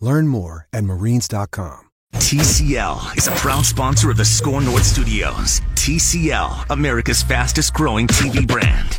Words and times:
Learn 0.00 0.28
more 0.28 0.66
at 0.72 0.84
marines.com. 0.84 1.86
TCL 2.14 3.16
is 3.16 3.26
a 3.26 3.32
proud 3.32 3.64
sponsor 3.64 4.10
of 4.10 4.16
the 4.16 4.24
SKOR 4.24 4.60
North 4.62 4.84
Studios. 4.84 5.60
TCL, 5.74 6.70
America's 6.70 7.22
fastest 7.22 7.72
growing 7.74 8.06
TV 8.06 8.46
brand. 8.46 8.98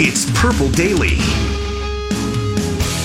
It's 0.00 0.30
Purple 0.40 0.68
Daily. 0.70 1.16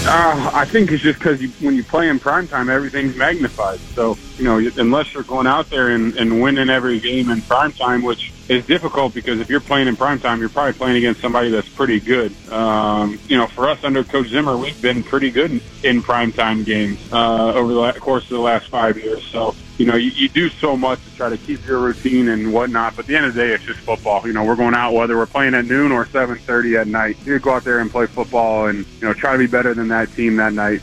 Uh, 0.10 0.52
I 0.54 0.66
think 0.66 0.92
it's 0.92 1.04
just 1.04 1.20
because 1.20 1.42
you, 1.42 1.50
when 1.60 1.76
you 1.76 1.84
play 1.84 2.08
in 2.10 2.20
primetime, 2.20 2.70
everything's 2.70 3.16
magnified. 3.16 3.80
So, 3.80 4.18
you 4.38 4.46
know, 4.46 4.58
unless 4.78 5.14
you're 5.14 5.24
going 5.24 5.48
out 5.48 5.70
there 5.70 5.90
and, 5.90 6.16
and 6.16 6.42
winning 6.42 6.70
every 6.70 7.00
game 7.00 7.30
in 7.30 7.40
primetime, 7.42 8.04
which 8.06 8.32
is 8.50 8.66
difficult 8.66 9.14
because 9.14 9.40
if 9.40 9.50
you're 9.50 9.60
playing 9.60 9.88
in 9.88 9.98
primetime, 9.98 10.40
you're 10.40 10.50
probably 10.50 10.74
playing 10.74 10.98
against 10.98 11.22
somebody 11.22 11.52
that's 11.52 11.68
pretty 11.70 12.00
good. 12.00 12.34
Um, 12.52 13.20
you 13.28 13.38
know, 13.38 13.48
for 13.48 13.70
us 13.70 13.80
under 13.84 14.04
Coach 14.04 14.28
Zimmer, 14.30 14.58
we've 14.58 14.82
been 14.82 15.04
pretty 15.04 15.32
good 15.32 15.52
in, 15.52 15.62
in 15.84 16.04
primetime 16.04 16.66
games 16.66 17.00
uh, 17.12 17.54
over 17.54 17.74
the 17.74 18.00
course 18.00 18.24
of 18.24 18.30
the 18.30 18.40
last 18.40 18.70
five 18.70 18.98
years. 18.98 19.24
So, 19.32 19.56
you 19.78 19.86
know, 19.86 19.96
you, 19.96 20.12
you 20.12 20.30
do 20.30 20.50
so 20.50 20.78
much 20.78 21.04
to 21.04 21.16
try 21.16 21.30
to 21.30 21.38
keep 21.38 21.66
your 21.68 21.80
routine 21.80 22.30
and 22.30 22.54
whatnot. 22.54 22.96
But 22.96 23.04
at 23.04 23.08
the 23.08 23.16
end 23.18 23.26
of 23.26 23.34
the 23.34 23.42
day, 23.42 23.54
it's 23.54 23.66
just 23.66 23.80
football. 23.80 24.26
You 24.26 24.34
know, 24.34 24.44
we're 24.44 24.56
going 24.56 24.76
out 24.76 24.94
whether 24.94 25.18
we're 25.18 25.26
playing 25.26 25.54
at 25.54 25.66
noon 25.66 25.92
or 25.92 26.06
7:30 26.06 26.80
at 26.80 26.88
night. 26.88 27.18
You 27.26 27.40
go 27.40 27.54
out 27.54 27.64
there 27.64 27.80
and 27.80 27.92
play 27.92 28.08
football, 28.08 28.68
and 28.68 28.86
you 29.02 29.08
know, 29.08 29.14
try 29.14 29.34
to 29.34 29.38
be 29.38 29.48
better 29.48 29.74
than 29.74 29.90
that 29.90 30.14
team 30.16 30.38
that 30.38 30.54
night. 30.54 30.82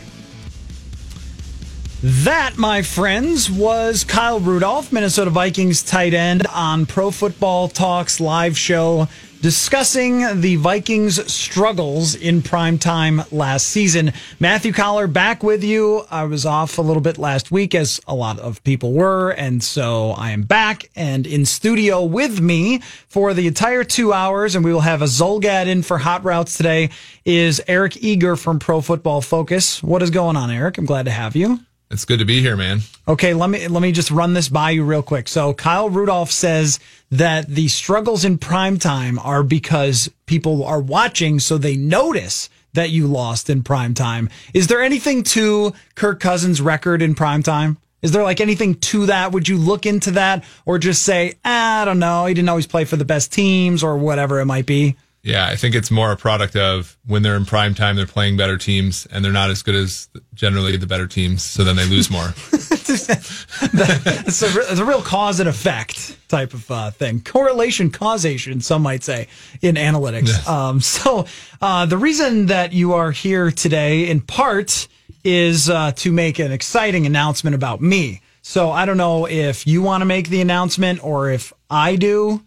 That, 2.07 2.59
my 2.59 2.83
friends, 2.83 3.51
was 3.51 4.05
Kyle 4.05 4.39
Rudolph, 4.39 4.93
Minnesota 4.93 5.31
Vikings 5.31 5.83
tight 5.83 6.13
end, 6.13 6.47
on 6.49 6.85
Pro 6.85 7.11
Football 7.11 7.69
Talks 7.69 8.21
live 8.21 8.59
show 8.59 9.09
discussing 9.41 10.43
the 10.43 10.57
Vikings' 10.57 11.33
struggles 11.33 12.15
in 12.15 12.43
prime 12.43 12.77
time 12.77 13.23
last 13.33 13.69
season. 13.69 14.13
Matthew 14.39 14.71
Coller 14.71 15.07
back 15.07 15.43
with 15.43 15.65
you. 15.65 16.05
I 16.11 16.25
was 16.25 16.45
off 16.45 16.77
a 16.77 16.83
little 16.83 17.01
bit 17.01 17.17
last 17.17 17.51
week, 17.51 17.75
as 17.75 18.03
a 18.07 18.15
lot 18.15 18.39
of 18.39 18.63
people 18.65 18.93
were, 18.93 19.31
and 19.31 19.63
so 19.63 20.11
I 20.11 20.33
am 20.33 20.43
back 20.43 20.91
and 20.95 21.27
in 21.27 21.47
studio 21.47 22.05
with 22.05 22.39
me 22.39 22.81
for 23.09 23.33
the 23.33 23.47
entire 23.47 23.83
two 23.83 24.13
hours, 24.13 24.55
and 24.55 24.63
we 24.63 24.75
will 24.75 24.83
have 24.83 25.01
a 25.01 25.07
Zulgad 25.07 25.69
in 25.69 25.83
for 25.83 25.97
Hot 25.97 26.23
Routes 26.23 26.59
today, 26.59 26.91
is 27.25 27.63
Eric 27.67 27.97
Eager 28.03 28.37
from 28.37 28.59
Pro 28.59 28.83
Football 28.83 29.23
Focus. 29.23 29.83
What 29.83 30.03
is 30.03 30.11
going 30.11 30.37
on, 30.37 30.51
Eric? 30.51 30.77
I'm 30.77 30.85
glad 30.85 31.07
to 31.07 31.11
have 31.11 31.35
you. 31.35 31.61
It's 31.91 32.05
good 32.05 32.19
to 32.19 32.25
be 32.25 32.41
here, 32.41 32.57
man. 32.57 32.81
Okay, 33.07 33.35
let 33.35 33.51
me 33.51 33.69
let 33.69 33.83
me 33.83 33.93
just 33.93 34.11
run 34.11 34.35
this 34.35 34.49
by 34.49 34.71
you 34.71 34.85
real 34.85 35.03
quick. 35.03 35.29
So 35.29 35.55
Kyle 35.55 35.91
Rudolph 35.91 36.31
says 36.31 36.81
that 37.11 37.47
the 37.47 37.69
struggles 37.69 38.25
in 38.25 38.39
prime 38.39 38.79
time 38.79 39.19
are 39.19 39.43
because 39.43 40.11
people 40.27 40.65
are 40.65 40.81
watching 40.81 41.39
so 41.39 41.59
they 41.59 41.77
notice 41.77 42.49
that 42.73 42.91
you 42.91 43.07
lost 43.07 43.49
in 43.49 43.63
prime 43.63 43.95
time. 43.95 44.29
Is 44.53 44.67
there 44.67 44.83
anything 44.83 45.23
to 45.25 45.73
Kirk 45.95 46.21
Cousins' 46.21 46.61
record 46.61 47.03
in 47.03 47.15
prime 47.15 47.43
time? 47.43 47.79
Is 48.03 48.13
there 48.13 48.23
like 48.23 48.41
anything 48.41 48.75
to 48.75 49.07
that? 49.07 49.33
Would 49.33 49.49
you 49.49 49.57
look 49.57 49.87
into 49.87 50.11
that 50.13 50.45
or 50.67 50.79
just 50.79 51.05
say, 51.05 51.35
ah, 51.45 51.83
I 51.83 51.85
don't 51.85 51.99
know, 51.99 52.27
he 52.27 52.35
didn't 52.35 52.51
always 52.51 52.67
play 52.67 52.85
for 52.85 52.97
the 52.97 53.05
best 53.05 53.33
teams 53.33 53.83
or 53.83 53.97
whatever 53.97 54.41
it 54.41 54.47
might 54.47 54.67
be? 54.67 54.97
Yeah, 55.25 55.47
I 55.47 55.57
think 55.57 55.75
it's 55.75 55.91
more 55.91 56.13
a 56.13 56.19
product 56.19 56.55
of 56.55 56.99
when 57.07 57.23
they're 57.23 57.35
in 57.35 57.47
prime 57.47 57.75
time, 57.75 57.97
they're 57.97 58.07
playing 58.07 58.37
better 58.37 58.59
teams, 58.59 59.07
and 59.07 59.25
they're 59.25 59.33
not 59.33 59.49
as 59.49 59.63
good 59.63 59.75
as 59.75 60.07
generally 60.35 60.77
the 60.77 60.87
better 60.87 61.07
teams. 61.07 61.43
So 61.43 61.65
then 61.65 61.77
they 61.77 61.87
lose 61.87 62.11
more. 62.11 62.35
it's, 62.53 63.09
a, 63.09 64.47
it's, 64.71 64.79
a, 64.79 64.85
real 64.85 65.01
cause 65.01 65.41
and 65.41 65.49
effect 65.49 66.19
type 66.29 66.53
of 66.53 66.71
uh, 66.71 66.91
thing. 66.91 67.23
Correlation, 67.23 67.91
causation, 67.91 68.61
some 68.61 68.83
might 68.83 69.03
say 69.03 69.29
in 69.63 69.77
analytics. 69.77 70.27
Yes. 70.27 70.47
Um, 70.47 70.81
so 70.81 71.25
uh, 71.63 71.87
the 71.87 71.97
reason 71.97 72.47
that 72.47 72.75
you 72.75 72.93
are 72.93 73.11
here 73.11 73.51
today, 73.51 74.11
in 74.11 74.21
part, 74.21 74.89
is 75.25 75.71
uh, 75.71 75.93
to 75.93 76.13
make 76.13 76.39
an 76.39 76.53
exciting 76.53 77.07
announcement 77.07 77.57
about 77.57 77.81
me. 77.81 78.21
So 78.43 78.71
I 78.71 78.85
don't 78.85 78.99
know 78.99 79.27
if 79.27 79.67
you 79.67 79.81
want 79.81 80.03
to 80.03 80.05
make 80.05 80.29
the 80.29 80.43
announcement 80.43 81.03
or 81.03 81.31
if 81.31 81.55
I 81.71 81.97
do. 81.97 82.43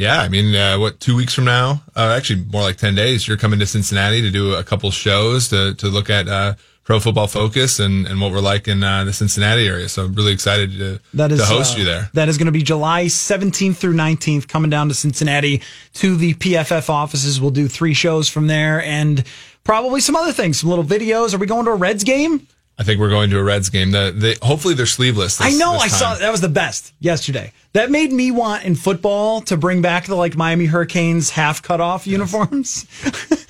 Yeah, 0.00 0.22
I 0.22 0.30
mean, 0.30 0.54
uh, 0.54 0.78
what 0.78 0.98
two 0.98 1.14
weeks 1.14 1.34
from 1.34 1.44
now? 1.44 1.82
Uh, 1.94 2.14
actually, 2.16 2.44
more 2.44 2.62
like 2.62 2.78
ten 2.78 2.94
days. 2.94 3.28
You're 3.28 3.36
coming 3.36 3.58
to 3.58 3.66
Cincinnati 3.66 4.22
to 4.22 4.30
do 4.30 4.54
a 4.54 4.64
couple 4.64 4.90
shows 4.90 5.48
to 5.50 5.74
to 5.74 5.88
look 5.88 6.08
at 6.08 6.26
uh, 6.26 6.54
Pro 6.84 7.00
Football 7.00 7.26
Focus 7.26 7.78
and, 7.78 8.06
and 8.06 8.18
what 8.18 8.32
we're 8.32 8.40
like 8.40 8.66
in 8.66 8.82
uh, 8.82 9.04
the 9.04 9.12
Cincinnati 9.12 9.68
area. 9.68 9.90
So 9.90 10.06
I'm 10.06 10.14
really 10.14 10.32
excited 10.32 10.72
to 10.78 11.00
that 11.12 11.32
is, 11.32 11.40
to 11.40 11.44
host 11.44 11.76
you 11.76 11.84
there. 11.84 12.08
That 12.14 12.30
is 12.30 12.38
going 12.38 12.46
to 12.46 12.52
be 12.52 12.62
July 12.62 13.04
17th 13.04 13.76
through 13.76 13.92
19th. 13.92 14.48
Coming 14.48 14.70
down 14.70 14.88
to 14.88 14.94
Cincinnati 14.94 15.60
to 15.94 16.16
the 16.16 16.32
PFF 16.32 16.88
offices. 16.88 17.38
We'll 17.38 17.50
do 17.50 17.68
three 17.68 17.92
shows 17.92 18.26
from 18.26 18.46
there 18.46 18.82
and 18.82 19.22
probably 19.64 20.00
some 20.00 20.16
other 20.16 20.32
things, 20.32 20.60
some 20.60 20.70
little 20.70 20.84
videos. 20.84 21.34
Are 21.34 21.38
we 21.38 21.46
going 21.46 21.66
to 21.66 21.72
a 21.72 21.76
Reds 21.76 22.04
game? 22.04 22.48
I 22.80 22.82
think 22.82 22.98
we're 22.98 23.10
going 23.10 23.28
to 23.28 23.38
a 23.38 23.42
Reds 23.42 23.68
game. 23.68 23.90
The, 23.90 24.10
the 24.16 24.38
hopefully 24.40 24.72
they're 24.72 24.86
sleeveless. 24.86 25.36
This, 25.36 25.46
I 25.46 25.58
know. 25.58 25.74
I 25.74 25.88
saw 25.88 26.14
that 26.14 26.30
was 26.30 26.40
the 26.40 26.48
best 26.48 26.94
yesterday. 26.98 27.52
That 27.74 27.90
made 27.90 28.10
me 28.10 28.30
want 28.30 28.64
in 28.64 28.74
football 28.74 29.42
to 29.42 29.58
bring 29.58 29.82
back 29.82 30.06
the 30.06 30.14
like 30.14 30.34
Miami 30.34 30.64
Hurricanes 30.64 31.28
half 31.28 31.60
cut 31.60 31.82
off 31.82 32.06
yes. 32.06 32.12
uniforms. 32.12 32.86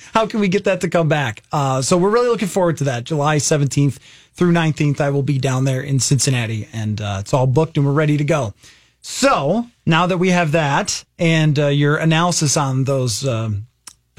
How 0.13 0.27
can 0.27 0.41
we 0.41 0.49
get 0.49 0.65
that 0.65 0.81
to 0.81 0.89
come 0.89 1.07
back? 1.07 1.43
Uh, 1.49 1.81
so 1.81 1.97
we're 1.97 2.09
really 2.09 2.27
looking 2.27 2.49
forward 2.49 2.75
to 2.79 2.83
that. 2.83 3.05
July 3.05 3.37
seventeenth 3.37 3.99
through 4.33 4.51
nineteenth, 4.51 4.99
I 4.99 5.11
will 5.11 5.23
be 5.23 5.39
down 5.39 5.63
there 5.63 5.81
in 5.81 6.01
Cincinnati, 6.01 6.67
and 6.73 6.99
uh, 6.99 7.19
it's 7.21 7.33
all 7.33 7.47
booked 7.47 7.77
and 7.77 7.85
we're 7.85 7.93
ready 7.93 8.17
to 8.17 8.25
go. 8.25 8.53
So 8.99 9.65
now 9.85 10.07
that 10.07 10.17
we 10.17 10.31
have 10.31 10.51
that 10.51 11.05
and 11.17 11.57
uh, 11.57 11.67
your 11.67 11.95
analysis 11.95 12.57
on 12.57 12.83
those 12.83 13.25
um, 13.25 13.67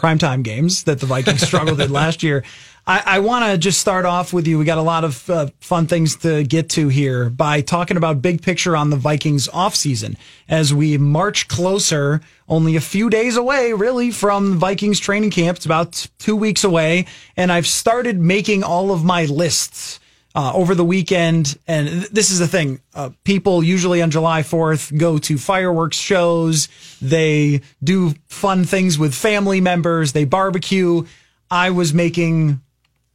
primetime 0.03 0.43
games 0.43 0.85
that 0.85 1.01
the 1.01 1.07
Vikings 1.07 1.43
struggled 1.47 1.81
in 1.83 1.93
last 1.93 2.23
year. 2.23 2.45
I, 2.85 3.03
I 3.07 3.19
want 3.21 3.45
to 3.45 3.59
just 3.59 3.81
start 3.81 4.05
off 4.05 4.33
with 4.33 4.49
you. 4.49 4.59
We 4.59 4.65
got 4.65 4.79
a 4.79 4.83
lot 4.83 5.05
of 5.05 5.31
uh, 5.31 5.47
fun 5.61 5.87
things 5.87 6.17
to 6.17 6.43
get 6.43 6.69
to 6.71 6.89
here 6.89 7.31
by 7.31 7.61
talking 7.61 7.97
about 7.97 8.21
big 8.21 8.43
picture 8.43 8.77
on 8.77 8.91
the 8.91 8.97
Vikings 8.97 9.47
offseason 9.49 10.17
as 10.49 10.75
we 10.75 10.99
march 10.99 11.47
closer, 11.47 12.21
only 12.49 12.75
a 12.75 12.81
few 12.81 13.09
days 13.09 13.37
away, 13.37 13.73
really, 13.73 14.11
from 14.11 14.59
Vikings 14.59 14.99
training 14.99 15.31
camp. 15.31 15.59
It's 15.59 15.67
about 15.67 16.09
two 16.19 16.35
weeks 16.35 16.65
away. 16.65 17.07
And 17.37 17.53
I've 17.53 17.69
started 17.69 18.19
making 18.19 18.65
all 18.65 18.91
of 18.91 19.05
my 19.05 19.25
lists. 19.27 19.99
Uh, 20.35 20.51
over 20.55 20.75
the 20.75 20.83
weekend. 20.83 21.59
And 21.69 21.89
this 22.05 22.31
is 22.31 22.39
the 22.39 22.49
thing. 22.49 22.81
Uh, 22.95 23.11
people 23.23 23.63
usually 23.63 24.01
on 24.01 24.11
July 24.11 24.41
4th 24.41 24.99
go 24.99 25.19
to 25.19 25.37
fireworks 25.37 25.99
shows. 25.99 26.71
They 27.03 27.61
do 27.85 28.15
fun 28.29 28.65
things 28.65 28.99
with 28.99 29.15
family 29.15 29.61
members. 29.61 30.13
They 30.13 30.25
barbecue. 30.25 31.05
I 31.51 31.69
was 31.69 31.93
making 31.93 32.63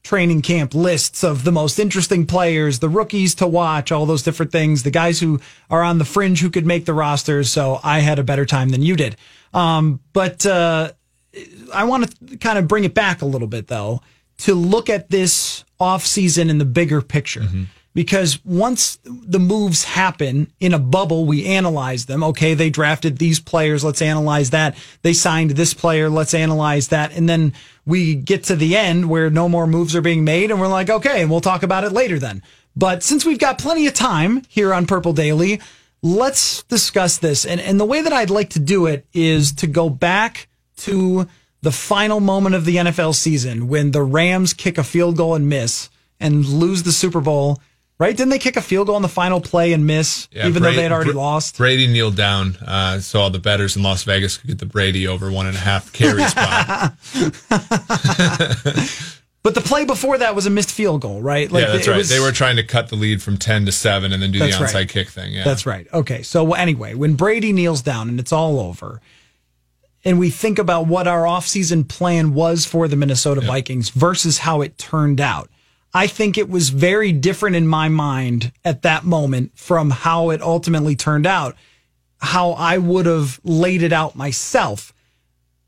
training 0.07 0.41
camp 0.41 0.73
lists 0.73 1.21
of 1.21 1.43
the 1.43 1.51
most 1.51 1.79
interesting 1.79 2.25
players, 2.25 2.79
the 2.79 2.87
rookies 2.87 3.35
to 3.35 3.45
watch, 3.45 3.91
all 3.91 4.05
those 4.05 4.23
different 4.23 4.53
things, 4.53 4.83
the 4.83 4.89
guys 4.89 5.19
who 5.19 5.37
are 5.69 5.83
on 5.83 5.97
the 5.97 6.05
fringe 6.05 6.39
who 6.39 6.49
could 6.49 6.65
make 6.65 6.85
the 6.85 6.93
rosters. 6.93 7.51
So 7.51 7.81
I 7.83 7.99
had 7.99 8.17
a 8.17 8.23
better 8.23 8.45
time 8.45 8.69
than 8.69 8.81
you 8.81 8.95
did. 8.95 9.17
Um, 9.53 9.99
but 10.13 10.45
uh, 10.45 10.93
I 11.73 11.83
want 11.83 12.29
to 12.29 12.37
kind 12.37 12.57
of 12.57 12.69
bring 12.69 12.85
it 12.85 12.93
back 12.93 13.21
a 13.21 13.25
little 13.25 13.49
bit, 13.49 13.67
though, 13.67 13.99
to 14.37 14.55
look 14.55 14.89
at 14.89 15.09
this 15.09 15.65
offseason 15.77 16.49
in 16.49 16.57
the 16.57 16.65
bigger 16.65 17.01
picture. 17.01 17.41
Mm-hmm. 17.41 17.63
Because 17.97 18.37
once 18.45 18.99
the 19.03 19.39
moves 19.39 19.83
happen 19.83 20.51
in 20.59 20.71
a 20.71 20.77
bubble, 20.77 21.25
we 21.25 21.47
analyze 21.47 22.05
them. 22.05 22.23
Okay, 22.23 22.53
they 22.53 22.69
drafted 22.69 23.17
these 23.17 23.39
players. 23.39 23.83
Let's 23.83 24.03
analyze 24.03 24.51
that. 24.51 24.77
They 25.01 25.13
signed 25.13 25.49
this 25.49 25.73
player. 25.73 26.07
Let's 26.07 26.35
analyze 26.35 26.89
that. 26.89 27.11
And 27.17 27.27
then 27.27 27.53
we 27.87 28.13
get 28.13 28.43
to 28.43 28.55
the 28.55 28.77
end 28.77 29.09
where 29.09 29.31
no 29.31 29.49
more 29.49 29.65
moves 29.65 29.95
are 29.95 30.03
being 30.03 30.23
made 30.23 30.51
and 30.51 30.59
we're 30.59 30.67
like, 30.67 30.91
okay, 30.91 31.23
and 31.23 31.31
we'll 31.31 31.41
talk 31.41 31.63
about 31.63 31.85
it 31.85 31.91
later 31.91 32.19
then. 32.19 32.43
But 32.75 33.01
since 33.01 33.25
we've 33.25 33.39
got 33.39 33.57
plenty 33.57 33.87
of 33.87 33.95
time 33.95 34.43
here 34.47 34.75
on 34.75 34.85
Purple 34.85 35.13
Daily, 35.13 35.59
let's 36.03 36.61
discuss 36.65 37.17
this. 37.17 37.47
And, 37.47 37.59
and 37.59 37.79
the 37.79 37.85
way 37.85 38.03
that 38.03 38.13
I'd 38.13 38.29
like 38.29 38.51
to 38.51 38.59
do 38.59 38.85
it 38.85 39.07
is 39.11 39.53
to 39.53 39.65
go 39.65 39.89
back 39.89 40.49
to 40.81 41.27
the 41.63 41.71
final 41.71 42.19
moment 42.19 42.53
of 42.53 42.65
the 42.65 42.75
NFL 42.75 43.15
season 43.15 43.67
when 43.67 43.89
the 43.89 44.03
Rams 44.03 44.53
kick 44.53 44.77
a 44.77 44.83
field 44.83 45.17
goal 45.17 45.33
and 45.33 45.49
miss 45.49 45.89
and 46.19 46.45
lose 46.45 46.83
the 46.83 46.91
Super 46.91 47.21
Bowl. 47.21 47.59
Right? 47.99 48.15
Didn't 48.15 48.29
they 48.29 48.37
kick 48.37 48.57
a 48.57 48.61
field 48.61 48.85
goal 48.87 48.95
on 48.95 49.01
the 49.01 49.07
final 49.07 49.41
play 49.41 49.73
and 49.73 49.87
miss, 49.87 50.27
Yeah, 50.31 50.47
even 50.47 50.61
Brady- 50.61 50.75
though 50.75 50.77
they 50.77 50.83
had 50.83 50.91
already 50.91 51.13
Br- 51.13 51.17
lost? 51.17 51.57
Brady 51.57 51.87
kneeled 51.87 52.15
down 52.15 52.55
uh, 52.57 52.99
so 52.99 53.21
all 53.21 53.31
the 53.31 53.39
betters 53.39 53.75
in 53.75 53.81
Las 53.81 54.03
Vegas 54.03 54.37
could 54.37 54.47
get 54.47 54.59
the 54.59 54.67
Brady 54.67 55.07
over 55.07 55.31
one 55.31 55.47
and 55.47 55.55
a 55.55 55.59
half 55.59 55.91
carry 55.93 56.23
spot. 56.27 56.93
But 59.43 59.55
the 59.55 59.61
play 59.61 59.85
before 59.85 60.17
that 60.17 60.35
was 60.35 60.45
a 60.45 60.49
missed 60.49 60.71
field 60.71 60.99
goal, 60.99 61.21
right? 61.21 61.49
yeah, 61.49 61.67
that's 61.71 61.87
right. 61.87 61.95
was- 61.95 62.09
they 62.09 62.19
were 62.19 62.33
trying 62.33 62.57
to 62.57 62.63
cut 62.63 62.89
the 62.89 62.97
lead 62.97 63.23
from 63.23 63.37
10 63.37 63.65
to 63.67 63.71
7 63.71 64.11
and 64.11 64.21
then 64.21 64.31
do 64.31 64.39
the 64.39 64.45
That's 64.47 64.59
right. 64.59 64.85
onside 64.87 64.89
kick 64.89 65.07
thing. 65.07 65.31
Yeah. 65.31 65.45
That's 65.45 65.65
right. 65.65 65.87
Okay. 65.93 66.21
So 66.21 66.51
anyway, 66.53 66.95
when 66.95 67.15
Brady 67.15 67.53
kneels 67.53 67.81
down 67.81 68.09
and 68.09 68.19
it's 68.19 68.33
all 68.33 68.59
over, 68.59 68.99
and 70.03 70.19
we 70.19 70.31
think 70.31 70.59
about 70.59 70.87
what 70.87 71.07
our 71.07 71.23
offseason 71.23 71.87
plan 71.87 72.33
was 72.33 72.65
for 72.65 72.89
the 72.89 72.97
Minnesota 72.97 73.39
Vikings 73.39 73.89
versus 73.89 74.39
how 74.39 74.59
it 74.61 74.77
turned 74.77 75.21
out, 75.21 75.49
I 75.97 76.05
think 76.05 76.37
it 76.37 76.47
was 76.47 76.69
very 76.69 77.11
different 77.11 77.55
in 77.55 77.67
my 77.67 77.89
mind 77.89 78.51
at 78.63 78.83
that 78.83 79.03
moment 79.03 79.53
from 79.55 79.89
how 79.89 80.29
it 80.29 80.43
ultimately 80.43 80.95
turned 80.95 81.25
out, 81.25 81.55
how 82.19 82.51
I 82.51 82.77
would 82.77 83.07
have 83.07 83.39
laid 83.43 83.81
it 83.81 83.91
out 83.91 84.15
myself. 84.15 84.93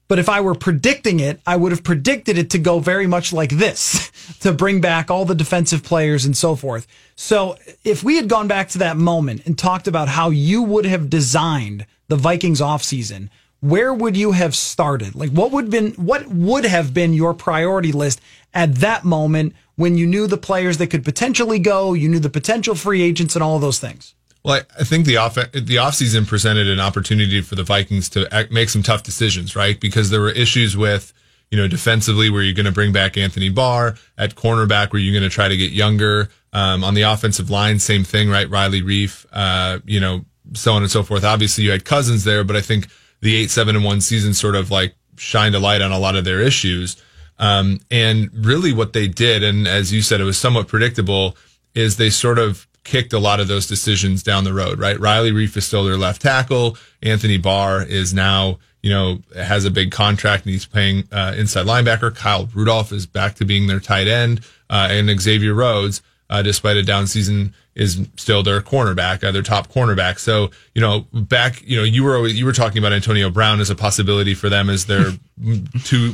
But 0.08 0.20
if 0.20 0.30
I 0.30 0.42
were 0.42 0.54
predicting 0.54 1.20
it, 1.20 1.42
I 1.48 1.56
would 1.56 1.72
have 1.72 1.84
predicted 1.84 2.38
it 2.38 2.52
to 2.52 2.60
go 2.60 2.78
very 2.78 3.08
much 3.08 3.34
like 3.34 3.50
this 3.50 4.12
to 4.42 4.54
bring 4.54 4.82
back 4.82 5.10
all 5.10 5.26
the 5.26 5.34
defensive 5.34 5.82
players 5.82 6.26
and 6.26 6.38
so 6.38 6.56
forth. 6.56 6.86
So 7.16 7.58
if 7.84 8.04
we 8.04 8.18
had 8.18 8.30
gone 8.30 8.48
back 8.48 8.70
to 8.70 8.78
that 8.78 8.98
moment 8.98 9.48
and 9.48 9.58
talked 9.58 9.88
about 9.88 10.10
how 10.10 10.30
you 10.30 10.62
would 10.62 10.86
have 10.86 11.10
designed 11.10 11.88
the 12.08 12.18
Vikings 12.18 12.62
offseason, 12.62 13.30
where 13.62 13.94
would 13.94 14.16
you 14.16 14.34
have 14.34 14.56
started? 14.56 15.16
Like 15.16 15.32
what 15.32 15.52
would 15.52 15.70
been 15.72 15.94
what 15.94 16.28
would 16.28 16.66
have 16.66 16.94
been 16.94 17.14
your 17.14 17.34
priority 17.34 17.92
list 17.92 18.22
at 18.54 18.76
that 18.76 19.06
moment 19.06 19.54
when 19.76 19.98
you 19.98 20.06
knew 20.06 20.28
the 20.28 20.38
players 20.38 20.78
that 20.78 20.88
could 20.88 21.04
potentially 21.04 21.60
go, 21.60 21.94
you 21.94 22.10
knew 22.10 22.20
the 22.20 22.30
potential 22.30 22.76
free 22.76 23.02
agents 23.02 23.36
and 23.36 23.44
all 23.44 23.56
of 23.56 23.62
those 23.62 23.80
things? 23.80 24.14
Well, 24.44 24.62
I 24.80 24.84
think 24.84 25.06
the 25.06 25.18
off 25.18 25.36
the 25.36 25.42
offseason 25.52 26.26
presented 26.28 26.68
an 26.68 26.80
opportunity 26.80 27.42
for 27.42 27.56
the 27.56 27.64
Vikings 27.64 28.10
to 28.10 28.48
make 28.52 28.70
some 28.70 28.84
tough 28.84 29.04
decisions, 29.04 29.56
right? 29.56 29.80
Because 29.80 30.10
there 30.10 30.22
were 30.22 30.32
issues 30.32 30.78
with, 30.78 31.14
you 31.52 31.58
know, 31.58 31.68
defensively 31.68 32.30
where 32.30 32.42
you're 32.42 32.54
going 32.54 32.66
to 32.66 32.72
bring 32.72 32.94
back 32.94 33.18
Anthony 33.18 33.50
Barr 33.50 33.96
at 34.18 34.36
cornerback, 34.36 34.94
where 34.94 35.02
you're 35.02 35.18
going 35.18 35.30
to 35.30 35.34
try 35.34 35.48
to 35.48 35.58
get 35.58 35.72
younger. 35.72 36.30
Um, 36.52 36.84
on 36.84 36.96
the 36.96 37.04
offensive 37.04 37.52
line, 37.52 37.78
same 37.78 38.04
thing, 38.04 38.28
right? 38.28 38.50
Riley 38.50 38.82
Reiff, 38.82 39.24
uh, 39.32 39.80
you 39.86 40.00
know, 40.00 40.26
so 40.54 40.74
on 40.74 40.82
and 40.82 40.90
so 40.90 41.04
forth. 41.04 41.24
Obviously, 41.24 41.64
you 41.64 41.72
had 41.72 41.86
Cousins 41.86 42.24
there, 42.24 42.44
but 42.44 42.56
I 42.56 42.62
think 42.62 42.88
the 43.22 43.36
eight, 43.36 43.52
seven, 43.52 43.76
and 43.76 43.86
one 43.86 44.02
season 44.02 44.34
sort 44.34 44.56
of 44.56 44.72
like 44.72 44.96
shined 45.18 45.54
a 45.54 45.60
light 45.60 45.82
on 45.82 45.92
a 45.92 46.00
lot 46.00 46.16
of 46.16 46.26
their 46.26 46.40
issues. 46.40 46.96
Um, 47.40 47.80
and 47.90 48.30
really 48.34 48.74
what 48.74 48.94
they 48.94 49.08
did, 49.08 49.44
and 49.44 49.68
as 49.68 49.94
you 49.94 50.02
said, 50.02 50.20
it 50.22 50.26
was 50.26 50.38
somewhat 50.38 50.68
predictable, 50.68 51.38
is 51.74 51.98
they 51.98 52.10
sort 52.10 52.38
of 52.38 52.68
kicked 52.84 53.14
a 53.14 53.20
lot 53.20 53.40
of 53.40 53.48
those 53.48 53.68
decisions 53.68 54.24
down 54.24 54.44
the 54.44 54.54
road, 54.54 54.80
right? 54.80 55.00
Riley 55.00 55.32
Reiff 55.32 55.56
is 55.56 55.66
still 55.66 55.84
their 55.84 55.98
left 55.98 56.22
tackle. 56.22 56.78
Anthony 57.04 57.38
Barr 57.38 57.84
is 57.84 58.14
now, 58.14 58.60
you 58.82 58.90
know, 58.90 59.20
has 59.36 59.66
a 59.66 59.72
big 59.72 59.92
contract 59.92 60.46
and 60.46 60.54
he's 60.54 60.66
playing 60.66 61.08
uh, 61.12 61.34
inside 61.38 61.66
linebacker. 61.66 62.14
Kyle 62.16 62.50
Rudolph 62.54 62.92
is 62.92 63.06
back 63.06 63.36
to 63.36 63.46
being 63.46 63.68
their 63.68 63.80
tight 63.80 64.08
end. 64.08 64.42
Uh, 64.70 64.88
and 64.90 65.22
Xavier 65.22 65.54
Rhodes, 65.54 66.02
uh, 66.30 66.42
despite 66.42 66.78
a 66.78 66.84
down 66.84 67.08
season, 67.08 67.54
is 67.80 68.06
still 68.18 68.44
their 68.44 68.62
cornerback, 68.62 69.24
uh, 69.24 69.32
their 69.32 69.42
top 69.42 69.72
cornerback. 69.72 70.20
So, 70.20 70.52
you 70.76 70.82
know, 70.82 71.08
back, 71.14 71.62
you 71.66 71.78
know, 71.78 71.84
you 71.84 72.04
were 72.04 72.16
always, 72.18 72.38
you 72.38 72.46
were 72.46 72.52
talking 72.54 72.78
about 72.78 72.92
Antonio 72.94 73.30
Brown 73.30 73.60
as 73.62 73.70
a 73.70 73.76
possibility 73.76 74.36
for 74.36 74.50
them 74.50 74.70
as 74.70 74.86
their 74.86 75.14
two 75.86 76.14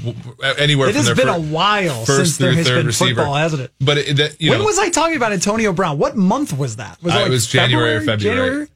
anywhere 0.58 0.90
It 0.90 0.96
has 0.96 1.08
been 1.10 1.18
fir- 1.28 1.30
a 1.36 1.40
while 1.42 2.06
since 2.06 2.38
there 2.38 2.54
has 2.54 2.70
been 2.70 2.86
receiver. 2.86 3.16
football, 3.16 3.34
hasn't 3.36 3.64
it? 3.64 3.72
But 3.82 3.98
it, 3.98 4.18
that, 4.18 4.36
when 4.40 4.60
know, 4.60 4.64
was 4.64 4.78
I 4.80 4.90
talking 4.90 5.18
about 5.18 5.34
Antonio 5.34 5.74
Brown? 5.74 5.98
What 5.98 6.16
month 6.16 6.58
was 6.58 6.76
that? 6.76 7.02
Was 7.02 7.14
Uh, 7.14 7.18
like 7.18 7.28
it 7.28 7.30
was 7.32 7.48
January 7.48 7.96
or 7.96 8.02
February. 8.02 8.38
January? 8.38 8.68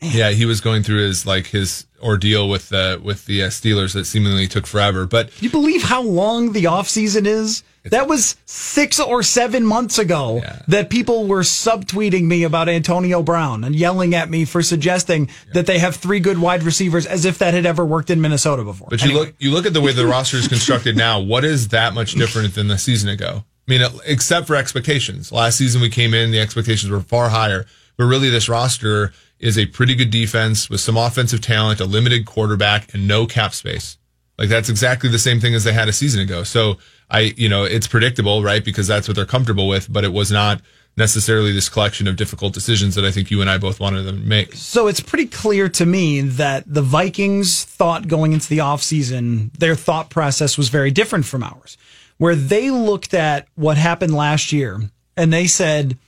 Yeah, 0.00 0.30
he 0.30 0.44
was 0.44 0.60
going 0.60 0.82
through 0.82 1.06
his 1.06 1.24
like 1.24 1.46
his 1.46 1.86
ordeal 2.02 2.48
with 2.48 2.68
the 2.68 3.00
with 3.02 3.24
the 3.26 3.44
uh, 3.44 3.46
Steelers 3.46 3.94
that 3.94 4.04
seemingly 4.04 4.46
took 4.48 4.66
forever. 4.66 5.06
But 5.06 5.40
You 5.40 5.48
believe 5.50 5.82
how 5.84 6.02
long 6.02 6.52
the 6.52 6.64
offseason 6.64 7.26
is? 7.26 7.62
That 7.90 8.08
was 8.08 8.36
six 8.46 8.98
or 8.98 9.22
seven 9.22 9.64
months 9.66 9.98
ago 9.98 10.40
Yeah. 10.42 10.62
that 10.68 10.88
people 10.90 11.26
were 11.26 11.42
subtweeting 11.42 12.22
me 12.24 12.42
about 12.44 12.68
Antonio 12.68 13.22
Brown 13.22 13.62
and 13.64 13.74
yelling 13.76 14.14
at 14.14 14.30
me 14.30 14.44
for 14.44 14.62
suggesting 14.62 15.28
that 15.52 15.66
they 15.66 15.78
have 15.78 15.96
three 15.96 16.20
good 16.20 16.38
wide 16.38 16.62
receivers 16.62 17.04
as 17.06 17.24
if 17.24 17.38
that 17.38 17.52
had 17.54 17.66
ever 17.66 17.84
worked 17.84 18.08
in 18.10 18.20
Minnesota 18.20 18.64
before. 18.64 18.88
but 18.90 19.02
you 19.04 19.12
look 19.12 19.34
you 19.38 19.50
look 19.50 19.66
at 19.66 19.74
the 19.74 19.80
way 19.80 19.92
the 19.92 20.06
roster 20.06 20.36
is 20.38 20.48
constructed 20.48 20.96
now. 20.96 21.20
What 21.20 21.44
is 21.44 21.68
that 21.68 21.92
much 21.94 22.12
different 22.14 22.54
than 22.54 22.68
the 22.68 22.78
season 22.78 23.08
ago? 23.10 23.44
I 23.68 23.70
mean, 23.70 23.82
except 24.06 24.46
for 24.46 24.56
expectations. 24.56 25.32
Last 25.32 25.56
season 25.56 25.80
we 25.80 25.88
came 25.88 26.12
in, 26.14 26.30
the 26.30 26.40
expectations 26.40 26.90
were 26.90 27.00
far 27.00 27.30
higher. 27.30 27.66
But 27.96 28.04
really, 28.04 28.28
this 28.28 28.48
roster 28.48 29.12
is 29.38 29.56
a 29.58 29.66
pretty 29.66 29.94
good 29.94 30.10
defense 30.10 30.68
with 30.70 30.80
some 30.80 30.96
offensive 30.96 31.40
talent, 31.40 31.80
a 31.80 31.84
limited 31.84 32.26
quarterback, 32.26 32.92
and 32.94 33.06
no 33.06 33.26
cap 33.26 33.52
space. 33.54 33.98
Like 34.38 34.48
that's 34.48 34.68
exactly 34.68 35.08
the 35.10 35.18
same 35.18 35.38
thing 35.40 35.54
as 35.54 35.64
they 35.64 35.72
had 35.72 35.88
a 35.88 35.92
season 35.92 36.20
ago. 36.20 36.42
So 36.42 36.76
I, 37.10 37.34
you 37.36 37.48
know, 37.48 37.64
it's 37.64 37.86
predictable, 37.86 38.42
right? 38.42 38.64
Because 38.64 38.86
that's 38.86 39.08
what 39.08 39.16
they're 39.16 39.26
comfortable 39.26 39.68
with, 39.68 39.92
but 39.92 40.04
it 40.04 40.12
was 40.12 40.30
not 40.30 40.60
necessarily 40.96 41.52
this 41.52 41.68
collection 41.68 42.06
of 42.06 42.16
difficult 42.16 42.54
decisions 42.54 42.94
that 42.94 43.04
I 43.04 43.10
think 43.10 43.30
you 43.30 43.40
and 43.40 43.50
I 43.50 43.58
both 43.58 43.80
wanted 43.80 44.04
them 44.04 44.20
to 44.22 44.26
make. 44.26 44.54
So 44.54 44.86
it's 44.86 45.00
pretty 45.00 45.26
clear 45.26 45.68
to 45.70 45.86
me 45.86 46.20
that 46.20 46.64
the 46.66 46.82
Vikings 46.82 47.64
thought 47.64 48.06
going 48.06 48.32
into 48.32 48.48
the 48.48 48.58
offseason, 48.58 49.52
their 49.58 49.74
thought 49.74 50.08
process 50.08 50.56
was 50.56 50.68
very 50.68 50.90
different 50.90 51.24
from 51.24 51.42
ours, 51.42 51.76
where 52.18 52.36
they 52.36 52.70
looked 52.70 53.12
at 53.12 53.48
what 53.56 53.76
happened 53.76 54.14
last 54.14 54.52
year 54.52 54.82
and 55.16 55.32
they 55.32 55.46
said, 55.46 55.98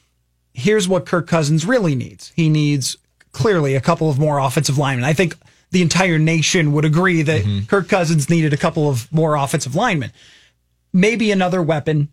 here's 0.55 0.89
what 0.89 1.05
Kirk 1.05 1.27
Cousins 1.27 1.67
really 1.67 1.95
needs. 1.95 2.33
He 2.37 2.49
needs 2.49 2.97
clearly 3.33 3.75
a 3.75 3.81
couple 3.81 4.09
of 4.09 4.19
more 4.19 4.39
offensive 4.39 4.79
linemen. 4.79 5.05
I 5.05 5.13
think 5.13 5.37
the 5.73 5.83
entire 5.83 6.19
nation 6.19 6.73
would 6.73 6.85
agree 6.85 7.23
that 7.23 7.45
mm-hmm. 7.45 7.67
Kirk 7.67 7.89
Cousins 7.89 8.31
needed 8.31 8.53
a 8.53 8.57
couple 8.57 8.89
of 8.89 9.13
more 9.13 9.35
offensive 9.35 9.75
linemen, 9.75 10.13
maybe 10.97 11.31
another 11.31 11.63
weapon. 11.63 12.09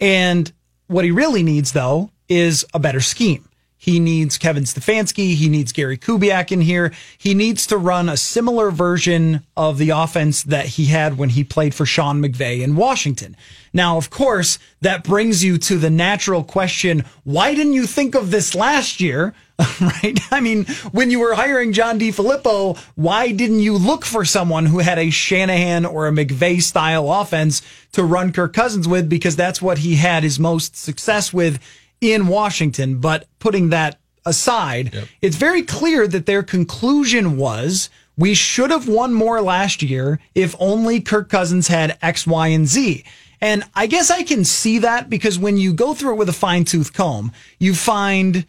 And 0.00 0.52
what 0.88 1.04
he 1.04 1.10
really 1.10 1.42
needs, 1.42 1.72
though, 1.72 2.10
is 2.28 2.66
a 2.74 2.78
better 2.78 3.00
scheme. 3.00 3.48
He 3.78 4.00
needs 4.00 4.36
Kevin 4.36 4.64
Stefanski. 4.64 5.34
He 5.34 5.48
needs 5.48 5.70
Gary 5.70 5.96
Kubiak 5.96 6.50
in 6.50 6.60
here. 6.60 6.92
He 7.18 7.34
needs 7.34 7.66
to 7.68 7.76
run 7.76 8.08
a 8.08 8.16
similar 8.16 8.70
version 8.70 9.46
of 9.56 9.78
the 9.78 9.90
offense 9.90 10.42
that 10.42 10.66
he 10.66 10.86
had 10.86 11.18
when 11.18 11.28
he 11.28 11.44
played 11.44 11.74
for 11.74 11.86
Sean 11.86 12.20
McVay 12.20 12.62
in 12.62 12.74
Washington. 12.74 13.36
Now, 13.72 13.96
of 13.96 14.10
course, 14.10 14.58
that 14.80 15.04
brings 15.04 15.44
you 15.44 15.58
to 15.58 15.76
the 15.78 15.90
natural 15.90 16.42
question 16.42 17.04
why 17.22 17.54
didn't 17.54 17.74
you 17.74 17.86
think 17.86 18.14
of 18.14 18.30
this 18.30 18.54
last 18.54 19.00
year? 19.00 19.34
right? 19.80 20.18
I 20.30 20.40
mean, 20.40 20.64
when 20.92 21.10
you 21.10 21.20
were 21.20 21.34
hiring 21.34 21.72
John 21.72 21.98
DeFilippo, 21.98 22.78
why 22.94 23.32
didn't 23.32 23.60
you 23.60 23.76
look 23.76 24.04
for 24.04 24.24
someone 24.24 24.66
who 24.66 24.80
had 24.80 24.98
a 24.98 25.10
Shanahan 25.10 25.86
or 25.86 26.06
a 26.06 26.12
McVay 26.12 26.60
style 26.60 27.10
offense 27.10 27.62
to 27.92 28.04
run 28.04 28.32
Kirk 28.32 28.52
Cousins 28.52 28.86
with? 28.86 29.08
Because 29.08 29.34
that's 29.34 29.62
what 29.62 29.78
he 29.78 29.96
had 29.96 30.22
his 30.22 30.38
most 30.38 30.76
success 30.76 31.32
with 31.32 31.58
in 32.00 32.26
Washington. 32.26 33.00
But 33.00 33.28
putting 33.38 33.70
that 33.70 33.98
aside, 34.26 35.08
it's 35.22 35.36
very 35.36 35.62
clear 35.62 36.06
that 36.06 36.26
their 36.26 36.42
conclusion 36.42 37.38
was 37.38 37.88
we 38.18 38.34
should 38.34 38.70
have 38.70 38.88
won 38.88 39.12
more 39.12 39.40
last 39.40 39.82
year 39.82 40.20
if 40.34 40.54
only 40.58 41.00
Kirk 41.00 41.28
Cousins 41.28 41.68
had 41.68 41.98
X, 42.02 42.26
Y, 42.26 42.48
and 42.48 42.66
Z. 42.66 43.04
And 43.40 43.64
I 43.74 43.86
guess 43.86 44.10
I 44.10 44.22
can 44.22 44.44
see 44.44 44.78
that 44.78 45.10
because 45.10 45.38
when 45.38 45.56
you 45.56 45.72
go 45.74 45.94
through 45.94 46.12
it 46.12 46.16
with 46.16 46.28
a 46.28 46.34
fine 46.34 46.64
tooth 46.64 46.92
comb, 46.92 47.32
you 47.58 47.74
find 47.74 48.46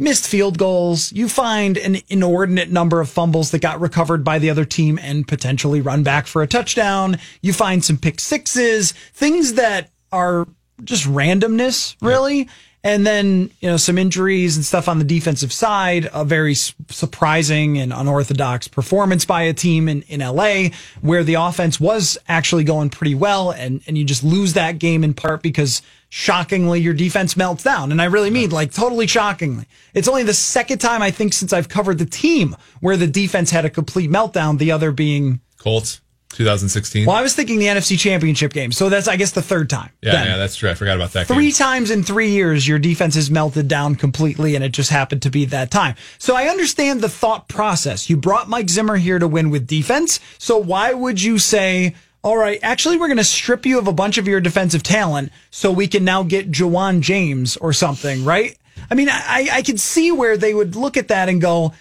missed 0.00 0.26
field 0.26 0.58
goals. 0.58 1.12
You 1.12 1.28
find 1.28 1.76
an 1.76 1.98
inordinate 2.08 2.70
number 2.70 3.00
of 3.00 3.08
fumbles 3.08 3.52
that 3.52 3.60
got 3.60 3.80
recovered 3.80 4.24
by 4.24 4.38
the 4.38 4.50
other 4.50 4.64
team 4.64 4.98
and 5.00 5.28
potentially 5.28 5.80
run 5.80 6.02
back 6.02 6.26
for 6.26 6.42
a 6.42 6.46
touchdown. 6.46 7.18
You 7.42 7.52
find 7.52 7.84
some 7.84 7.98
pick 7.98 8.18
sixes, 8.18 8.92
things 9.12 9.52
that 9.54 9.90
are 10.10 10.48
just 10.82 11.04
randomness, 11.04 11.94
really. 12.00 12.48
And 12.82 13.06
then, 13.06 13.50
you 13.60 13.68
know, 13.68 13.76
some 13.76 13.98
injuries 13.98 14.56
and 14.56 14.64
stuff 14.64 14.88
on 14.88 14.98
the 14.98 15.04
defensive 15.04 15.52
side, 15.52 16.08
a 16.14 16.24
very 16.24 16.54
surprising 16.54 17.78
and 17.78 17.92
unorthodox 17.92 18.68
performance 18.68 19.26
by 19.26 19.42
a 19.42 19.52
team 19.52 19.86
in, 19.86 20.02
in 20.02 20.20
LA 20.20 20.68
where 21.02 21.22
the 21.22 21.34
offense 21.34 21.78
was 21.78 22.16
actually 22.26 22.64
going 22.64 22.88
pretty 22.88 23.14
well. 23.14 23.50
And, 23.50 23.82
and 23.86 23.98
you 23.98 24.04
just 24.04 24.24
lose 24.24 24.54
that 24.54 24.78
game 24.78 25.04
in 25.04 25.12
part 25.12 25.42
because 25.42 25.82
shockingly 26.08 26.80
your 26.80 26.94
defense 26.94 27.36
melts 27.36 27.64
down. 27.64 27.92
And 27.92 28.00
I 28.00 28.06
really 28.06 28.30
mean 28.30 28.50
like 28.50 28.72
totally 28.72 29.06
shockingly. 29.06 29.66
It's 29.92 30.08
only 30.08 30.22
the 30.22 30.34
second 30.34 30.78
time 30.78 31.02
I 31.02 31.10
think 31.10 31.34
since 31.34 31.52
I've 31.52 31.68
covered 31.68 31.98
the 31.98 32.06
team 32.06 32.56
where 32.80 32.96
the 32.96 33.06
defense 33.06 33.50
had 33.50 33.66
a 33.66 33.70
complete 33.70 34.10
meltdown, 34.10 34.58
the 34.58 34.72
other 34.72 34.90
being 34.90 35.40
Colts. 35.58 36.00
2016. 36.32 37.06
Well, 37.06 37.16
I 37.16 37.22
was 37.22 37.34
thinking 37.34 37.58
the 37.58 37.66
NFC 37.66 37.98
Championship 37.98 38.52
game. 38.52 38.72
So 38.72 38.88
that's, 38.88 39.08
I 39.08 39.16
guess, 39.16 39.32
the 39.32 39.42
third 39.42 39.68
time. 39.68 39.90
Yeah, 40.00 40.12
then. 40.12 40.26
yeah, 40.26 40.36
that's 40.36 40.56
true. 40.56 40.70
I 40.70 40.74
forgot 40.74 40.96
about 40.96 41.12
that. 41.12 41.26
Three 41.26 41.46
game. 41.46 41.52
times 41.52 41.90
in 41.90 42.02
three 42.02 42.30
years, 42.30 42.66
your 42.66 42.78
defense 42.78 43.14
has 43.16 43.30
melted 43.30 43.68
down 43.68 43.96
completely, 43.96 44.54
and 44.54 44.64
it 44.64 44.72
just 44.72 44.90
happened 44.90 45.22
to 45.22 45.30
be 45.30 45.44
that 45.46 45.70
time. 45.70 45.96
So 46.18 46.36
I 46.36 46.44
understand 46.44 47.00
the 47.00 47.08
thought 47.08 47.48
process. 47.48 48.08
You 48.08 48.16
brought 48.16 48.48
Mike 48.48 48.70
Zimmer 48.70 48.96
here 48.96 49.18
to 49.18 49.26
win 49.26 49.50
with 49.50 49.66
defense. 49.66 50.20
So 50.38 50.56
why 50.56 50.92
would 50.92 51.20
you 51.20 51.38
say, 51.38 51.94
all 52.22 52.36
right, 52.36 52.60
actually, 52.62 52.96
we're 52.96 53.08
going 53.08 53.16
to 53.16 53.24
strip 53.24 53.66
you 53.66 53.78
of 53.78 53.88
a 53.88 53.92
bunch 53.92 54.18
of 54.18 54.28
your 54.28 54.40
defensive 54.40 54.82
talent 54.82 55.32
so 55.50 55.72
we 55.72 55.88
can 55.88 56.04
now 56.04 56.22
get 56.22 56.50
Ja'Wuan 56.50 57.00
James 57.00 57.56
or 57.56 57.72
something, 57.72 58.24
right? 58.24 58.56
I 58.90 58.94
mean, 58.94 59.08
I, 59.10 59.48
I 59.52 59.62
could 59.62 59.80
see 59.80 60.12
where 60.12 60.36
they 60.36 60.54
would 60.54 60.76
look 60.76 60.96
at 60.96 61.08
that 61.08 61.28
and 61.28 61.40
go, 61.40 61.74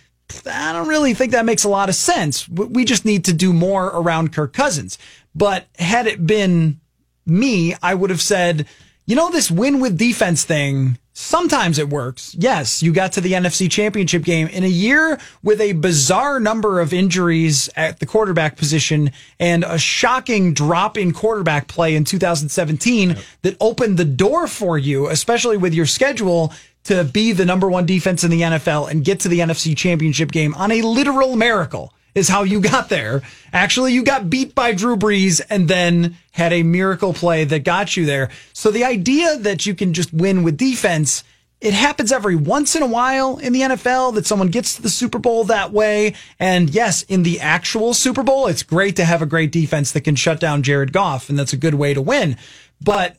I 0.45 0.74
don't 0.74 0.88
really 0.88 1.13
think 1.13 1.31
that 1.31 1.45
makes 1.45 1.63
a 1.63 1.69
lot 1.69 1.89
of 1.89 1.95
sense. 1.95 2.48
We 2.48 2.86
just 2.86 3.05
need 3.05 3.25
to 3.25 3.33
do 3.33 3.53
more 3.53 3.88
around 3.88 4.33
Kirk 4.33 4.53
Cousins. 4.53 4.98
But 5.36 5.67
had 5.77 6.07
it 6.07 6.25
been 6.25 6.79
me, 7.25 7.75
I 7.81 7.95
would 7.95 8.09
have 8.09 8.21
said, 8.21 8.67
you 9.05 9.15
know, 9.15 9.31
this 9.31 9.50
win 9.50 9.79
with 9.79 9.98
defense 9.98 10.43
thing, 10.43 10.98
sometimes 11.13 11.77
it 11.77 11.89
works. 11.89 12.36
Yes, 12.38 12.81
you 12.81 12.93
got 12.93 13.12
to 13.13 13.21
the 13.21 13.33
NFC 13.33 13.69
championship 13.69 14.24
game 14.24 14.48
in 14.48 14.63
a 14.63 14.67
year 14.67 15.19
with 15.43 15.59
a 15.59 15.74
bizarre 15.74 16.39
number 16.39 16.79
of 16.79 16.93
injuries 16.93 17.69
at 17.75 18.00
the 18.00 18.05
quarterback 18.05 18.55
position 18.55 19.12
and 19.39 19.63
a 19.63 19.77
shocking 19.77 20.53
drop 20.53 20.98
in 20.98 21.12
quarterback 21.12 21.67
play 21.67 21.95
in 21.95 22.05
2017 22.05 23.09
yep. 23.09 23.17
that 23.41 23.57
opened 23.59 23.98
the 23.98 24.05
door 24.05 24.48
for 24.48 24.77
you, 24.77 25.07
especially 25.07 25.57
with 25.57 25.74
your 25.74 25.86
schedule 25.86 26.53
to 26.89 27.03
be 27.03 27.31
the 27.31 27.46
number 27.46 27.69
one 27.69 27.86
defense 27.86 28.24
in 28.24 28.31
the 28.31 28.41
NFL 28.41 28.89
and 28.91 29.03
get 29.03 29.22
to 29.22 29.29
the 29.29 29.39
NFC 29.39 29.75
championship 29.75 30.31
game 30.31 30.53
on 30.55 30.72
a 30.72 30.81
literal 30.81 31.36
miracle 31.36 31.93
is 32.15 32.27
how 32.27 32.43
you 32.43 32.60
got 32.60 32.89
there. 32.89 33.22
Actually, 33.53 33.93
you 33.93 34.03
got 34.03 34.29
beat 34.29 34.53
by 34.55 34.74
Drew 34.74 34.98
Brees 34.98 35.41
and 35.50 35.67
then 35.67 36.17
had 36.31 36.53
a 36.53 36.63
miracle 36.63 37.13
play 37.13 37.43
that 37.46 37.63
got 37.63 37.96
you 37.96 38.05
there. 38.05 38.29
So 38.53 38.72
the 38.72 38.84
idea 38.84 39.38
that 39.38 39.65
you 39.65 39.75
can 39.75 39.93
just 39.93 40.13
win 40.13 40.43
with 40.43 40.58
defense, 40.58 41.24
it 41.62 41.74
happens 41.74 42.12
every 42.12 42.36
once 42.36 42.75
in 42.75 42.81
a 42.81 42.88
while 42.88 43.38
in 43.38 43.53
the 43.53 43.62
NFL 43.62 44.15
that 44.15 44.25
someone 44.25 44.50
gets 44.50 44.75
to 44.75 44.81
the 44.81 44.89
Super 44.89 45.19
Bowl 45.19 45.43
that 45.46 45.72
way. 45.72 46.15
And 46.39 46.69
yes, 46.69 47.03
in 47.03 47.24
the 47.24 47.39
actual 47.39 47.93
Super 47.93 48.24
Bowl, 48.24 48.48
it's 48.48 48.63
great 48.63 48.96
to 48.96 49.05
have 49.05 49.22
a 49.22 49.27
great 49.27 49.51
defense 49.51 49.91
that 49.91 50.01
can 50.01 50.15
shut 50.15 50.39
down 50.39 50.63
Jared 50.63 50.93
Goff. 50.93 51.29
And 51.29 51.38
that's 51.38 51.53
a 51.53 51.58
good 51.58 51.75
way 51.75 51.93
to 51.93 52.01
win. 52.01 52.38
But 52.81 53.17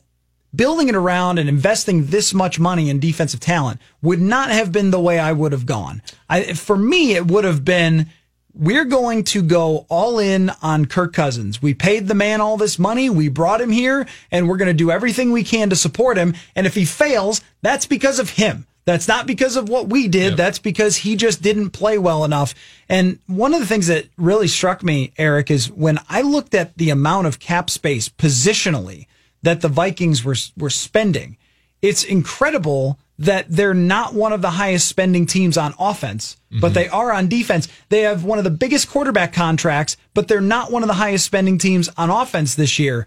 building 0.55 0.89
it 0.89 0.95
around 0.95 1.37
and 1.37 1.47
investing 1.47 2.07
this 2.07 2.33
much 2.33 2.59
money 2.59 2.89
in 2.89 2.99
defensive 2.99 3.39
talent 3.39 3.79
would 4.01 4.21
not 4.21 4.49
have 4.49 4.71
been 4.71 4.91
the 4.91 4.99
way 4.99 5.19
I 5.19 5.31
would 5.31 5.51
have 5.51 5.65
gone. 5.65 6.01
I, 6.29 6.53
for 6.53 6.77
me, 6.77 7.13
it 7.13 7.27
would 7.27 7.43
have 7.43 7.63
been, 7.63 8.09
we're 8.53 8.85
going 8.85 9.23
to 9.25 9.41
go 9.41 9.85
all 9.89 10.19
in 10.19 10.51
on 10.61 10.85
Kirk 10.85 11.13
Cousins. 11.13 11.61
We 11.61 11.73
paid 11.73 12.07
the 12.07 12.15
man 12.15 12.41
all 12.41 12.57
this 12.57 12.77
money. 12.77 13.09
We 13.09 13.29
brought 13.29 13.61
him 13.61 13.71
here 13.71 14.05
and 14.29 14.47
we're 14.49 14.57
going 14.57 14.67
to 14.67 14.73
do 14.73 14.91
everything 14.91 15.31
we 15.31 15.43
can 15.43 15.69
to 15.69 15.75
support 15.75 16.17
him. 16.17 16.35
And 16.55 16.67
if 16.67 16.75
he 16.75 16.85
fails, 16.85 17.41
that's 17.61 17.85
because 17.85 18.19
of 18.19 18.31
him. 18.31 18.67
That's 18.83 19.07
not 19.07 19.27
because 19.27 19.57
of 19.57 19.69
what 19.69 19.89
we 19.89 20.07
did. 20.07 20.31
Yep. 20.31 20.37
That's 20.37 20.59
because 20.59 20.97
he 20.97 21.15
just 21.15 21.41
didn't 21.41 21.69
play 21.69 21.97
well 21.97 22.25
enough. 22.25 22.55
And 22.89 23.19
one 23.27 23.53
of 23.53 23.59
the 23.59 23.67
things 23.67 23.87
that 23.87 24.07
really 24.17 24.47
struck 24.47 24.83
me, 24.83 25.13
Eric, 25.17 25.51
is 25.51 25.71
when 25.71 25.99
I 26.09 26.21
looked 26.21 26.55
at 26.55 26.77
the 26.77 26.89
amount 26.89 27.27
of 27.27 27.39
cap 27.39 27.69
space 27.69 28.09
positionally 28.09 29.05
that 29.43 29.61
the 29.61 29.67
Vikings 29.67 30.23
were 30.23 30.35
were 30.57 30.69
spending. 30.69 31.37
It's 31.81 32.03
incredible 32.03 32.99
that 33.17 33.45
they're 33.49 33.73
not 33.73 34.13
one 34.13 34.33
of 34.33 34.41
the 34.41 34.51
highest 34.51 34.87
spending 34.87 35.25
teams 35.27 35.57
on 35.57 35.75
offense, 35.79 36.37
mm-hmm. 36.51 36.59
but 36.59 36.73
they 36.73 36.87
are 36.89 37.11
on 37.11 37.27
defense. 37.27 37.67
They 37.89 38.01
have 38.01 38.23
one 38.23 38.39
of 38.39 38.43
the 38.43 38.49
biggest 38.49 38.89
quarterback 38.89 39.31
contracts, 39.31 39.95
but 40.13 40.27
they're 40.27 40.41
not 40.41 40.71
one 40.71 40.81
of 40.81 40.87
the 40.87 40.95
highest 40.95 41.25
spending 41.25 41.59
teams 41.59 41.89
on 41.97 42.09
offense 42.09 42.55
this 42.55 42.79
year. 42.79 43.05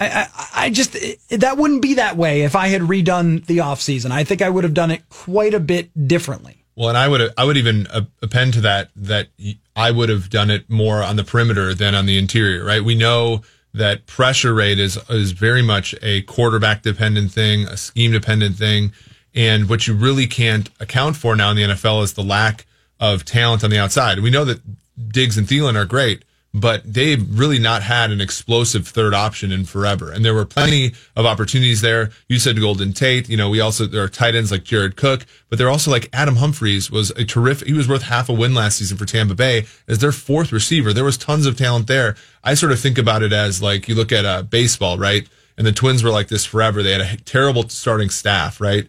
I, 0.00 0.06
I, 0.08 0.48
I 0.54 0.70
just, 0.70 0.94
it, 0.94 1.20
that 1.40 1.58
wouldn't 1.58 1.82
be 1.82 1.94
that 1.94 2.16
way 2.16 2.42
if 2.42 2.56
I 2.56 2.68
had 2.68 2.80
redone 2.82 3.44
the 3.44 3.58
offseason. 3.58 4.10
I 4.10 4.24
think 4.24 4.40
I 4.40 4.48
would 4.48 4.64
have 4.64 4.74
done 4.74 4.90
it 4.90 5.06
quite 5.10 5.52
a 5.52 5.60
bit 5.60 5.90
differently. 6.08 6.64
Well, 6.74 6.88
and 6.88 6.96
I 6.96 7.06
would, 7.06 7.34
I 7.36 7.44
would 7.44 7.58
even 7.58 7.86
append 8.22 8.54
to 8.54 8.62
that, 8.62 8.88
that 8.96 9.28
I 9.76 9.90
would 9.90 10.08
have 10.08 10.30
done 10.30 10.50
it 10.50 10.70
more 10.70 11.02
on 11.02 11.16
the 11.16 11.24
perimeter 11.24 11.74
than 11.74 11.94
on 11.94 12.06
the 12.06 12.18
interior, 12.18 12.64
right? 12.64 12.82
We 12.82 12.94
know 12.94 13.42
that 13.74 14.06
pressure 14.06 14.54
rate 14.54 14.78
is 14.78 14.98
is 15.08 15.32
very 15.32 15.62
much 15.62 15.94
a 16.02 16.22
quarterback 16.22 16.82
dependent 16.82 17.32
thing, 17.32 17.66
a 17.66 17.76
scheme 17.76 18.12
dependent 18.12 18.56
thing, 18.56 18.92
and 19.34 19.68
what 19.68 19.86
you 19.86 19.94
really 19.94 20.26
can't 20.26 20.70
account 20.80 21.16
for 21.16 21.34
now 21.34 21.50
in 21.50 21.56
the 21.56 21.62
NFL 21.62 22.02
is 22.02 22.12
the 22.14 22.22
lack 22.22 22.66
of 23.00 23.24
talent 23.24 23.64
on 23.64 23.70
the 23.70 23.78
outside. 23.78 24.20
We 24.20 24.30
know 24.30 24.44
that 24.44 24.60
Diggs 25.08 25.38
and 25.38 25.46
Thielen 25.46 25.74
are 25.74 25.86
great, 25.86 26.24
but 26.54 26.82
they've 26.84 27.38
really 27.38 27.58
not 27.58 27.82
had 27.82 28.10
an 28.10 28.20
explosive 28.20 28.86
third 28.86 29.14
option 29.14 29.50
in 29.52 29.64
forever. 29.64 30.12
And 30.12 30.22
there 30.22 30.34
were 30.34 30.44
plenty 30.44 30.92
of 31.16 31.24
opportunities 31.24 31.80
there. 31.80 32.10
You 32.28 32.38
said 32.38 32.60
Golden 32.60 32.92
Tate. 32.92 33.28
You 33.28 33.38
know, 33.38 33.48
we 33.48 33.60
also, 33.60 33.86
there 33.86 34.02
are 34.02 34.08
tight 34.08 34.34
ends 34.34 34.50
like 34.50 34.62
Jared 34.64 34.96
Cook, 34.96 35.24
but 35.48 35.58
they're 35.58 35.70
also 35.70 35.90
like 35.90 36.10
Adam 36.12 36.36
Humphries 36.36 36.90
was 36.90 37.10
a 37.12 37.24
terrific, 37.24 37.68
he 37.68 37.72
was 37.72 37.88
worth 37.88 38.02
half 38.02 38.28
a 38.28 38.34
win 38.34 38.54
last 38.54 38.78
season 38.78 38.98
for 38.98 39.06
Tampa 39.06 39.34
Bay 39.34 39.64
as 39.88 40.00
their 40.00 40.12
fourth 40.12 40.52
receiver. 40.52 40.92
There 40.92 41.04
was 41.04 41.16
tons 41.16 41.46
of 41.46 41.56
talent 41.56 41.86
there. 41.86 42.16
I 42.44 42.52
sort 42.52 42.72
of 42.72 42.80
think 42.80 42.98
about 42.98 43.22
it 43.22 43.32
as 43.32 43.62
like 43.62 43.88
you 43.88 43.94
look 43.94 44.12
at 44.12 44.26
uh, 44.26 44.42
baseball, 44.42 44.98
right? 44.98 45.26
And 45.56 45.66
the 45.66 45.72
Twins 45.72 46.02
were 46.02 46.10
like 46.10 46.28
this 46.28 46.44
forever. 46.44 46.82
They 46.82 46.92
had 46.92 47.00
a 47.00 47.16
terrible 47.22 47.66
starting 47.70 48.10
staff, 48.10 48.60
right? 48.60 48.88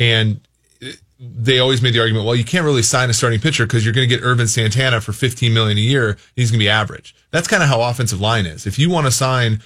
And 0.00 0.40
they 1.34 1.58
always 1.58 1.82
made 1.82 1.94
the 1.94 2.00
argument, 2.00 2.26
well, 2.26 2.34
you 2.34 2.44
can't 2.44 2.64
really 2.64 2.82
sign 2.82 3.10
a 3.10 3.14
starting 3.14 3.40
pitcher 3.40 3.66
because 3.66 3.84
you're 3.84 3.94
going 3.94 4.08
to 4.08 4.14
get 4.14 4.24
Ervin 4.24 4.48
Santana 4.48 5.00
for 5.00 5.12
15 5.12 5.52
million 5.52 5.78
a 5.78 5.80
year. 5.80 6.16
He's 6.36 6.50
going 6.50 6.58
to 6.58 6.64
be 6.64 6.68
average. 6.68 7.14
That's 7.30 7.48
kind 7.48 7.62
of 7.62 7.68
how 7.68 7.82
offensive 7.82 8.20
line 8.20 8.46
is. 8.46 8.66
If 8.66 8.78
you 8.78 8.90
want 8.90 9.06
to 9.06 9.10
sign, 9.10 9.60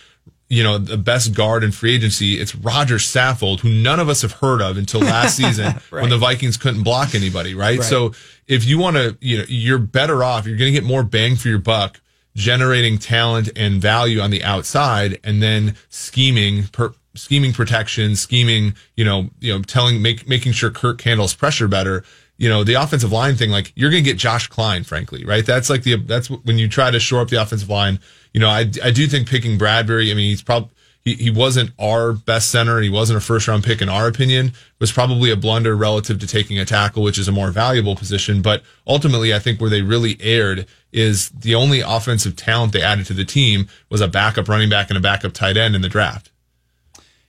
you 0.49 0.63
know, 0.63 0.79
the 0.79 0.97
best 0.97 1.35
guard 1.35 1.65
in 1.65 1.73
free 1.73 1.95
agency, 1.95 2.41
it's 2.41 2.55
Roger 2.55 2.97
Saffold, 2.97 3.61
who 3.61 3.69
none 3.69 4.01
of 4.01 4.09
us 4.09 4.23
have 4.23 4.33
heard 4.33 4.61
of 4.61 4.77
until 4.79 5.01
last 5.01 5.37
season 5.39 5.75
right. 5.91 6.01
when 6.01 6.11
the 6.11 6.19
Vikings 6.19 6.57
couldn't 6.57 6.83
block 6.83 7.15
anybody, 7.15 7.55
right? 7.55 7.79
right? 7.79 7.85
So 7.85 8.13
if 8.47 8.65
you 8.65 8.79
want 8.79 8.97
to, 8.97 9.17
you 9.21 9.39
know, 9.39 9.45
you're 9.49 9.79
better 9.79 10.25
off. 10.25 10.47
You're 10.47 10.57
going 10.57 10.73
to 10.73 10.81
get 10.81 10.87
more 10.87 11.03
bang 11.03 11.37
for 11.37 11.49
your 11.49 11.59
buck 11.59 12.01
generating 12.35 12.99
talent 12.99 13.51
and 13.57 13.83
value 13.83 14.21
on 14.21 14.31
the 14.31 14.45
outside 14.45 15.19
and 15.25 15.43
then 15.43 15.75
scheming 15.89 16.65
per, 16.69 16.95
scheming 17.19 17.53
protection, 17.53 18.17
scheming, 18.17 18.75
you 18.97 19.05
know, 19.05 19.31
you 19.41 19.53
know, 19.53 19.63
telling, 19.63 20.01
make, 20.01 20.29
making 20.29 20.53
sure 20.53 20.71
Kirk 20.71 21.01
handles 21.03 21.35
pressure 21.35 21.69
better. 21.69 22.05
You 22.37 22.49
know, 22.49 22.65
the 22.65 22.75
offensive 22.75 23.13
line 23.13 23.35
thing, 23.35 23.51
like 23.51 23.73
you're 23.75 23.91
going 23.91 24.05
to 24.05 24.11
get 24.11 24.17
Josh 24.17 24.47
Kline, 24.47 24.85
frankly, 24.85 25.25
right? 25.25 25.45
That's 25.45 25.69
like 25.69 25.83
the, 25.83 25.97
that's 25.97 26.31
when 26.31 26.57
you 26.59 26.69
try 26.69 26.91
to 26.91 27.01
shore 27.01 27.21
up 27.21 27.29
the 27.29 27.43
offensive 27.43 27.69
line. 27.69 27.99
You 28.33 28.41
know, 28.41 28.49
I, 28.49 28.71
I 28.83 28.91
do 28.93 29.07
think 29.07 29.29
picking 29.29 29.59
Bradbury, 29.59 30.11
I 30.11 30.15
mean, 30.15 30.31
he's 30.31 30.43
probably, 30.43 30.71
he, 31.09 31.15
he 31.15 31.31
wasn't 31.31 31.71
our 31.79 32.13
best 32.13 32.51
center 32.51 32.81
he 32.81 32.91
wasn't 32.91 33.17
a 33.17 33.21
first 33.21 33.49
round 33.49 33.65
pick 33.65 33.81
in 33.81 33.89
our 33.89 34.07
opinion 34.07 34.53
was 34.79 34.93
probably 34.93 35.31
a 35.31 35.37
blunder 35.37 35.77
relative 35.77 36.19
to 36.21 36.27
taking 36.27 36.59
a 36.59 36.65
tackle, 36.65 37.03
which 37.03 37.19
is 37.19 37.29
a 37.29 37.33
more 37.33 37.51
valuable 37.51 37.97
position. 37.97 38.43
But 38.43 38.63
ultimately, 38.87 39.35
I 39.35 39.39
think 39.39 39.61
where 39.61 39.71
they 39.71 39.83
really 39.83 40.17
erred 40.21 40.67
is 40.93 41.31
the 41.31 41.55
only 41.55 41.81
offensive 41.81 42.37
talent 42.37 42.73
they 42.73 42.83
added 42.83 43.07
to 43.07 43.15
the 43.15 43.25
team 43.25 43.69
was 43.91 44.01
a 44.01 44.09
backup 44.09 44.49
running 44.49 44.69
back 44.69 44.91
and 44.91 44.97
a 44.97 45.01
backup 45.01 45.33
tight 45.33 45.57
end 45.57 45.75
in 45.75 45.83
the 45.83 45.89
draft. 45.89 46.31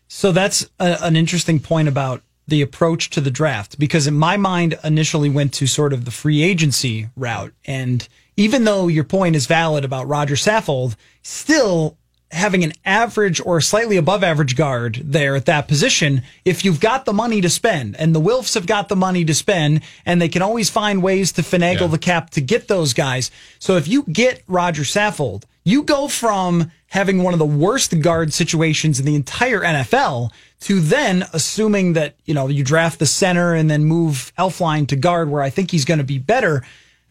So 0.09 0.31
that's 0.31 0.67
a, 0.79 0.97
an 1.01 1.15
interesting 1.15 1.59
point 1.59 1.87
about 1.87 2.23
the 2.47 2.61
approach 2.63 3.11
to 3.11 3.21
the 3.21 3.29
draft 3.29 3.77
because 3.77 4.07
in 4.07 4.15
my 4.15 4.35
mind 4.35 4.77
initially 4.83 5.29
went 5.29 5.53
to 5.53 5.67
sort 5.67 5.93
of 5.93 6.03
the 6.03 6.11
free 6.11 6.41
agency 6.41 7.09
route. 7.15 7.53
And 7.65 8.05
even 8.35 8.63
though 8.63 8.87
your 8.87 9.03
point 9.03 9.35
is 9.35 9.45
valid 9.45 9.85
about 9.85 10.07
Roger 10.07 10.33
Saffold, 10.35 10.95
still 11.21 11.95
having 12.31 12.63
an 12.63 12.73
average 12.85 13.39
or 13.45 13.61
slightly 13.61 13.97
above 13.97 14.23
average 14.23 14.55
guard 14.55 14.99
there 15.03 15.35
at 15.35 15.45
that 15.45 15.67
position, 15.67 16.23
if 16.43 16.65
you've 16.65 16.79
got 16.79 17.05
the 17.05 17.13
money 17.13 17.39
to 17.41 17.49
spend, 17.49 17.95
and 17.97 18.15
the 18.15 18.21
Wilfs 18.21 18.55
have 18.55 18.65
got 18.65 18.89
the 18.89 18.95
money 18.95 19.23
to 19.25 19.33
spend, 19.33 19.81
and 20.05 20.21
they 20.21 20.29
can 20.29 20.41
always 20.41 20.69
find 20.69 21.03
ways 21.03 21.31
to 21.33 21.41
finagle 21.41 21.81
yeah. 21.81 21.87
the 21.87 21.97
cap 21.97 22.31
to 22.31 22.41
get 22.41 22.67
those 22.67 22.93
guys. 22.93 23.29
So 23.59 23.77
if 23.77 23.87
you 23.87 24.03
get 24.03 24.43
Roger 24.47 24.83
Saffold, 24.83 25.43
you 25.63 25.83
go 25.83 26.07
from 26.07 26.71
having 26.87 27.21
one 27.23 27.33
of 27.33 27.39
the 27.39 27.45
worst 27.45 27.99
guard 28.01 28.33
situations 28.33 28.99
in 28.99 29.05
the 29.05 29.15
entire 29.15 29.61
NFL 29.61 30.31
to 30.61 30.79
then 30.79 31.25
assuming 31.33 31.93
that, 31.93 32.15
you 32.25 32.33
know, 32.33 32.47
you 32.47 32.63
draft 32.63 32.99
the 32.99 33.05
center 33.05 33.53
and 33.53 33.69
then 33.69 33.85
move 33.85 34.31
Elflein 34.37 34.87
to 34.87 34.95
guard 34.95 35.29
where 35.29 35.43
I 35.43 35.49
think 35.49 35.71
he's 35.71 35.85
going 35.85 35.99
to 35.99 36.03
be 36.03 36.17
better 36.17 36.63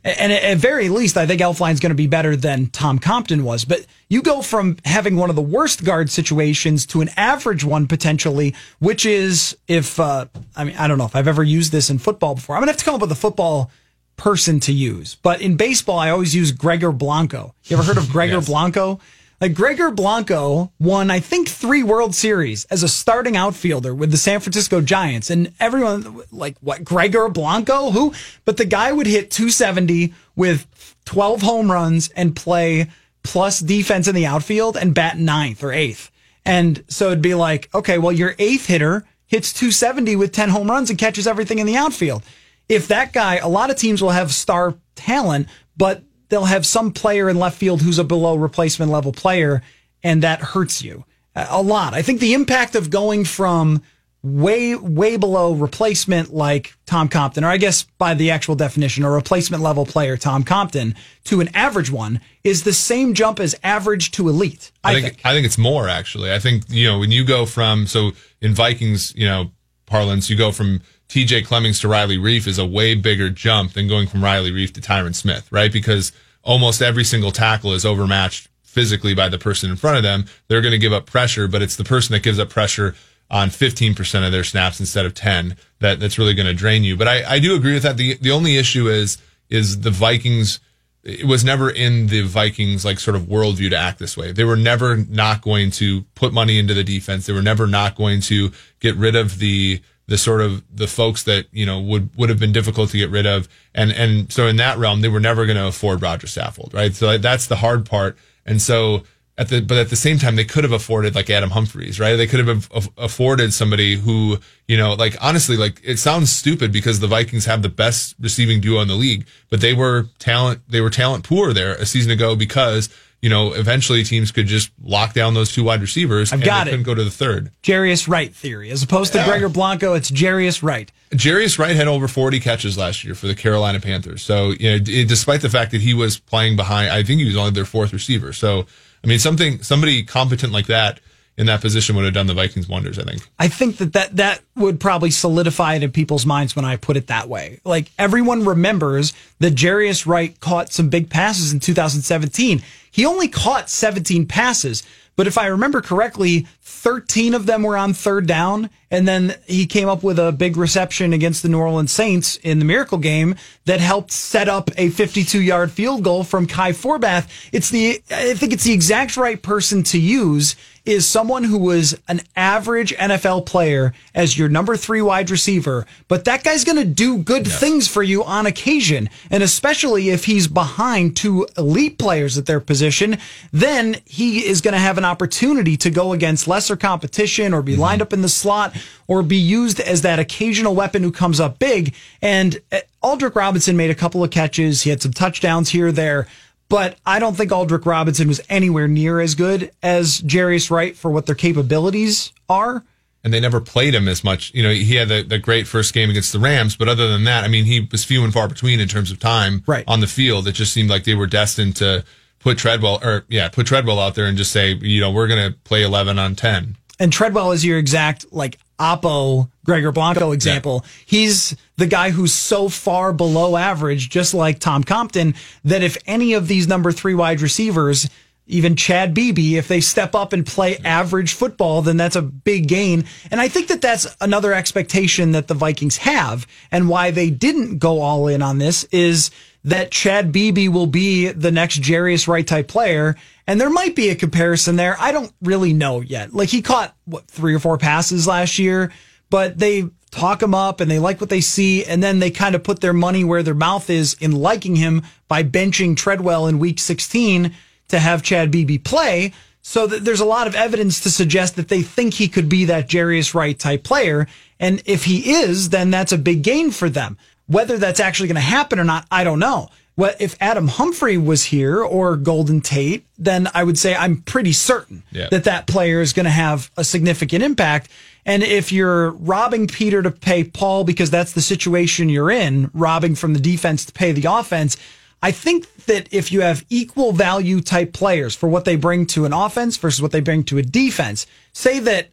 And 0.04 0.32
at 0.32 0.58
very 0.58 0.88
least, 0.88 1.16
I 1.16 1.26
think 1.26 1.40
Elflein's 1.40 1.80
going 1.80 1.90
to 1.90 1.96
be 1.96 2.06
better 2.06 2.36
than 2.36 2.68
Tom 2.68 2.98
Compton 2.98 3.42
was. 3.44 3.64
But 3.64 3.84
you 4.08 4.22
go 4.22 4.42
from 4.42 4.76
having 4.84 5.16
one 5.16 5.28
of 5.28 5.36
the 5.36 5.42
worst 5.42 5.84
guard 5.84 6.08
situations 6.08 6.86
to 6.86 7.00
an 7.00 7.10
average 7.16 7.64
one 7.64 7.88
potentially, 7.88 8.54
which 8.78 9.04
is 9.04 9.56
if, 9.66 9.98
uh, 9.98 10.26
I 10.56 10.64
mean, 10.64 10.76
I 10.76 10.86
don't 10.86 10.98
know 10.98 11.04
if 11.04 11.16
I've 11.16 11.28
ever 11.28 11.42
used 11.42 11.72
this 11.72 11.90
in 11.90 11.98
football 11.98 12.36
before. 12.36 12.54
I'm 12.54 12.60
going 12.60 12.68
to 12.68 12.72
have 12.72 12.78
to 12.78 12.84
come 12.84 12.94
up 12.94 13.00
with 13.00 13.12
a 13.12 13.16
football 13.16 13.70
person 14.18 14.60
to 14.60 14.72
use. 14.72 15.14
But 15.14 15.40
in 15.40 15.56
baseball, 15.56 15.98
I 15.98 16.10
always 16.10 16.34
use 16.34 16.52
Gregor 16.52 16.92
Blanco. 16.92 17.54
You 17.64 17.78
ever 17.78 17.86
heard 17.86 17.96
of 17.96 18.10
Gregor 18.12 18.34
yes. 18.34 18.46
Blanco? 18.46 19.00
Like 19.40 19.54
Gregor 19.54 19.92
Blanco 19.92 20.72
won, 20.80 21.10
I 21.10 21.20
think, 21.20 21.48
three 21.48 21.84
World 21.84 22.14
Series 22.14 22.64
as 22.66 22.82
a 22.82 22.88
starting 22.88 23.36
outfielder 23.36 23.94
with 23.94 24.10
the 24.10 24.16
San 24.16 24.40
Francisco 24.40 24.80
Giants. 24.80 25.30
And 25.30 25.54
everyone, 25.60 26.22
like, 26.32 26.56
what, 26.60 26.84
Gregor 26.84 27.28
Blanco? 27.28 27.92
Who? 27.92 28.12
But 28.44 28.56
the 28.56 28.64
guy 28.64 28.90
would 28.90 29.06
hit 29.06 29.30
270 29.30 30.12
with 30.34 30.66
12 31.04 31.42
home 31.42 31.70
runs 31.70 32.08
and 32.10 32.34
play 32.34 32.90
plus 33.22 33.60
defense 33.60 34.08
in 34.08 34.14
the 34.14 34.26
outfield 34.26 34.76
and 34.76 34.94
bat 34.94 35.18
ninth 35.18 35.62
or 35.62 35.72
eighth. 35.72 36.10
And 36.44 36.82
so 36.88 37.06
it'd 37.06 37.22
be 37.22 37.34
like, 37.34 37.68
okay, 37.74 37.98
well, 37.98 38.12
your 38.12 38.34
eighth 38.38 38.66
hitter 38.66 39.04
hits 39.26 39.52
270 39.52 40.16
with 40.16 40.32
10 40.32 40.48
home 40.48 40.68
runs 40.68 40.90
and 40.90 40.98
catches 40.98 41.26
everything 41.26 41.58
in 41.58 41.66
the 41.66 41.76
outfield. 41.76 42.24
If 42.68 42.88
that 42.88 43.12
guy, 43.12 43.36
a 43.36 43.48
lot 43.48 43.70
of 43.70 43.76
teams 43.76 44.02
will 44.02 44.10
have 44.10 44.32
star 44.32 44.74
talent, 44.94 45.48
but 45.76 46.02
they'll 46.28 46.44
have 46.44 46.66
some 46.66 46.92
player 46.92 47.28
in 47.28 47.38
left 47.38 47.56
field 47.56 47.82
who's 47.82 47.98
a 47.98 48.04
below 48.04 48.36
replacement 48.36 48.92
level 48.92 49.12
player, 49.12 49.62
and 50.02 50.22
that 50.22 50.40
hurts 50.40 50.82
you 50.82 51.04
uh, 51.34 51.46
a 51.48 51.62
lot. 51.62 51.94
I 51.94 52.02
think 52.02 52.20
the 52.20 52.34
impact 52.34 52.74
of 52.74 52.90
going 52.90 53.24
from 53.24 53.82
way, 54.22 54.74
way 54.74 55.16
below 55.16 55.54
replacement 55.54 56.34
like 56.34 56.74
Tom 56.86 57.08
Compton, 57.08 57.44
or 57.44 57.48
I 57.48 57.56
guess 57.56 57.84
by 57.98 58.14
the 58.14 58.30
actual 58.30 58.56
definition, 58.56 59.04
a 59.04 59.10
replacement 59.10 59.62
level 59.62 59.86
player, 59.86 60.16
Tom 60.16 60.42
Compton, 60.42 60.94
to 61.24 61.40
an 61.40 61.48
average 61.54 61.90
one 61.90 62.20
is 62.44 62.64
the 62.64 62.72
same 62.72 63.14
jump 63.14 63.40
as 63.40 63.54
average 63.62 64.10
to 64.12 64.28
elite. 64.28 64.72
I, 64.82 64.90
I 64.90 64.94
think, 64.94 65.06
think. 65.06 65.26
I 65.26 65.32
think 65.32 65.46
it's 65.46 65.58
more 65.58 65.88
actually. 65.88 66.32
I 66.32 66.38
think, 66.38 66.64
you 66.68 66.88
know, 66.88 66.98
when 66.98 67.12
you 67.12 67.24
go 67.24 67.46
from, 67.46 67.86
so 67.86 68.10
in 68.40 68.54
Vikings, 68.54 69.14
you 69.16 69.24
know, 69.24 69.52
parlance, 69.86 70.28
you 70.28 70.36
go 70.36 70.52
from 70.52 70.82
TJ 71.08 71.46
Clemmings 71.46 71.80
to 71.80 71.88
Riley 71.88 72.18
Reiff 72.18 72.46
is 72.46 72.58
a 72.58 72.66
way 72.66 72.94
bigger 72.94 73.30
jump 73.30 73.72
than 73.72 73.88
going 73.88 74.08
from 74.08 74.22
Riley 74.22 74.52
Reiff 74.52 74.72
to 74.74 74.80
Tyron 74.80 75.14
Smith, 75.14 75.50
right? 75.50 75.72
Because 75.72 76.12
almost 76.42 76.82
every 76.82 77.04
single 77.04 77.30
tackle 77.32 77.72
is 77.72 77.86
overmatched 77.86 78.48
physically 78.62 79.14
by 79.14 79.28
the 79.28 79.38
person 79.38 79.70
in 79.70 79.76
front 79.76 79.96
of 79.96 80.02
them. 80.02 80.26
They're 80.48 80.60
going 80.60 80.72
to 80.72 80.78
give 80.78 80.92
up 80.92 81.06
pressure, 81.06 81.48
but 81.48 81.62
it's 81.62 81.76
the 81.76 81.84
person 81.84 82.12
that 82.12 82.22
gives 82.22 82.38
up 82.38 82.50
pressure 82.50 82.94
on 83.30 83.48
15% 83.48 84.24
of 84.24 84.32
their 84.32 84.44
snaps 84.44 84.80
instead 84.80 85.06
of 85.06 85.14
10 85.14 85.56
that 85.80 86.00
that's 86.00 86.18
really 86.18 86.34
going 86.34 86.46
to 86.46 86.54
drain 86.54 86.84
you. 86.84 86.96
But 86.96 87.08
I, 87.08 87.34
I 87.34 87.38
do 87.38 87.54
agree 87.54 87.74
with 87.74 87.82
that. 87.82 87.96
The, 87.96 88.14
the 88.14 88.30
only 88.30 88.56
issue 88.56 88.88
is, 88.88 89.18
is 89.48 89.80
the 89.80 89.90
Vikings, 89.90 90.60
it 91.02 91.26
was 91.26 91.44
never 91.44 91.70
in 91.70 92.08
the 92.08 92.22
Vikings 92.22 92.84
like 92.84 92.98
sort 92.98 93.16
of 93.16 93.22
worldview 93.22 93.70
to 93.70 93.76
act 93.76 93.98
this 93.98 94.16
way. 94.16 94.32
They 94.32 94.44
were 94.44 94.56
never 94.56 94.96
not 94.96 95.42
going 95.42 95.70
to 95.72 96.02
put 96.14 96.32
money 96.32 96.58
into 96.58 96.74
the 96.74 96.84
defense. 96.84 97.26
They 97.26 97.32
were 97.32 97.42
never 97.42 97.66
not 97.66 97.96
going 97.96 98.20
to 98.22 98.50
get 98.80 98.96
rid 98.96 99.16
of 99.16 99.38
the, 99.38 99.82
the 100.08 100.18
sort 100.18 100.40
of 100.40 100.64
the 100.74 100.88
folks 100.88 101.22
that 101.24 101.46
you 101.52 101.64
know 101.64 101.78
would 101.80 102.10
would 102.16 102.30
have 102.30 102.40
been 102.40 102.52
difficult 102.52 102.90
to 102.90 102.98
get 102.98 103.10
rid 103.10 103.26
of, 103.26 103.48
and 103.74 103.92
and 103.92 104.32
so 104.32 104.46
in 104.46 104.56
that 104.56 104.78
realm 104.78 105.02
they 105.02 105.08
were 105.08 105.20
never 105.20 105.46
going 105.46 105.56
to 105.56 105.66
afford 105.66 106.02
Roger 106.02 106.26
Saffold, 106.26 106.74
right? 106.74 106.94
So 106.94 107.16
that's 107.18 107.46
the 107.46 107.56
hard 107.56 107.86
part, 107.86 108.16
and 108.44 108.60
so 108.60 109.04
at 109.36 109.48
the 109.48 109.60
but 109.60 109.76
at 109.76 109.90
the 109.90 109.96
same 109.96 110.18
time 110.18 110.34
they 110.36 110.44
could 110.44 110.64
have 110.64 110.72
afforded 110.72 111.14
like 111.14 111.28
Adam 111.28 111.50
Humphries, 111.50 112.00
right? 112.00 112.16
They 112.16 112.26
could 112.26 112.46
have 112.46 112.90
afforded 112.96 113.52
somebody 113.52 113.96
who 113.96 114.38
you 114.66 114.78
know 114.78 114.94
like 114.94 115.16
honestly 115.20 115.56
like 115.56 115.80
it 115.84 115.98
sounds 115.98 116.32
stupid 116.32 116.72
because 116.72 117.00
the 117.00 117.06
Vikings 117.06 117.44
have 117.44 117.60
the 117.60 117.68
best 117.68 118.16
receiving 118.18 118.60
duo 118.60 118.80
in 118.80 118.88
the 118.88 118.94
league, 118.94 119.26
but 119.50 119.60
they 119.60 119.74
were 119.74 120.06
talent 120.18 120.62
they 120.68 120.80
were 120.80 120.90
talent 120.90 121.22
poor 121.22 121.52
there 121.52 121.74
a 121.74 121.86
season 121.86 122.10
ago 122.10 122.34
because 122.34 122.88
you 123.20 123.28
know, 123.28 123.52
eventually 123.52 124.04
teams 124.04 124.30
could 124.30 124.46
just 124.46 124.70
lock 124.82 125.12
down 125.12 125.34
those 125.34 125.52
two 125.52 125.64
wide 125.64 125.80
receivers. 125.80 126.32
I've 126.32 126.42
got 126.42 126.68
it. 126.68 126.70
Couldn't 126.70 126.84
go 126.84 126.94
to 126.94 127.02
the 127.02 127.10
third. 127.10 127.50
Jarius 127.62 128.06
Wright 128.08 128.32
theory, 128.32 128.70
as 128.70 128.82
opposed 128.82 129.12
to 129.12 129.18
yeah. 129.18 129.26
Gregor 129.26 129.48
Blanco, 129.48 129.94
it's 129.94 130.10
Jarius 130.10 130.62
Wright. 130.62 130.92
Jarius 131.10 131.58
Wright 131.58 131.74
had 131.74 131.88
over 131.88 132.06
40 132.06 132.38
catches 132.38 132.78
last 132.78 133.02
year 133.04 133.14
for 133.14 133.26
the 133.26 133.34
Carolina 133.34 133.80
Panthers. 133.80 134.22
So, 134.22 134.50
you 134.50 134.70
know, 134.70 134.78
despite 134.78 135.40
the 135.40 135.50
fact 135.50 135.72
that 135.72 135.80
he 135.80 135.94
was 135.94 136.18
playing 136.18 136.56
behind, 136.56 136.90
I 136.90 137.02
think 137.02 137.20
he 137.20 137.26
was 137.26 137.36
only 137.36 137.50
their 137.50 137.64
fourth 137.64 137.92
receiver. 137.92 138.32
So, 138.32 138.66
I 139.02 139.06
mean, 139.06 139.18
something 139.18 139.62
somebody 139.62 140.04
competent 140.04 140.52
like 140.52 140.66
that 140.66 141.00
in 141.38 141.46
that 141.46 141.60
position 141.60 141.94
would 141.94 142.04
have 142.04 142.12
done 142.12 142.26
the 142.26 142.34
Vikings 142.34 142.68
wonders, 142.68 142.98
I 142.98 143.04
think. 143.04 143.22
I 143.38 143.46
think 143.46 143.76
that 143.76 143.92
that, 143.92 144.16
that 144.16 144.42
would 144.56 144.80
probably 144.80 145.12
solidify 145.12 145.76
it 145.76 145.84
in 145.84 145.92
people's 145.92 146.26
minds 146.26 146.56
when 146.56 146.64
I 146.64 146.76
put 146.76 146.96
it 146.96 147.06
that 147.06 147.28
way. 147.28 147.60
Like 147.64 147.92
everyone 147.96 148.44
remembers 148.44 149.12
that 149.38 149.54
Jarius 149.54 150.04
Wright 150.04 150.38
caught 150.40 150.72
some 150.72 150.88
big 150.88 151.08
passes 151.08 151.52
in 151.52 151.60
2017. 151.60 152.60
He 152.98 153.06
only 153.06 153.28
caught 153.28 153.70
17 153.70 154.26
passes, 154.26 154.82
but 155.14 155.28
if 155.28 155.38
I 155.38 155.46
remember 155.46 155.80
correctly, 155.80 156.48
13 156.62 157.32
of 157.32 157.46
them 157.46 157.62
were 157.62 157.76
on 157.76 157.94
third 157.94 158.26
down. 158.26 158.70
And 158.90 159.06
then 159.06 159.36
he 159.46 159.66
came 159.66 159.88
up 159.88 160.02
with 160.02 160.18
a 160.18 160.32
big 160.32 160.56
reception 160.56 161.12
against 161.12 161.44
the 161.44 161.48
New 161.48 161.60
Orleans 161.60 161.92
Saints 161.92 162.38
in 162.42 162.58
the 162.58 162.64
miracle 162.64 162.98
game 162.98 163.36
that 163.66 163.78
helped 163.78 164.10
set 164.10 164.48
up 164.48 164.72
a 164.76 164.88
52 164.88 165.40
yard 165.40 165.70
field 165.70 166.02
goal 166.02 166.24
from 166.24 166.48
Kai 166.48 166.72
Forbath. 166.72 167.28
It's 167.52 167.70
the, 167.70 168.02
I 168.10 168.34
think 168.34 168.52
it's 168.52 168.64
the 168.64 168.72
exact 168.72 169.16
right 169.16 169.40
person 169.40 169.84
to 169.84 170.00
use 170.00 170.56
is 170.88 171.06
someone 171.06 171.44
who 171.44 171.58
was 171.58 172.00
an 172.08 172.22
average 172.34 172.96
NFL 172.96 173.44
player 173.44 173.92
as 174.14 174.38
your 174.38 174.48
number 174.48 174.74
three 174.74 175.02
wide 175.02 175.28
receiver, 175.28 175.86
but 176.08 176.24
that 176.24 176.42
guy's 176.42 176.64
going 176.64 176.78
to 176.78 176.84
do 176.86 177.18
good 177.18 177.46
yes. 177.46 177.60
things 177.60 177.86
for 177.86 178.02
you 178.02 178.24
on 178.24 178.46
occasion. 178.46 179.10
And 179.30 179.42
especially 179.42 180.08
if 180.08 180.24
he's 180.24 180.48
behind 180.48 181.14
two 181.14 181.46
elite 181.58 181.98
players 181.98 182.38
at 182.38 182.46
their 182.46 182.58
position, 182.58 183.18
then 183.52 183.96
he 184.06 184.46
is 184.46 184.62
going 184.62 184.72
to 184.72 184.80
have 184.80 184.96
an 184.96 185.04
opportunity 185.04 185.76
to 185.76 185.90
go 185.90 186.14
against 186.14 186.48
lesser 186.48 186.74
competition 186.74 187.52
or 187.52 187.60
be 187.60 187.72
mm-hmm. 187.72 187.82
lined 187.82 188.02
up 188.02 188.14
in 188.14 188.22
the 188.22 188.28
slot 188.28 188.74
or 189.06 189.22
be 189.22 189.36
used 189.36 189.80
as 189.80 190.00
that 190.00 190.18
occasional 190.18 190.74
weapon 190.74 191.02
who 191.02 191.12
comes 191.12 191.38
up 191.38 191.58
big. 191.58 191.94
And 192.22 192.58
uh, 192.72 192.78
Aldrick 193.02 193.34
Robinson 193.34 193.76
made 193.76 193.90
a 193.90 193.94
couple 193.94 194.24
of 194.24 194.30
catches. 194.30 194.82
He 194.82 194.90
had 194.90 195.02
some 195.02 195.12
touchdowns 195.12 195.68
here 195.68 195.88
or 195.88 195.92
there 195.92 196.26
but 196.68 196.98
I 197.06 197.18
don't 197.18 197.36
think 197.36 197.50
Aldrick 197.50 197.86
Robinson 197.86 198.28
was 198.28 198.40
anywhere 198.48 198.88
near 198.88 199.20
as 199.20 199.34
good 199.34 199.70
as 199.82 200.20
Jarius 200.20 200.70
Wright 200.70 200.96
for 200.96 201.10
what 201.10 201.26
their 201.26 201.34
capabilities 201.34 202.32
are. 202.48 202.84
And 203.24 203.32
they 203.32 203.40
never 203.40 203.60
played 203.60 203.94
him 203.94 204.06
as 204.06 204.22
much. 204.22 204.54
You 204.54 204.62
know, 204.62 204.70
he 204.70 204.94
had 204.94 205.08
the, 205.08 205.22
the 205.22 205.38
great 205.38 205.66
first 205.66 205.92
game 205.92 206.08
against 206.08 206.32
the 206.32 206.38
Rams, 206.38 206.76
but 206.76 206.88
other 206.88 207.08
than 207.08 207.24
that, 207.24 207.44
I 207.44 207.48
mean, 207.48 207.64
he 207.64 207.88
was 207.90 208.04
few 208.04 208.22
and 208.22 208.32
far 208.32 208.48
between 208.48 208.80
in 208.80 208.88
terms 208.88 209.10
of 209.10 209.18
time 209.18 209.62
right. 209.66 209.84
on 209.88 210.00
the 210.00 210.06
field. 210.06 210.46
It 210.46 210.52
just 210.52 210.72
seemed 210.72 210.88
like 210.88 211.04
they 211.04 211.14
were 211.14 211.26
destined 211.26 211.76
to 211.76 212.04
put 212.38 212.58
Treadwell 212.58 213.00
or 213.02 213.24
yeah, 213.28 213.48
put 213.48 213.66
Treadwell 213.66 213.98
out 213.98 214.14
there 214.14 214.26
and 214.26 214.38
just 214.38 214.52
say, 214.52 214.74
you 214.74 215.00
know, 215.00 215.10
we're 215.10 215.26
going 215.26 215.52
to 215.52 215.58
play 215.60 215.82
11 215.82 216.18
on 216.18 216.36
10. 216.36 216.76
And 217.00 217.12
Treadwell 217.12 217.52
is 217.52 217.64
your 217.64 217.78
exact 217.78 218.32
like 218.32 218.58
Oppo 218.78 219.50
Gregor 219.68 219.92
Blanco 219.92 220.32
example. 220.32 220.80
Yeah. 220.82 220.90
He's 221.06 221.56
the 221.76 221.86
guy 221.86 222.10
who's 222.10 222.32
so 222.32 222.68
far 222.70 223.12
below 223.12 223.56
average, 223.56 224.08
just 224.08 224.32
like 224.32 224.58
Tom 224.58 224.82
Compton, 224.82 225.34
that 225.64 225.82
if 225.82 225.98
any 226.06 226.32
of 226.32 226.48
these 226.48 226.66
number 226.66 226.90
three 226.90 227.14
wide 227.14 227.42
receivers, 227.42 228.08
even 228.46 228.76
Chad 228.76 229.12
Beebe, 229.12 229.56
if 229.56 229.68
they 229.68 229.80
step 229.80 230.14
up 230.14 230.32
and 230.32 230.46
play 230.46 230.78
average 230.78 231.34
football, 231.34 231.82
then 231.82 231.98
that's 231.98 232.16
a 232.16 232.22
big 232.22 232.66
gain. 232.66 233.04
And 233.30 233.42
I 233.42 233.48
think 233.48 233.68
that 233.68 233.82
that's 233.82 234.06
another 234.22 234.54
expectation 234.54 235.32
that 235.32 235.48
the 235.48 235.54
Vikings 235.54 235.98
have 235.98 236.46
and 236.72 236.88
why 236.88 237.10
they 237.10 237.28
didn't 237.28 237.78
go 237.78 238.00
all 238.00 238.26
in 238.26 238.40
on 238.40 238.56
this 238.56 238.84
is 238.84 239.30
that 239.64 239.90
Chad 239.90 240.32
Beebe 240.32 240.68
will 240.68 240.86
be 240.86 241.28
the 241.28 241.50
next 241.50 241.82
Jarius 241.82 242.26
Wright 242.26 242.46
type 242.46 242.68
player. 242.68 243.16
And 243.46 243.60
there 243.60 243.70
might 243.70 243.94
be 243.94 244.08
a 244.08 244.14
comparison 244.14 244.76
there. 244.76 244.96
I 244.98 245.12
don't 245.12 245.32
really 245.42 245.74
know 245.74 246.00
yet. 246.00 246.32
Like 246.32 246.48
he 246.48 246.62
caught 246.62 246.96
what 247.04 247.28
three 247.28 247.54
or 247.54 247.58
four 247.58 247.76
passes 247.76 248.26
last 248.26 248.58
year, 248.58 248.92
but 249.30 249.58
they 249.58 249.88
talk 250.10 250.42
him 250.42 250.54
up 250.54 250.80
and 250.80 250.90
they 250.90 250.98
like 250.98 251.20
what 251.20 251.30
they 251.30 251.40
see. 251.40 251.84
And 251.84 252.02
then 252.02 252.18
they 252.18 252.30
kind 252.30 252.54
of 252.54 252.62
put 252.62 252.80
their 252.80 252.92
money 252.92 253.24
where 253.24 253.42
their 253.42 253.54
mouth 253.54 253.90
is 253.90 254.14
in 254.20 254.32
liking 254.32 254.76
him 254.76 255.02
by 255.28 255.42
benching 255.42 255.96
Treadwell 255.96 256.46
in 256.46 256.58
week 256.58 256.78
16 256.78 257.54
to 257.88 257.98
have 257.98 258.22
Chad 258.22 258.50
Beebe 258.50 258.78
play. 258.78 259.32
So 259.62 259.86
there's 259.86 260.20
a 260.20 260.24
lot 260.24 260.46
of 260.46 260.54
evidence 260.54 261.00
to 261.00 261.10
suggest 261.10 261.56
that 261.56 261.68
they 261.68 261.82
think 261.82 262.14
he 262.14 262.28
could 262.28 262.48
be 262.48 262.64
that 262.66 262.88
Jarius 262.88 263.34
Wright 263.34 263.58
type 263.58 263.84
player. 263.84 264.26
And 264.58 264.82
if 264.86 265.04
he 265.04 265.30
is, 265.30 265.68
then 265.68 265.90
that's 265.90 266.12
a 266.12 266.18
big 266.18 266.42
gain 266.42 266.70
for 266.70 266.88
them. 266.88 267.18
Whether 267.46 267.76
that's 267.76 268.00
actually 268.00 268.28
going 268.28 268.36
to 268.36 268.40
happen 268.40 268.78
or 268.78 268.84
not, 268.84 269.06
I 269.10 269.24
don't 269.24 269.38
know. 269.38 269.68
Well, 269.96 270.14
if 270.20 270.36
Adam 270.40 270.68
Humphrey 270.68 271.18
was 271.18 271.44
here 271.44 271.82
or 271.82 272.16
Golden 272.16 272.60
Tate, 272.60 273.04
then 273.18 273.48
I 273.52 273.64
would 273.64 273.76
say 273.76 273.96
I'm 273.96 274.22
pretty 274.22 274.52
certain 274.52 275.02
yeah. 275.10 275.28
that 275.30 275.44
that 275.44 275.66
player 275.66 276.00
is 276.00 276.12
going 276.12 276.24
to 276.24 276.30
have 276.30 276.70
a 276.76 276.84
significant 276.84 277.42
impact. 277.42 277.90
And 278.28 278.42
if 278.42 278.70
you're 278.70 279.10
robbing 279.12 279.66
Peter 279.66 280.02
to 280.02 280.10
pay 280.10 280.44
Paul 280.44 280.84
because 280.84 281.10
that's 281.10 281.32
the 281.32 281.40
situation 281.40 282.08
you're 282.08 282.30
in, 282.30 282.70
robbing 282.74 283.14
from 283.16 283.32
the 283.32 283.40
defense 283.40 283.84
to 283.86 283.92
pay 283.92 284.12
the 284.12 284.30
offense, 284.30 284.76
I 285.22 285.32
think 285.32 285.66
that 285.86 286.12
if 286.12 286.30
you 286.30 286.42
have 286.42 286.64
equal 286.68 287.12
value 287.12 287.60
type 287.60 287.92
players 287.92 288.36
for 288.36 288.48
what 288.48 288.64
they 288.64 288.76
bring 288.76 289.06
to 289.06 289.24
an 289.24 289.32
offense 289.32 289.76
versus 289.76 290.00
what 290.00 290.12
they 290.12 290.20
bring 290.20 290.44
to 290.44 290.58
a 290.58 290.62
defense, 290.62 291.26
say 291.52 291.80
that 291.80 292.10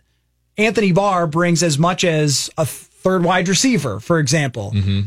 Anthony 0.58 0.92
Barr 0.92 1.28
brings 1.28 1.62
as 1.62 1.78
much 1.78 2.04
as 2.04 2.50
a 2.58 2.66
third 2.66 3.24
wide 3.24 3.48
receiver, 3.48 4.00
for 4.00 4.18
example. 4.18 4.72
Mm-hmm 4.74 5.02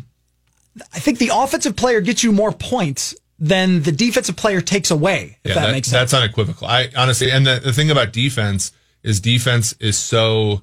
I 0.93 0.99
think 1.01 1.19
the 1.19 1.31
offensive 1.33 1.77
player 1.77 2.01
gets 2.01 2.23
you 2.23 2.33
more 2.33 2.53
points 2.53 3.15
than 3.39 3.83
the 3.83 3.93
defensive 3.93 4.37
player 4.37 4.61
takes 4.61 4.91
away. 4.91 5.39
If 5.45 5.51
Yeah, 5.51 5.55
that, 5.55 5.67
that- 5.67 5.73
makes 5.73 5.89
sense. 5.89 6.11
That's 6.11 6.23
unequivocal. 6.23 6.67
I 6.67 6.91
honestly, 6.97 7.31
and 7.31 7.47
the, 7.47 7.61
the 7.63 7.73
thing 7.73 7.91
about 7.91 8.13
defense 8.13 8.73
is 9.03 9.21
defense 9.21 9.75
is 9.81 9.97
so 9.97 10.63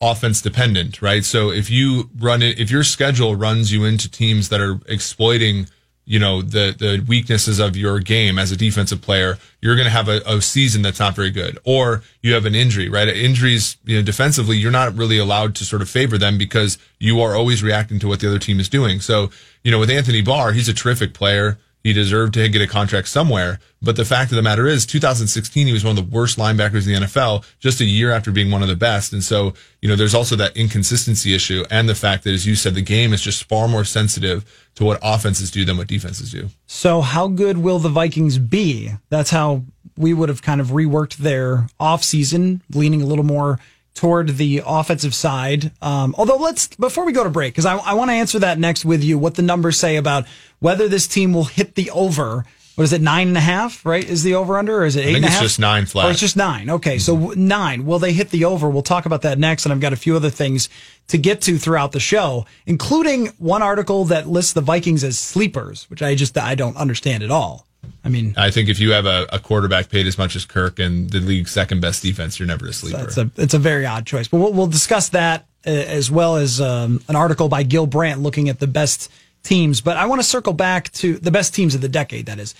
offense 0.00 0.42
dependent, 0.42 1.00
right? 1.00 1.24
So 1.24 1.50
if 1.50 1.70
you 1.70 2.10
run 2.18 2.42
it, 2.42 2.58
if 2.58 2.70
your 2.70 2.84
schedule 2.84 3.34
runs 3.34 3.72
you 3.72 3.84
into 3.84 4.10
teams 4.10 4.48
that 4.50 4.60
are 4.60 4.80
exploiting, 4.88 5.68
you 6.04 6.18
know, 6.18 6.40
the, 6.42 6.74
the 6.78 7.04
weaknesses 7.08 7.58
of 7.58 7.76
your 7.76 7.98
game 7.98 8.38
as 8.38 8.52
a 8.52 8.56
defensive 8.56 9.02
player, 9.02 9.38
you're 9.60 9.74
going 9.74 9.86
to 9.86 9.90
have 9.90 10.08
a, 10.08 10.20
a 10.26 10.40
season 10.40 10.82
that's 10.82 11.00
not 11.00 11.16
very 11.16 11.30
good. 11.30 11.58
Or 11.64 12.02
you 12.22 12.34
have 12.34 12.44
an 12.44 12.54
injury, 12.54 12.88
right? 12.88 13.08
Injuries, 13.08 13.76
you 13.84 13.96
know, 13.96 14.02
defensively, 14.02 14.56
you're 14.56 14.70
not 14.70 14.94
really 14.94 15.18
allowed 15.18 15.54
to 15.56 15.64
sort 15.64 15.82
of 15.82 15.90
favor 15.90 16.16
them 16.16 16.38
because 16.38 16.78
you 17.00 17.20
are 17.20 17.34
always 17.34 17.62
reacting 17.62 17.98
to 18.00 18.08
what 18.08 18.20
the 18.20 18.28
other 18.28 18.38
team 18.38 18.60
is 18.60 18.68
doing. 18.68 19.00
So, 19.00 19.30
you 19.64 19.70
know, 19.72 19.80
with 19.80 19.90
Anthony 19.90 20.22
Barr, 20.22 20.52
he's 20.52 20.68
a 20.68 20.74
terrific 20.74 21.12
player. 21.12 21.58
He 21.86 21.92
deserved 21.92 22.34
to 22.34 22.48
get 22.48 22.60
a 22.60 22.66
contract 22.66 23.06
somewhere. 23.06 23.60
But 23.80 23.94
the 23.94 24.04
fact 24.04 24.32
of 24.32 24.34
the 24.34 24.42
matter 24.42 24.66
is, 24.66 24.84
2016, 24.86 25.68
he 25.68 25.72
was 25.72 25.84
one 25.84 25.96
of 25.96 26.04
the 26.04 26.16
worst 26.16 26.36
linebackers 26.36 26.84
in 26.84 27.00
the 27.00 27.06
NFL 27.06 27.44
just 27.60 27.80
a 27.80 27.84
year 27.84 28.10
after 28.10 28.32
being 28.32 28.50
one 28.50 28.60
of 28.60 28.66
the 28.66 28.74
best. 28.74 29.12
And 29.12 29.22
so, 29.22 29.54
you 29.80 29.88
know, 29.88 29.94
there's 29.94 30.12
also 30.12 30.34
that 30.34 30.56
inconsistency 30.56 31.32
issue 31.32 31.64
and 31.70 31.88
the 31.88 31.94
fact 31.94 32.24
that, 32.24 32.34
as 32.34 32.44
you 32.44 32.56
said, 32.56 32.74
the 32.74 32.82
game 32.82 33.12
is 33.12 33.22
just 33.22 33.44
far 33.44 33.68
more 33.68 33.84
sensitive 33.84 34.68
to 34.74 34.84
what 34.84 34.98
offenses 35.00 35.48
do 35.48 35.64
than 35.64 35.76
what 35.76 35.86
defenses 35.86 36.32
do. 36.32 36.48
So, 36.66 37.02
how 37.02 37.28
good 37.28 37.58
will 37.58 37.78
the 37.78 37.88
Vikings 37.88 38.38
be? 38.38 38.90
That's 39.08 39.30
how 39.30 39.62
we 39.96 40.12
would 40.12 40.28
have 40.28 40.42
kind 40.42 40.60
of 40.60 40.70
reworked 40.70 41.18
their 41.18 41.68
offseason, 41.78 42.62
leaning 42.74 43.00
a 43.00 43.06
little 43.06 43.24
more 43.24 43.60
toward 43.96 44.36
the 44.36 44.62
offensive 44.64 45.14
side. 45.14 45.72
Um, 45.82 46.14
although, 46.16 46.36
let's, 46.36 46.68
before 46.68 47.04
we 47.04 47.12
go 47.12 47.24
to 47.24 47.30
break, 47.30 47.54
because 47.54 47.66
I, 47.66 47.76
I 47.78 47.94
want 47.94 48.10
to 48.10 48.14
answer 48.14 48.38
that 48.38 48.58
next 48.58 48.84
with 48.84 49.02
you, 49.02 49.18
what 49.18 49.34
the 49.34 49.42
numbers 49.42 49.78
say 49.78 49.96
about 49.96 50.26
whether 50.60 50.86
this 50.86 51.08
team 51.08 51.32
will 51.32 51.44
hit 51.44 51.74
the 51.74 51.90
over. 51.90 52.44
What 52.76 52.84
is 52.84 52.92
it, 52.92 53.00
nine 53.00 53.28
and 53.28 53.36
a 53.38 53.40
half, 53.40 53.86
right? 53.86 54.04
Is 54.04 54.22
the 54.22 54.34
over 54.34 54.58
under, 54.58 54.82
or 54.82 54.84
is 54.84 54.96
it 54.96 55.00
eight 55.00 55.02
I 55.02 55.06
think 55.06 55.16
and 55.16 55.24
a 55.24 55.28
it's 55.28 55.34
half? 55.36 55.42
just 55.44 55.58
nine 55.58 55.86
flat. 55.86 56.08
Or 56.08 56.10
it's 56.10 56.20
just 56.20 56.36
nine. 56.36 56.68
Okay, 56.68 56.98
so 56.98 57.30
nine. 57.30 57.86
Will 57.86 57.98
they 57.98 58.12
hit 58.12 58.28
the 58.28 58.44
over? 58.44 58.68
We'll 58.68 58.82
talk 58.82 59.06
about 59.06 59.22
that 59.22 59.38
next, 59.38 59.64
and 59.64 59.72
I've 59.72 59.80
got 59.80 59.94
a 59.94 59.96
few 59.96 60.14
other 60.14 60.28
things 60.28 60.68
to 61.08 61.16
get 61.16 61.40
to 61.42 61.56
throughout 61.56 61.92
the 61.92 62.00
show, 62.00 62.44
including 62.66 63.28
one 63.38 63.62
article 63.62 64.04
that 64.04 64.28
lists 64.28 64.52
the 64.52 64.60
Vikings 64.60 65.04
as 65.04 65.18
sleepers, 65.18 65.88
which 65.88 66.02
I 66.02 66.14
just 66.14 66.36
I 66.36 66.54
don't 66.54 66.76
understand 66.76 67.22
at 67.22 67.30
all. 67.30 67.66
I 68.04 68.08
mean, 68.08 68.34
I 68.36 68.50
think 68.50 68.68
if 68.68 68.78
you 68.78 68.92
have 68.92 69.06
a, 69.06 69.26
a 69.32 69.38
quarterback 69.38 69.88
paid 69.88 70.06
as 70.06 70.18
much 70.18 70.36
as 70.36 70.44
Kirk 70.44 70.78
and 70.78 71.10
the 71.10 71.20
league's 71.20 71.50
second 71.50 71.80
best 71.80 72.02
defense, 72.02 72.38
you're 72.38 72.48
never 72.48 72.66
a 72.66 72.72
sleeper. 72.72 73.04
it's 73.04 73.16
a 73.16 73.30
it's 73.36 73.54
a 73.54 73.58
very 73.58 73.86
odd 73.86 74.06
choice. 74.06 74.28
But 74.28 74.38
we'll, 74.38 74.52
we'll 74.52 74.66
discuss 74.66 75.10
that 75.10 75.46
uh, 75.66 75.70
as 75.70 76.10
well 76.10 76.36
as 76.36 76.60
um, 76.60 77.02
an 77.08 77.16
article 77.16 77.48
by 77.48 77.62
Gil 77.62 77.86
Brandt 77.86 78.20
looking 78.20 78.48
at 78.48 78.60
the 78.60 78.66
best 78.66 79.10
teams. 79.42 79.80
But 79.80 79.96
I 79.96 80.06
want 80.06 80.20
to 80.20 80.26
circle 80.26 80.52
back 80.52 80.92
to 80.94 81.16
the 81.18 81.30
best 81.30 81.54
teams 81.54 81.74
of 81.74 81.80
the 81.80 81.88
decade. 81.88 82.26
That 82.26 82.38
is, 82.38 82.54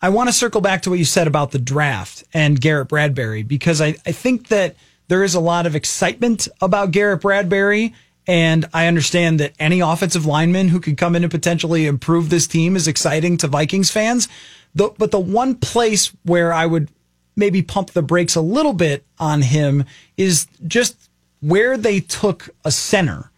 I 0.00 0.08
want 0.08 0.28
to 0.28 0.32
circle 0.32 0.60
back 0.60 0.82
to 0.82 0.90
what 0.90 0.98
you 0.98 1.04
said 1.04 1.26
about 1.26 1.52
the 1.52 1.58
draft 1.58 2.24
and 2.34 2.60
Garrett 2.60 2.88
Bradbury 2.88 3.42
because 3.42 3.80
I, 3.80 3.96
I 4.04 4.12
think 4.12 4.48
that 4.48 4.76
there 5.08 5.22
is 5.22 5.34
a 5.34 5.40
lot 5.40 5.66
of 5.66 5.76
excitement 5.76 6.48
about 6.60 6.90
Garrett 6.90 7.20
Bradbury. 7.20 7.94
And 8.26 8.66
I 8.72 8.86
understand 8.86 9.40
that 9.40 9.52
any 9.58 9.80
offensive 9.80 10.26
lineman 10.26 10.68
who 10.68 10.80
could 10.80 10.96
come 10.96 11.16
in 11.16 11.24
and 11.24 11.30
potentially 11.30 11.86
improve 11.86 12.30
this 12.30 12.46
team 12.46 12.76
is 12.76 12.86
exciting 12.86 13.36
to 13.38 13.48
Vikings 13.48 13.90
fans. 13.90 14.28
The, 14.74 14.90
but 14.98 15.10
the 15.10 15.20
one 15.20 15.54
place 15.56 16.12
where 16.24 16.52
I 16.52 16.66
would 16.66 16.88
maybe 17.36 17.62
pump 17.62 17.90
the 17.90 18.02
brakes 18.02 18.34
a 18.36 18.40
little 18.40 18.72
bit 18.72 19.04
on 19.18 19.42
him 19.42 19.84
is 20.16 20.46
just 20.66 20.96
where 21.40 21.76
they 21.76 22.00
took 22.00 22.50
a 22.64 22.70
center. 22.70 23.30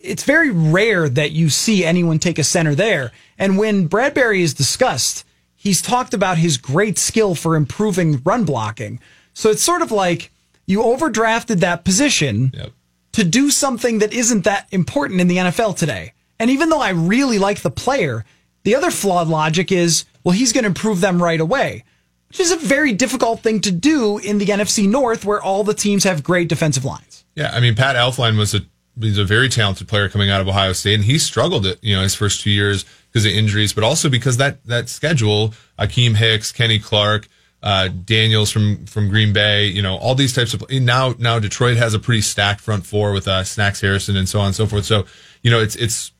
It's 0.00 0.22
very 0.22 0.50
rare 0.50 1.08
that 1.08 1.32
you 1.32 1.48
see 1.50 1.84
anyone 1.84 2.18
take 2.18 2.38
a 2.38 2.44
center 2.44 2.74
there. 2.74 3.12
And 3.38 3.58
when 3.58 3.86
Bradbury 3.86 4.42
is 4.42 4.54
discussed, 4.54 5.24
he's 5.56 5.82
talked 5.82 6.14
about 6.14 6.38
his 6.38 6.56
great 6.56 6.98
skill 6.98 7.34
for 7.34 7.56
improving 7.56 8.22
run 8.24 8.44
blocking. 8.44 9.00
So 9.34 9.50
it's 9.50 9.62
sort 9.62 9.82
of 9.82 9.90
like 9.92 10.30
you 10.66 10.80
overdrafted 10.82 11.60
that 11.60 11.84
position 11.84 12.52
Yep. 12.54 12.72
to 13.12 13.24
do 13.24 13.50
something 13.50 13.98
that 13.98 14.12
isn't 14.12 14.44
that 14.44 14.68
important 14.70 15.20
in 15.20 15.28
the 15.28 15.36
NFL 15.38 15.76
today. 15.76 16.12
And 16.38 16.50
even 16.50 16.68
though 16.68 16.80
I 16.80 16.90
really 16.90 17.38
like 17.38 17.62
the 17.62 17.70
player, 17.70 18.24
the 18.64 18.74
other 18.74 18.90
flawed 18.90 19.28
logic 19.28 19.72
is, 19.72 20.04
well, 20.24 20.32
he's 20.32 20.52
going 20.52 20.64
to 20.64 20.68
improve 20.68 21.00
them 21.00 21.22
right 21.22 21.40
away, 21.40 21.84
which 22.28 22.40
is 22.40 22.50
a 22.50 22.56
very 22.56 22.92
difficult 22.92 23.40
thing 23.40 23.60
to 23.62 23.70
do 23.70 24.18
in 24.18 24.38
the 24.38 24.46
NFC 24.46 24.88
North 24.88 25.24
where 25.24 25.40
all 25.40 25.64
the 25.64 25.74
teams 25.74 26.04
have 26.04 26.22
great 26.22 26.48
defensive 26.48 26.84
lines. 26.84 27.24
Yeah, 27.34 27.50
I 27.52 27.60
mean 27.60 27.76
Pat 27.76 27.94
Elflein 27.94 28.36
was 28.36 28.52
a 28.54 28.62
he's 29.00 29.16
a 29.16 29.24
very 29.24 29.48
talented 29.48 29.86
player 29.86 30.08
coming 30.08 30.28
out 30.28 30.40
of 30.40 30.48
Ohio 30.48 30.72
State, 30.72 30.94
and 30.94 31.04
he 31.04 31.18
struggled 31.18 31.64
it 31.66 31.78
you 31.82 31.94
know 31.94 32.02
his 32.02 32.16
first 32.16 32.40
two 32.40 32.50
years 32.50 32.84
because 33.12 33.24
of 33.24 33.30
injuries, 33.30 33.72
but 33.72 33.84
also 33.84 34.08
because 34.08 34.38
that 34.38 34.64
that 34.64 34.88
schedule, 34.88 35.54
Akiem 35.78 36.16
Hicks, 36.16 36.50
Kenny 36.50 36.80
Clark, 36.80 37.28
uh, 37.62 37.88
Daniels 37.88 38.50
from 38.50 38.86
from 38.86 39.08
Green 39.08 39.32
Bay, 39.32 39.66
you 39.66 39.82
know 39.82 39.96
all 39.98 40.16
these 40.16 40.34
types 40.34 40.52
of 40.52 40.68
now 40.70 41.14
now 41.18 41.38
Detroit 41.38 41.76
has 41.76 41.94
a 41.94 41.98
pretty 41.98 42.22
stacked 42.22 42.60
front 42.60 42.84
four 42.84 43.12
with 43.12 43.28
uh, 43.28 43.44
Snacks 43.44 43.80
Harrison 43.80 44.16
and 44.16 44.28
so 44.28 44.40
on 44.40 44.46
and 44.46 44.54
so 44.56 44.66
forth. 44.66 44.84
So 44.84 45.06
you 45.42 45.50
know 45.50 45.60
it's 45.60 45.76
it's 45.76 46.10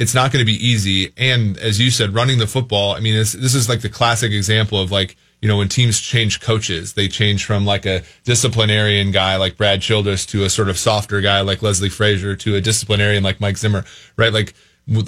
it's 0.00 0.14
not 0.14 0.32
going 0.32 0.40
to 0.40 0.50
be 0.50 0.66
easy. 0.66 1.12
And 1.18 1.58
as 1.58 1.78
you 1.78 1.90
said, 1.90 2.14
running 2.14 2.38
the 2.38 2.46
football, 2.46 2.94
I 2.94 3.00
mean, 3.00 3.14
this, 3.14 3.32
this 3.32 3.54
is 3.54 3.68
like 3.68 3.82
the 3.82 3.90
classic 3.90 4.32
example 4.32 4.80
of 4.80 4.90
like, 4.90 5.14
you 5.42 5.48
know, 5.48 5.58
when 5.58 5.68
teams 5.68 6.00
change 6.00 6.40
coaches, 6.40 6.94
they 6.94 7.06
change 7.06 7.44
from 7.44 7.66
like 7.66 7.84
a 7.84 8.02
disciplinarian 8.24 9.10
guy 9.10 9.36
like 9.36 9.58
Brad 9.58 9.82
Childress 9.82 10.24
to 10.26 10.44
a 10.44 10.48
sort 10.48 10.70
of 10.70 10.78
softer 10.78 11.20
guy 11.20 11.42
like 11.42 11.60
Leslie 11.60 11.90
Frazier 11.90 12.34
to 12.36 12.56
a 12.56 12.62
disciplinarian 12.62 13.22
like 13.22 13.42
Mike 13.42 13.58
Zimmer, 13.58 13.84
right? 14.16 14.32
Like 14.32 14.54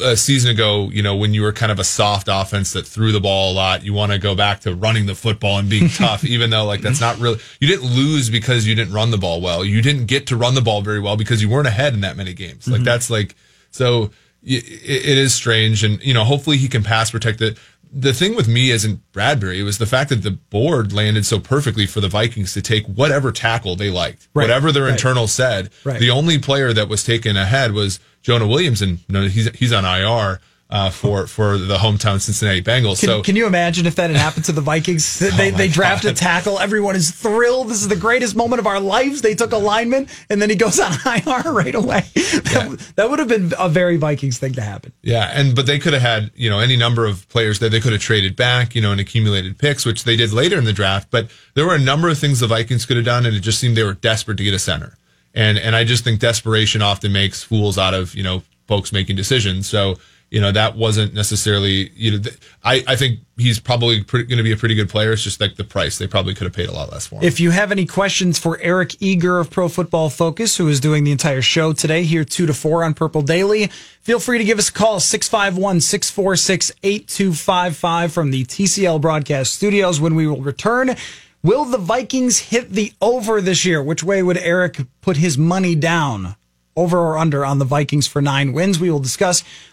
a 0.05 0.15
season 0.15 0.51
ago, 0.51 0.91
you 0.93 1.03
know, 1.03 1.17
when 1.17 1.33
you 1.33 1.41
were 1.41 1.55
kind 1.55 1.73
of 1.73 1.79
a 1.79 1.85
soft 1.85 2.29
offense 2.31 2.75
that 2.75 2.87
threw 2.87 3.13
the 3.13 3.21
ball 3.21 3.53
a 3.53 3.55
lot, 3.55 3.83
you 3.83 3.95
want 3.95 4.13
to 4.13 4.19
go 4.19 4.35
back 4.35 4.61
to 4.61 4.75
running 4.75 5.07
the 5.07 5.15
football 5.15 5.59
and 5.59 5.71
being 5.71 5.89
tough, 5.95 6.23
even 6.23 6.51
though 6.51 6.67
like 6.67 6.83
that's 6.83 7.01
not 7.01 7.19
really, 7.19 7.39
you 7.61 7.67
didn't 7.67 7.91
lose 7.91 8.29
because 8.29 8.67
you 8.67 8.75
didn't 8.75 8.93
run 8.93 9.11
the 9.11 9.17
ball 9.17 9.41
well. 9.41 9.65
You 9.65 9.81
didn't 9.81 10.05
get 10.05 10.27
to 10.27 10.37
run 10.37 10.55
the 10.55 10.61
ball 10.61 10.83
very 10.83 11.01
well 11.01 11.17
because 11.17 11.41
you 11.41 11.49
weren't 11.49 11.67
ahead 11.67 11.95
in 11.95 12.03
that 12.03 12.19
many 12.19 12.35
games. 12.35 12.69
Like 12.69 12.77
mm-hmm. 12.77 12.85
that's 12.85 13.09
like, 13.09 13.35
so 13.71 14.11
it, 14.43 14.65
it 14.65 15.19
is 15.19 15.35
strange. 15.35 15.85
And, 15.85 16.03
you 16.03 16.15
know, 16.15 16.25
hopefully 16.25 16.57
he 16.57 16.69
can 16.69 16.83
pass 16.83 17.11
protect 17.11 17.41
it. 17.41 17.59
The 17.95 18.15
thing 18.15 18.35
with 18.35 18.49
me 18.49 18.71
isn't 18.71 19.01
Bradbury. 19.13 19.61
It 19.61 19.65
was 19.65 19.77
the 19.77 19.85
fact 19.87 20.09
that 20.09 20.23
the 20.23 20.31
board 20.31 20.95
landed 20.95 21.27
so 21.27 21.39
perfectly 21.39 21.87
for 21.87 22.01
the 22.01 22.09
Vikings 22.09 22.55
to 22.55 22.63
take 22.63 22.87
whatever 22.87 23.31
tackle 23.33 23.77
they 23.77 23.91
liked, 23.91 24.29
Right. 24.35 24.45
whatever 24.45 24.73
their 24.73 24.85
Right. 24.85 24.93
internal 24.93 25.27
said. 25.29 25.69
Right. 25.85 26.01
The 26.01 26.09
only 26.11 26.39
player 26.39 26.73
that 26.73 26.89
was 26.89 27.05
taken 27.05 27.37
ahead 27.37 27.73
was 27.73 28.01
Jonah 28.23 28.47
Williams, 28.47 28.81
and 28.81 28.99
you 29.09 29.13
know, 29.13 29.29
he's 29.29 29.51
he's 29.59 29.73
on 29.75 29.85
IR 29.85 30.41
uh, 30.73 30.89
for 30.89 31.27
for 31.27 31.59
the 31.59 31.77
hometown 31.77 32.19
Cincinnati 32.19 32.63
Bengals. 32.63 32.99
Can, 33.01 33.09
so 33.09 33.23
can 33.23 33.37
you 33.37 33.47
imagine 33.47 33.85
if 33.85 33.95
that 33.97 34.09
had 34.09 34.19
happened 34.19 34.47
to 34.47 34.53
the 34.53 34.63
Vikings? 34.63 35.23
They, 35.43 35.51
they 35.51 35.69
draft 35.69 36.05
a 36.05 36.13
tackle. 36.13 36.59
Everyone 36.59 36.95
is 36.95 37.11
thrilled. 37.11 37.69
This 37.69 37.81
is 37.81 37.89
the 37.89 37.97
greatest 37.97 38.37
moment 38.37 38.61
of 38.61 38.67
our 38.67 38.79
lives. 38.79 39.23
They 39.23 39.35
took 39.35 39.53
a 39.53 39.57
lineman, 39.57 40.09
and 40.29 40.41
then 40.41 40.51
he 40.51 40.57
goes 40.57 40.79
on 40.79 40.93
IR 41.07 41.53
right 41.53 41.75
away. 41.75 42.05
That, 42.53 42.93
that 42.97 43.11
would 43.11 43.19
have 43.19 43.29
been 43.29 43.53
a 43.59 43.69
very 43.69 43.97
Vikings 43.97 44.39
thing 44.39 44.53
to 44.55 44.63
happen. 44.63 44.93
Yeah, 45.03 45.31
and 45.33 45.55
but 45.55 45.67
they 45.67 45.79
could 45.79 45.93
have 45.93 46.03
had 46.03 46.31
you 46.35 46.51
know 46.51 46.59
any 46.59 46.77
number 46.77 47.07
of 47.07 47.29
players 47.29 47.59
that 47.61 47.71
they 47.71 47.81
could 47.81 47.93
have 47.93 48.01
traded 48.01 48.37
back, 48.37 48.75
you 48.75 48.81
know, 48.81 48.93
and 48.93 49.01
accumulated 49.01 49.59
picks, 49.59 49.87
which 49.87 50.05
they 50.05 50.17
did 50.17 50.33
later 50.33 50.59
in 50.59 50.65
the 50.65 50.73
draft. 50.73 51.11
But 51.11 51.31
there 51.55 51.67
were 51.67 51.75
a 51.75 51.81
number 51.81 52.09
of 52.09 52.19
things 52.19 52.41
the 52.41 52.47
Vikings 52.47 52.85
could 52.85 52.97
have 52.97 53.07
done, 53.07 53.27
and 53.27 53.35
it 53.37 53.41
just 53.41 53.59
seemed 53.59 53.77
they 53.77 53.83
were 53.83 53.95
desperate 53.95 54.39
to 54.39 54.45
get 54.45 54.55
a 54.55 54.59
center. 54.59 54.97
And 55.35 55.59
and 55.59 55.77
I 55.77 55.85
just 55.85 56.05
think 56.05 56.21
desperation 56.21 56.83
often 56.83 57.13
makes 57.13 57.43
fools 57.43 57.79
out 57.79 57.95
of 57.95 58.15
you 58.15 58.23
know 58.23 58.43
folks 58.67 58.93
making 58.93 59.17
decisions. 59.17 59.69
So 59.69 59.97
you 60.33 60.41
know 60.41 60.51
that 60.51 60.77
wasn't 60.77 61.13
necessarily 61.13 61.91
you 61.95 62.13
know 62.13 62.19
th- 62.19 62.39
I 62.65 62.83
I 62.89 62.97
think 62.97 63.21
he's 63.37 63.61
probably 63.61 64.01
going 64.01 64.29
to 64.29 64.43
be 64.43 64.53
a 64.53 64.57
pretty 64.57 64.75
good 64.75 64.89
player. 64.89 65.13
It's 65.13 65.23
just 65.23 65.41
like 65.41 65.57
the 65.57 65.65
price 65.65 65.99
they 65.99 66.07
probably 66.07 66.35
could 66.35 66.47
have 66.47 66.55
paid 66.55 66.71
a 66.71 66.73
lot 66.73 66.91
less 66.91 67.07
for 67.07 67.17
him. 67.17 67.25
If 67.25 67.39
you 67.39 67.51
have 67.51 67.71
any 67.71 67.85
questions 67.85 68.39
for 68.39 68.59
Eric 68.63 68.97
Eager 69.01 69.39
of 69.39 69.51
Pro 69.51 69.69
Football 69.69 70.09
Focus, 70.09 70.57
who 70.57 70.69
is 70.69 70.81
doing 70.81 71.05
the 71.05 71.13
entire 71.13 71.43
show 71.43 71.75
today, 71.75 72.05
here 72.05 72.25
2 72.25 72.47
to 72.47 72.55
4 72.55 72.83
on 72.83 72.95
Purple 72.95 73.21
Daily, 73.21 73.67
feel 74.01 74.19
free 74.19 74.39
to 74.39 74.45
give 74.45 74.59
us 74.59 74.71
a 74.71 74.73
call, 74.73 75.01
651 75.01 75.81
646 75.83 76.73
8255 76.83 78.13
from 78.13 78.31
the 78.31 78.45
TCL 78.45 79.01
broadcast 79.03 79.53
studios 79.53 80.01
when 80.01 80.15
we 80.15 80.27
will 80.27 80.41
return. 80.41 80.97
Will 81.43 81.67
the 81.67 81.79
Vikings 81.79 82.39
hit 82.39 82.71
the 82.71 82.93
over 83.03 83.43
this 83.43 83.67
year? 83.67 83.83
Which 83.83 84.03
way 84.03 84.23
would 84.23 84.39
Eric 84.39 84.81
put 85.03 85.19
his 85.19 85.37
money 85.37 85.75
down? 85.75 86.37
Over 86.75 86.99
or 86.99 87.19
under 87.19 87.45
on 87.45 87.59
the 87.59 87.67
Vikings 87.67 88.07
for 88.07 88.23
nine 88.23 88.55
wins? 88.55 88.81
We 88.81 88.91
will 88.91 88.99
discuss 88.99 89.45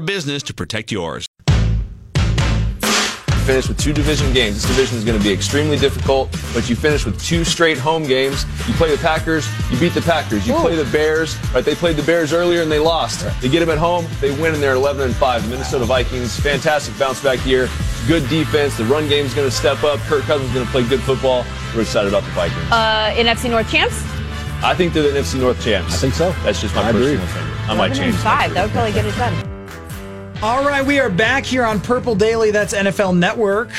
business 0.00 0.42
to 0.44 0.54
protect 0.54 0.92
yours 0.92 1.28
finish 3.44 3.68
with 3.68 3.78
two 3.78 3.92
division 3.92 4.32
games. 4.32 4.54
This 4.54 4.66
division 4.66 4.96
is 4.96 5.04
going 5.04 5.18
to 5.18 5.22
be 5.22 5.30
extremely 5.30 5.76
difficult, 5.76 6.32
but 6.54 6.68
you 6.70 6.74
finish 6.74 7.04
with 7.04 7.22
two 7.22 7.44
straight 7.44 7.76
home 7.76 8.04
games. 8.04 8.46
You 8.66 8.72
play 8.74 8.90
the 8.90 9.00
Packers, 9.02 9.46
you 9.70 9.78
beat 9.78 9.92
the 9.92 10.00
Packers. 10.00 10.48
You 10.48 10.54
Ooh. 10.54 10.60
play 10.60 10.76
the 10.76 10.90
Bears, 10.90 11.36
right? 11.52 11.62
They 11.64 11.74
played 11.74 11.96
the 11.96 12.02
Bears 12.02 12.32
earlier 12.32 12.62
and 12.62 12.72
they 12.72 12.78
lost. 12.78 13.26
They 13.42 13.50
get 13.50 13.60
them 13.60 13.68
at 13.68 13.76
home, 13.76 14.06
they 14.20 14.30
win, 14.40 14.54
and 14.54 14.62
they're 14.62 14.74
11 14.74 15.02
and 15.02 15.14
5. 15.14 15.42
The 15.42 15.48
Minnesota 15.48 15.84
Vikings, 15.84 16.40
fantastic 16.40 16.98
bounce 16.98 17.22
back 17.22 17.44
year. 17.44 17.68
Good 18.08 18.28
defense. 18.30 18.78
The 18.78 18.84
run 18.84 19.08
game 19.08 19.26
is 19.26 19.34
going 19.34 19.48
to 19.48 19.54
step 19.54 19.84
up. 19.84 20.00
Kirk 20.00 20.22
Cousins 20.24 20.48
is 20.48 20.54
going 20.54 20.66
to 20.66 20.72
play 20.72 20.88
good 20.88 21.02
football. 21.02 21.44
We're 21.74 21.82
excited 21.82 22.08
about 22.08 22.24
the 22.24 22.30
Vikings. 22.30 22.70
Uh, 22.70 23.12
NFC 23.14 23.50
North 23.50 23.70
champs? 23.70 24.02
I 24.62 24.74
think 24.74 24.94
they're 24.94 25.02
the 25.02 25.18
NFC 25.18 25.38
North 25.38 25.62
champs. 25.62 25.94
I 25.94 25.96
think 25.98 26.14
so. 26.14 26.32
That's 26.44 26.62
just 26.62 26.74
my 26.74 26.82
I 26.82 26.92
personal 26.92 27.12
agree. 27.12 27.24
opinion. 27.24 27.54
I 27.68 27.74
might 27.74 27.94
change. 27.94 28.14
Five. 28.16 28.54
That 28.54 28.64
would 28.64 28.72
probably 28.72 28.92
get 28.92 29.04
it 29.04 29.14
done. 29.16 29.53
All 30.44 30.62
right, 30.62 30.84
we 30.84 31.00
are 31.00 31.08
back 31.08 31.46
here 31.46 31.64
on 31.64 31.80
Purple 31.80 32.14
Daily. 32.14 32.50
That's 32.50 32.74
NFL 32.74 33.16
Network 33.16 33.70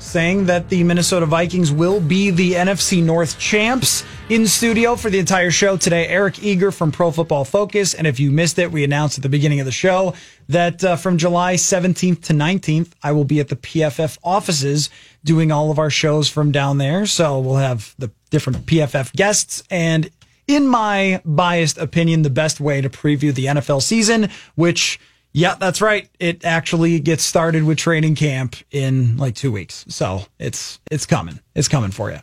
saying 0.00 0.46
that 0.46 0.68
the 0.68 0.82
Minnesota 0.82 1.24
Vikings 1.24 1.70
will 1.70 2.00
be 2.00 2.30
the 2.30 2.54
NFC 2.54 3.00
North 3.00 3.38
champs. 3.38 4.02
In 4.28 4.48
studio 4.48 4.96
for 4.96 5.08
the 5.08 5.20
entire 5.20 5.52
show 5.52 5.76
today, 5.76 6.08
Eric 6.08 6.42
Eager 6.42 6.72
from 6.72 6.90
Pro 6.90 7.12
Football 7.12 7.44
Focus. 7.44 7.94
And 7.94 8.08
if 8.08 8.18
you 8.18 8.32
missed 8.32 8.58
it, 8.58 8.72
we 8.72 8.82
announced 8.82 9.18
at 9.18 9.22
the 9.22 9.28
beginning 9.28 9.60
of 9.60 9.66
the 9.66 9.72
show 9.72 10.14
that 10.48 10.82
uh, 10.82 10.96
from 10.96 11.16
July 11.16 11.54
17th 11.54 12.24
to 12.24 12.32
19th, 12.32 12.90
I 13.04 13.12
will 13.12 13.24
be 13.24 13.38
at 13.38 13.46
the 13.46 13.54
PFF 13.54 14.18
offices 14.24 14.90
doing 15.22 15.52
all 15.52 15.70
of 15.70 15.78
our 15.78 15.90
shows 15.90 16.28
from 16.28 16.50
down 16.50 16.78
there. 16.78 17.06
So 17.06 17.38
we'll 17.38 17.54
have 17.54 17.94
the 18.00 18.10
different 18.30 18.66
PFF 18.66 19.12
guests 19.12 19.62
and 19.70 20.10
in 20.48 20.66
my 20.66 21.22
biased 21.24 21.78
opinion, 21.78 22.22
the 22.22 22.30
best 22.30 22.58
way 22.58 22.80
to 22.80 22.90
preview 22.90 23.32
the 23.32 23.44
NFL 23.46 23.82
season, 23.82 24.30
which 24.56 24.98
yeah, 25.32 25.54
that's 25.54 25.80
right. 25.80 26.08
It 26.18 26.44
actually 26.44 26.98
gets 27.00 27.22
started 27.22 27.64
with 27.64 27.78
training 27.78 28.16
camp 28.16 28.56
in 28.70 29.16
like 29.16 29.34
two 29.34 29.52
weeks. 29.52 29.84
So 29.88 30.24
it's 30.38 30.80
it's 30.90 31.06
coming. 31.06 31.40
It's 31.54 31.68
coming 31.68 31.90
for 31.90 32.10
you. 32.10 32.18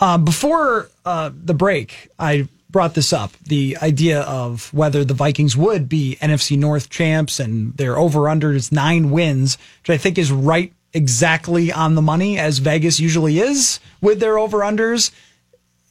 Uh, 0.00 0.18
before 0.18 0.88
uh, 1.04 1.30
the 1.32 1.54
break, 1.54 2.08
I 2.18 2.48
brought 2.68 2.94
this 2.94 3.12
up 3.12 3.32
the 3.46 3.78
idea 3.80 4.22
of 4.22 4.74
whether 4.74 5.04
the 5.04 5.14
Vikings 5.14 5.56
would 5.56 5.88
be 5.88 6.18
NFC 6.20 6.58
North 6.58 6.90
champs 6.90 7.38
and 7.38 7.72
their 7.76 7.96
over 7.96 8.28
under 8.28 8.52
is 8.52 8.72
nine 8.72 9.10
wins, 9.10 9.56
which 9.82 9.90
I 9.90 9.96
think 9.96 10.18
is 10.18 10.32
right 10.32 10.72
exactly 10.92 11.72
on 11.72 11.94
the 11.94 12.02
money 12.02 12.36
as 12.38 12.58
Vegas 12.58 12.98
usually 12.98 13.38
is 13.38 13.78
with 14.00 14.18
their 14.18 14.38
over 14.38 14.58
unders 14.58 15.12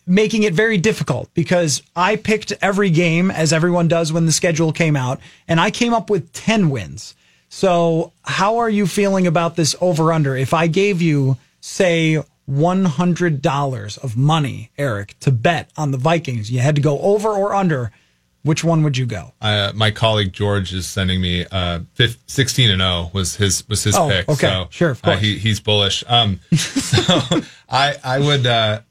making 0.05 0.43
it 0.43 0.53
very 0.53 0.77
difficult 0.77 1.33
because 1.33 1.81
I 1.95 2.15
picked 2.15 2.53
every 2.61 2.89
game 2.89 3.31
as 3.31 3.53
everyone 3.53 3.87
does 3.87 4.11
when 4.11 4.25
the 4.25 4.31
schedule 4.31 4.73
came 4.73 4.95
out, 4.95 5.19
and 5.47 5.59
I 5.59 5.71
came 5.71 5.93
up 5.93 6.09
with 6.09 6.31
10 6.33 6.69
wins. 6.69 7.15
So, 7.49 8.13
how 8.23 8.57
are 8.57 8.69
you 8.69 8.87
feeling 8.87 9.27
about 9.27 9.55
this 9.55 9.75
over 9.79 10.11
under? 10.11 10.35
If 10.35 10.53
I 10.53 10.67
gave 10.67 11.01
you, 11.01 11.37
say, 11.61 12.23
$100 12.49 13.97
of 13.99 14.17
money, 14.17 14.71
Eric, 14.77 15.15
to 15.19 15.31
bet 15.31 15.69
on 15.77 15.91
the 15.91 15.97
Vikings, 15.97 16.51
you 16.51 16.59
had 16.59 16.75
to 16.75 16.81
go 16.81 16.99
over 16.99 17.29
or 17.29 17.53
under. 17.53 17.91
Which 18.41 18.61
one 18.61 18.83
would 18.83 18.97
you 18.97 19.05
go? 19.05 19.31
Uh, 19.39 19.71
my 19.73 19.89
colleague 19.89 20.33
George 20.33 20.73
is 20.73 20.85
sending 20.85 21.21
me 21.21 21.45
uh, 21.49 21.79
15, 21.93 22.21
16 22.27 22.71
and 22.71 22.81
0 22.81 23.09
was 23.13 23.37
his 23.37 23.65
was 23.69 23.83
his 23.83 23.95
oh, 23.95 24.09
pick. 24.09 24.27
Okay, 24.27 24.47
so, 24.47 24.67
sure, 24.69 24.89
of 24.89 25.01
course. 25.01 25.15
Uh, 25.15 25.19
he, 25.19 25.37
he's 25.37 25.61
bullish. 25.61 26.03
Um, 26.07 26.41
so 26.53 27.21
I 27.69 27.95
I 28.03 28.19
would 28.19 28.45
uh, 28.45 28.81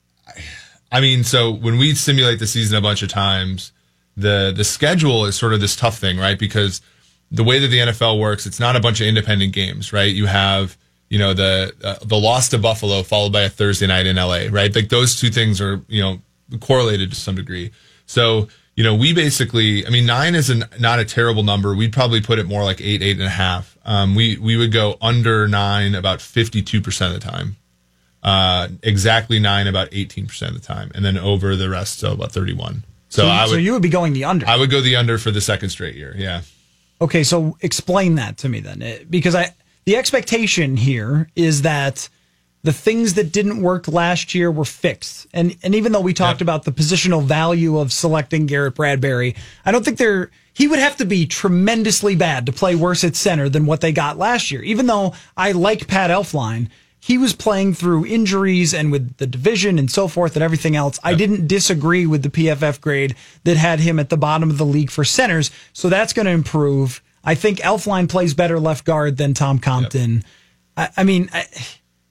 I 0.92 1.00
mean, 1.00 1.24
so 1.24 1.50
when 1.50 1.78
we 1.78 1.94
simulate 1.94 2.38
the 2.38 2.46
season 2.46 2.76
a 2.76 2.80
bunch 2.82 3.02
of 3.02 3.08
times, 3.08 3.72
the 4.14 4.52
the 4.54 4.62
schedule 4.62 5.24
is 5.24 5.34
sort 5.34 5.54
of 5.54 5.60
this 5.60 5.74
tough 5.74 5.98
thing, 5.98 6.18
right? 6.18 6.38
Because 6.38 6.82
the 7.30 7.42
way 7.42 7.58
that 7.58 7.68
the 7.68 7.78
NFL 7.78 8.20
works, 8.20 8.44
it's 8.44 8.60
not 8.60 8.76
a 8.76 8.80
bunch 8.80 9.00
of 9.00 9.06
independent 9.06 9.54
games, 9.54 9.90
right? 9.92 10.14
You 10.14 10.26
have 10.26 10.76
you 11.08 11.18
know 11.18 11.32
the 11.32 11.72
uh, 11.82 11.96
the 12.04 12.18
loss 12.18 12.50
to 12.50 12.58
Buffalo 12.58 13.02
followed 13.02 13.32
by 13.32 13.40
a 13.40 13.48
Thursday 13.48 13.86
night 13.86 14.06
in 14.06 14.16
LA, 14.16 14.48
right? 14.50 14.74
Like 14.74 14.90
those 14.90 15.18
two 15.18 15.30
things 15.30 15.62
are 15.62 15.80
you 15.88 16.02
know 16.02 16.18
correlated 16.60 17.08
to 17.10 17.16
some 17.16 17.36
degree. 17.36 17.72
So 18.04 18.48
you 18.76 18.84
know 18.84 18.94
we 18.94 19.14
basically, 19.14 19.86
I 19.86 19.90
mean, 19.90 20.04
nine 20.04 20.34
is 20.34 20.50
an, 20.50 20.64
not 20.78 20.98
a 20.98 21.06
terrible 21.06 21.42
number. 21.42 21.74
We'd 21.74 21.94
probably 21.94 22.20
put 22.20 22.38
it 22.38 22.44
more 22.44 22.64
like 22.64 22.82
eight, 22.82 23.00
eight 23.00 23.16
and 23.16 23.26
a 23.26 23.30
half. 23.30 23.78
Um, 23.86 24.14
we 24.14 24.36
we 24.36 24.58
would 24.58 24.72
go 24.72 24.98
under 25.00 25.48
nine 25.48 25.94
about 25.94 26.20
fifty 26.20 26.60
two 26.60 26.82
percent 26.82 27.14
of 27.14 27.22
the 27.22 27.30
time 27.30 27.56
uh, 28.22 28.68
exactly 28.82 29.38
nine 29.38 29.66
about 29.66 29.90
18% 29.90 30.48
of 30.48 30.54
the 30.54 30.60
time, 30.60 30.90
and 30.94 31.04
then 31.04 31.18
over 31.18 31.56
the 31.56 31.68
rest, 31.68 31.98
so 31.98 32.12
about 32.12 32.32
31. 32.32 32.84
So, 33.08 33.22
so, 33.22 33.28
I 33.28 33.42
would, 33.42 33.50
so 33.50 33.56
you 33.56 33.72
would 33.72 33.82
be 33.82 33.88
going 33.88 34.12
the 34.12 34.24
under. 34.24 34.46
I 34.46 34.56
would 34.56 34.70
go 34.70 34.80
the 34.80 34.96
under 34.96 35.18
for 35.18 35.30
the 35.30 35.40
second 35.40 35.70
straight 35.70 35.96
year. 35.96 36.14
Yeah. 36.16 36.42
Okay, 37.00 37.24
so 37.24 37.56
explain 37.60 38.14
that 38.14 38.38
to 38.38 38.48
me 38.48 38.60
then, 38.60 39.06
because 39.10 39.34
I 39.34 39.52
the 39.84 39.96
expectation 39.96 40.76
here 40.76 41.28
is 41.34 41.62
that 41.62 42.08
the 42.62 42.72
things 42.72 43.14
that 43.14 43.32
didn't 43.32 43.60
work 43.60 43.88
last 43.88 44.34
year 44.36 44.50
were 44.50 44.64
fixed, 44.64 45.26
and 45.34 45.56
and 45.64 45.74
even 45.74 45.90
though 45.90 46.00
we 46.00 46.14
talked 46.14 46.40
yep. 46.40 46.42
about 46.42 46.64
the 46.64 46.70
positional 46.70 47.22
value 47.24 47.78
of 47.78 47.92
selecting 47.92 48.46
Garrett 48.46 48.76
Bradbury, 48.76 49.34
I 49.64 49.72
don't 49.72 49.84
think 49.84 49.98
they're 49.98 50.30
he 50.54 50.68
would 50.68 50.78
have 50.78 50.96
to 50.98 51.04
be 51.04 51.26
tremendously 51.26 52.14
bad 52.14 52.46
to 52.46 52.52
play 52.52 52.74
worse 52.76 53.04
at 53.04 53.16
center 53.16 53.48
than 53.48 53.66
what 53.66 53.80
they 53.80 53.90
got 53.90 54.18
last 54.18 54.50
year. 54.50 54.62
Even 54.62 54.86
though 54.86 55.14
I 55.36 55.52
like 55.52 55.88
Pat 55.88 56.10
Elflein, 56.10 56.68
he 57.04 57.18
was 57.18 57.34
playing 57.34 57.74
through 57.74 58.06
injuries 58.06 58.72
and 58.72 58.92
with 58.92 59.16
the 59.16 59.26
division 59.26 59.76
and 59.76 59.90
so 59.90 60.06
forth 60.06 60.36
and 60.36 60.42
everything 60.42 60.76
else. 60.76 61.00
I 61.02 61.14
didn't 61.14 61.48
disagree 61.48 62.06
with 62.06 62.22
the 62.22 62.30
PFF 62.30 62.80
grade 62.80 63.16
that 63.42 63.56
had 63.56 63.80
him 63.80 63.98
at 63.98 64.08
the 64.08 64.16
bottom 64.16 64.50
of 64.50 64.56
the 64.56 64.64
league 64.64 64.90
for 64.90 65.02
centers. 65.02 65.50
So 65.72 65.88
that's 65.88 66.12
going 66.12 66.26
to 66.26 66.32
improve. 66.32 67.02
I 67.24 67.34
think 67.34 67.58
Elflein 67.58 68.08
plays 68.08 68.34
better 68.34 68.60
left 68.60 68.84
guard 68.84 69.16
than 69.16 69.34
Tom 69.34 69.58
Compton. 69.58 70.14
Yep. 70.14 70.24
I, 70.76 71.00
I, 71.00 71.02
mean, 71.02 71.28
I, 71.32 71.44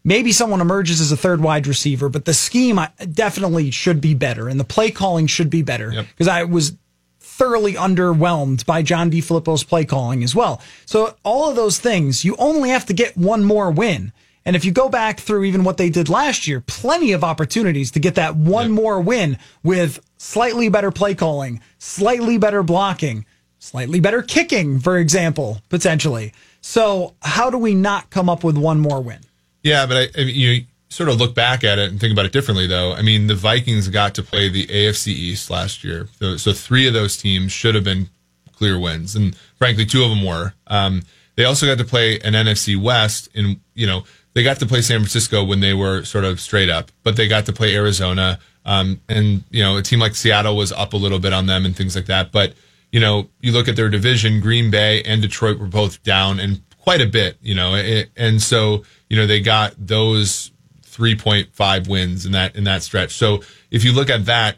maybe 0.04 0.34
someone 0.34 0.60
emerges 0.60 1.00
as 1.00 1.10
a 1.10 1.18
third 1.18 1.40
wide 1.40 1.68
receiver, 1.68 2.10
but 2.10 2.26
the 2.26 2.34
scheme 2.34 2.78
definitely 3.14 3.72
should 3.72 4.02
be 4.02 4.14
better 4.14 4.50
and 4.50 4.60
the 4.60 4.66
play 4.66 4.92
calling 4.92 5.26
should 5.26 5.50
be 5.50 5.62
better 5.62 5.92
because 5.92 6.28
yep. 6.28 6.36
I 6.36 6.44
was 6.44 6.76
thoroughly 7.22 7.76
underwhelmed 7.76 8.66
by 8.66 8.82
John 8.82 9.10
DeFilippo's 9.10 9.64
play 9.64 9.86
calling 9.86 10.22
as 10.22 10.36
well. 10.36 10.62
So 10.86 11.16
all 11.24 11.50
of 11.50 11.56
those 11.56 11.80
things, 11.80 12.26
you 12.26 12.36
only 12.38 12.72
have 12.72 12.88
to 12.88 12.94
get 12.94 13.16
one 13.16 13.46
more 13.46 13.72
win. 13.72 14.12
And 14.46 14.56
if 14.56 14.66
you 14.66 14.72
go 14.72 14.90
back 14.90 15.20
through 15.20 15.44
even 15.44 15.64
what 15.64 15.78
they 15.78 15.90
did 15.90 16.10
last 16.10 16.48
year, 16.48 16.62
plenty 16.62 17.12
of 17.12 17.24
opportunities 17.24 17.92
to 17.92 18.00
get 18.00 18.16
that 18.16 18.36
one 18.36 18.72
more 18.72 19.00
win 19.00 19.38
with 19.64 20.00
slightly 20.18 20.70
better 20.70 20.92
play 20.92 21.14
calling, 21.14 21.62
slightly 21.78 22.38
better 22.38 22.64
blocking, 22.64 23.26
slightly 23.60 24.00
better 24.00 24.22
kicking, 24.22 24.80
for 24.80 24.98
example, 24.98 25.62
potentially. 25.70 26.34
So, 26.62 27.16
how 27.22 27.50
do 27.50 27.58
we 27.58 27.76
not 27.76 28.10
come 28.10 28.30
up 28.30 28.44
with 28.44 28.58
one 28.58 28.80
more 28.80 29.02
win? 29.02 29.20
Yeah, 29.64 29.86
but 29.86 29.98
I, 29.98 30.22
I 30.22 30.26
mean, 30.26 30.36
you 30.36 30.66
sort 30.90 31.10
of 31.10 31.18
look 31.18 31.34
back 31.34 31.64
at 31.64 31.80
it 31.80 31.90
and 31.90 32.00
think 32.00 32.12
about 32.12 32.26
it 32.26 32.32
differently, 32.32 32.68
though. 32.68 32.94
I 32.94 33.02
mean, 33.02 33.28
the 33.28 33.36
Vikings 33.36 33.88
got 33.88 34.16
to 34.16 34.24
play 34.24 34.50
the 34.50 34.68
AFC 34.68 35.08
East 35.08 35.50
last 35.50 35.84
year, 35.84 36.10
so, 36.20 36.38
so 36.38 36.52
three 36.52 36.88
of 36.88 36.94
those 36.94 37.16
teams 37.16 37.52
should 37.52 37.76
have 37.76 37.84
been 37.84 38.10
clear 38.54 38.80
wins, 38.80 39.16
and 39.16 39.36
frankly, 39.58 39.86
two 39.86 40.04
of 40.04 40.10
them 40.10 40.24
were. 40.24 40.54
Um, 40.68 41.04
they 41.36 41.46
also 41.46 41.66
got 41.66 41.78
to 41.78 41.86
play 41.86 42.20
an 42.20 42.34
NFC 42.34 42.80
West, 42.80 43.30
and 43.34 43.60
you 43.74 43.88
know 43.88 44.04
they 44.34 44.44
got 44.44 44.60
to 44.60 44.66
play 44.66 44.82
San 44.82 45.00
Francisco 45.00 45.44
when 45.44 45.60
they 45.60 45.74
were 45.74 46.04
sort 46.04 46.24
of 46.24 46.40
straight 46.40 46.70
up, 46.70 46.92
but 47.04 47.16
they 47.16 47.28
got 47.28 47.46
to 47.48 47.54
play 47.54 47.76
Arizona. 47.76 48.40
Um, 48.66 49.02
and, 49.10 49.44
you 49.50 49.64
know, 49.64 49.78
a 49.78 49.82
team 49.82 50.00
like 50.00 50.16
Seattle 50.16 50.56
was 50.56 50.72
up 50.72 50.94
a 50.94 50.98
little 50.98 51.20
bit 51.20 51.34
on 51.34 51.48
them 51.48 51.66
and 51.66 51.76
things 51.76 51.96
like 51.96 52.06
that. 52.06 52.32
But, 52.32 52.54
you 52.92 53.00
know, 53.00 53.30
you 53.42 53.52
look 53.52 53.68
at 53.68 53.76
their 53.76 53.90
division, 53.90 54.40
Green 54.40 54.72
Bay 54.72 55.02
and 55.04 55.22
Detroit 55.22 55.60
were 55.60 55.68
both 55.68 56.02
down 56.04 56.40
and 56.40 56.62
quite 56.78 57.02
a 57.02 57.06
bit, 57.06 57.38
you 57.42 57.56
know, 57.56 57.76
it, 57.76 58.10
and 58.16 58.42
so, 58.42 58.84
you 59.10 59.18
know, 59.18 59.28
they 59.28 59.40
got 59.40 59.74
those 59.78 60.52
3.5 60.84 61.88
wins 61.88 62.26
in 62.26 62.32
that, 62.32 62.56
in 62.56 62.64
that 62.64 62.84
stretch. 62.84 63.16
So 63.16 63.42
if 63.70 63.84
you 63.84 63.92
look 63.92 64.10
at 64.10 64.26
that, 64.26 64.58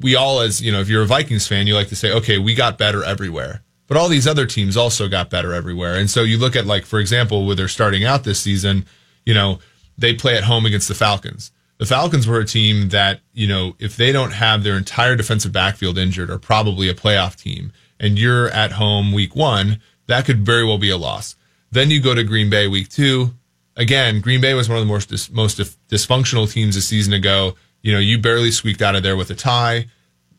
we 0.00 0.14
all, 0.14 0.40
as, 0.40 0.62
you 0.62 0.70
know, 0.70 0.80
if 0.80 0.88
you're 0.88 1.02
a 1.02 1.06
Vikings 1.06 1.46
fan, 1.46 1.66
you 1.66 1.74
like 1.74 1.88
to 1.88 1.96
say, 1.96 2.12
okay, 2.12 2.38
we 2.38 2.54
got 2.54 2.78
better 2.78 3.02
everywhere. 3.02 3.62
But 3.92 4.00
all 4.00 4.08
these 4.08 4.26
other 4.26 4.46
teams 4.46 4.74
also 4.74 5.06
got 5.06 5.28
better 5.28 5.52
everywhere. 5.52 5.96
And 5.96 6.08
so 6.08 6.22
you 6.22 6.38
look 6.38 6.56
at 6.56 6.64
like, 6.64 6.86
for 6.86 6.98
example, 6.98 7.44
where 7.44 7.54
they're 7.54 7.68
starting 7.68 8.06
out 8.06 8.24
this 8.24 8.40
season, 8.40 8.86
you 9.26 9.34
know, 9.34 9.58
they 9.98 10.14
play 10.14 10.34
at 10.34 10.44
home 10.44 10.64
against 10.64 10.88
the 10.88 10.94
Falcons. 10.94 11.52
The 11.76 11.84
Falcons 11.84 12.26
were 12.26 12.40
a 12.40 12.46
team 12.46 12.88
that, 12.88 13.20
you 13.34 13.46
know, 13.46 13.76
if 13.78 13.98
they 13.98 14.10
don't 14.10 14.32
have 14.32 14.62
their 14.62 14.78
entire 14.78 15.14
defensive 15.14 15.52
backfield 15.52 15.98
injured, 15.98 16.30
are 16.30 16.38
probably 16.38 16.88
a 16.88 16.94
playoff 16.94 17.36
team. 17.36 17.70
And 18.00 18.18
you're 18.18 18.48
at 18.48 18.72
home 18.72 19.12
week 19.12 19.36
one, 19.36 19.82
that 20.06 20.24
could 20.24 20.46
very 20.46 20.64
well 20.64 20.78
be 20.78 20.88
a 20.88 20.96
loss. 20.96 21.36
Then 21.70 21.90
you 21.90 22.00
go 22.00 22.14
to 22.14 22.24
Green 22.24 22.48
Bay 22.48 22.68
week 22.68 22.88
two. 22.88 23.34
Again, 23.76 24.22
Green 24.22 24.40
Bay 24.40 24.54
was 24.54 24.70
one 24.70 24.78
of 24.78 24.86
the 24.86 24.90
most 24.90 25.30
most 25.30 25.58
dysfunctional 25.90 26.50
teams 26.50 26.76
a 26.76 26.80
season 26.80 27.12
ago. 27.12 27.56
You 27.82 27.92
know, 27.92 27.98
you 27.98 28.16
barely 28.16 28.52
squeaked 28.52 28.80
out 28.80 28.96
of 28.96 29.02
there 29.02 29.18
with 29.18 29.28
a 29.28 29.34
tie. 29.34 29.88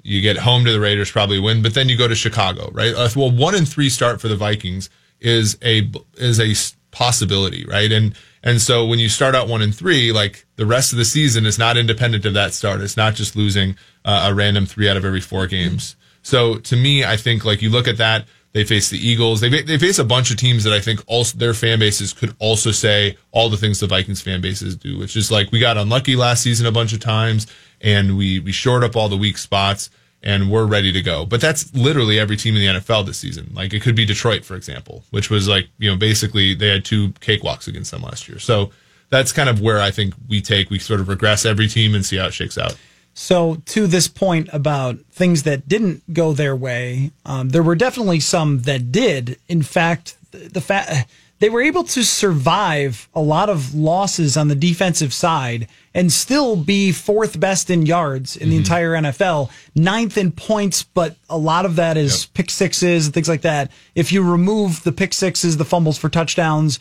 You 0.03 0.21
get 0.21 0.37
home 0.37 0.65
to 0.65 0.71
the 0.71 0.79
Raiders, 0.79 1.11
probably 1.11 1.39
win, 1.39 1.61
but 1.63 1.73
then 1.73 1.89
you 1.89 1.97
go 1.97 2.07
to 2.07 2.15
Chicago, 2.15 2.69
right? 2.73 2.93
Uh, 2.93 3.09
well, 3.15 3.31
one 3.31 3.55
and 3.55 3.67
three 3.67 3.89
start 3.89 4.19
for 4.19 4.27
the 4.27 4.35
Vikings 4.35 4.89
is 5.21 5.57
a 5.63 5.89
is 6.15 6.39
a 6.39 6.53
possibility, 6.91 7.65
right? 7.65 7.91
And 7.91 8.15
and 8.43 8.61
so 8.61 8.85
when 8.85 8.99
you 8.99 9.07
start 9.07 9.35
out 9.35 9.47
one 9.47 9.61
and 9.61 9.73
three, 9.73 10.11
like 10.11 10.45
the 10.57 10.65
rest 10.65 10.91
of 10.91 10.97
the 10.97 11.05
season 11.05 11.45
is 11.45 11.57
not 11.57 11.77
independent 11.77 12.25
of 12.25 12.33
that 12.33 12.53
start. 12.53 12.81
It's 12.81 12.97
not 12.97 13.15
just 13.15 13.35
losing 13.35 13.77
uh, 14.03 14.27
a 14.29 14.35
random 14.35 14.65
three 14.65 14.89
out 14.89 14.97
of 14.97 15.05
every 15.05 15.21
four 15.21 15.47
games. 15.47 15.95
So 16.21 16.55
to 16.55 16.75
me, 16.75 17.05
I 17.05 17.17
think 17.17 17.45
like 17.45 17.61
you 17.61 17.69
look 17.69 17.87
at 17.87 17.97
that, 17.97 18.25
they 18.53 18.63
face 18.63 18.89
the 18.89 18.97
Eagles. 18.97 19.41
They 19.41 19.49
they 19.63 19.77
face 19.77 19.99
a 19.99 20.03
bunch 20.03 20.31
of 20.31 20.37
teams 20.37 20.63
that 20.63 20.73
I 20.73 20.79
think 20.79 21.03
also 21.07 21.37
their 21.37 21.53
fan 21.53 21.79
bases 21.79 22.13
could 22.13 22.35
also 22.39 22.71
say 22.71 23.17
all 23.31 23.49
the 23.49 23.57
things 23.57 23.79
the 23.79 23.87
Vikings 23.87 24.21
fan 24.21 24.41
bases 24.41 24.75
do, 24.75 24.97
which 24.97 25.15
is 25.15 25.31
like 25.31 25.51
we 25.51 25.59
got 25.59 25.77
unlucky 25.77 26.15
last 26.15 26.43
season 26.43 26.67
a 26.67 26.71
bunch 26.71 26.93
of 26.93 26.99
times, 26.99 27.47
and 27.81 28.15
we 28.15 28.39
we 28.39 28.51
shored 28.51 28.83
up 28.83 28.95
all 28.95 29.09
the 29.09 29.17
weak 29.17 29.39
spots, 29.39 29.89
and 30.21 30.51
we're 30.51 30.65
ready 30.65 30.91
to 30.91 31.01
go. 31.01 31.25
But 31.25 31.41
that's 31.41 31.73
literally 31.73 32.19
every 32.19 32.37
team 32.37 32.55
in 32.55 32.61
the 32.61 32.79
NFL 32.79 33.07
this 33.07 33.17
season. 33.17 33.51
Like 33.55 33.73
it 33.73 33.81
could 33.81 33.95
be 33.95 34.05
Detroit, 34.05 34.45
for 34.45 34.55
example, 34.55 35.03
which 35.09 35.31
was 35.31 35.47
like 35.47 35.67
you 35.79 35.89
know 35.89 35.97
basically 35.97 36.53
they 36.53 36.69
had 36.69 36.85
two 36.85 37.09
cakewalks 37.13 37.67
against 37.67 37.89
them 37.89 38.03
last 38.03 38.29
year. 38.29 38.37
So 38.37 38.71
that's 39.09 39.31
kind 39.31 39.49
of 39.49 39.61
where 39.61 39.81
I 39.81 39.89
think 39.89 40.13
we 40.29 40.41
take 40.41 40.69
we 40.69 40.77
sort 40.77 40.99
of 40.99 41.07
regress 41.07 41.43
every 41.43 41.67
team 41.67 41.95
and 41.95 42.05
see 42.05 42.17
how 42.17 42.27
it 42.27 42.33
shakes 42.33 42.59
out. 42.59 42.77
So, 43.13 43.61
to 43.65 43.85
this 43.85 44.07
point 44.07 44.49
about 44.51 44.99
things 45.11 45.43
that 45.43 45.67
didn't 45.67 46.13
go 46.13 46.33
their 46.33 46.55
way, 46.55 47.11
um, 47.25 47.49
there 47.49 47.61
were 47.61 47.75
definitely 47.75 48.19
some 48.19 48.63
that 48.63 48.91
did. 48.91 49.37
In 49.47 49.61
fact, 49.61 50.17
the, 50.31 50.49
the 50.49 50.61
fact 50.61 51.07
they 51.43 51.49
were 51.49 51.61
able 51.61 51.83
to 51.83 52.03
survive 52.03 53.09
a 53.13 53.21
lot 53.21 53.49
of 53.49 53.75
losses 53.75 54.37
on 54.37 54.47
the 54.47 54.55
defensive 54.55 55.13
side 55.13 55.67
and 55.93 56.09
still 56.09 56.55
be 56.55 56.93
fourth 56.93 57.37
best 57.37 57.69
in 57.69 57.85
yards 57.85 58.37
in 58.37 58.49
the 58.49 58.55
entire 58.55 58.91
NFL, 58.91 59.51
ninth 59.75 60.17
in 60.17 60.31
points, 60.31 60.83
but 60.83 61.17
a 61.29 61.37
lot 61.37 61.65
of 61.65 61.75
that 61.75 61.97
is 61.97 62.27
pick 62.27 62.49
sixes 62.49 63.05
and 63.05 63.13
things 63.13 63.27
like 63.27 63.41
that. 63.41 63.71
If 63.93 64.13
you 64.13 64.23
remove 64.23 64.83
the 64.83 64.93
pick 64.93 65.13
sixes, 65.13 65.57
the 65.57 65.65
fumbles 65.65 65.97
for 65.97 66.07
touchdowns, 66.07 66.79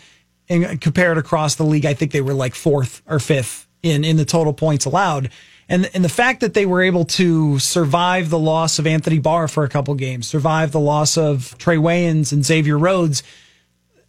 and 0.48 0.80
compare 0.80 1.10
it 1.12 1.18
across 1.18 1.56
the 1.56 1.64
league, 1.64 1.84
I 1.84 1.94
think 1.94 2.12
they 2.12 2.20
were 2.20 2.32
like 2.34 2.54
fourth 2.54 3.02
or 3.06 3.18
fifth 3.18 3.66
in 3.82 4.04
in 4.04 4.16
the 4.16 4.24
total 4.24 4.52
points 4.52 4.84
allowed. 4.84 5.30
And 5.68 5.88
and 5.94 6.04
the 6.04 6.08
fact 6.08 6.40
that 6.40 6.54
they 6.54 6.66
were 6.66 6.82
able 6.82 7.04
to 7.04 7.58
survive 7.58 8.30
the 8.30 8.38
loss 8.38 8.78
of 8.78 8.86
Anthony 8.86 9.18
Barr 9.18 9.48
for 9.48 9.64
a 9.64 9.68
couple 9.68 9.94
games, 9.94 10.26
survive 10.26 10.72
the 10.72 10.80
loss 10.80 11.16
of 11.16 11.56
Trae 11.58 11.78
Waynes 11.78 12.32
and 12.32 12.44
Xavier 12.44 12.78
Rhodes, 12.78 13.22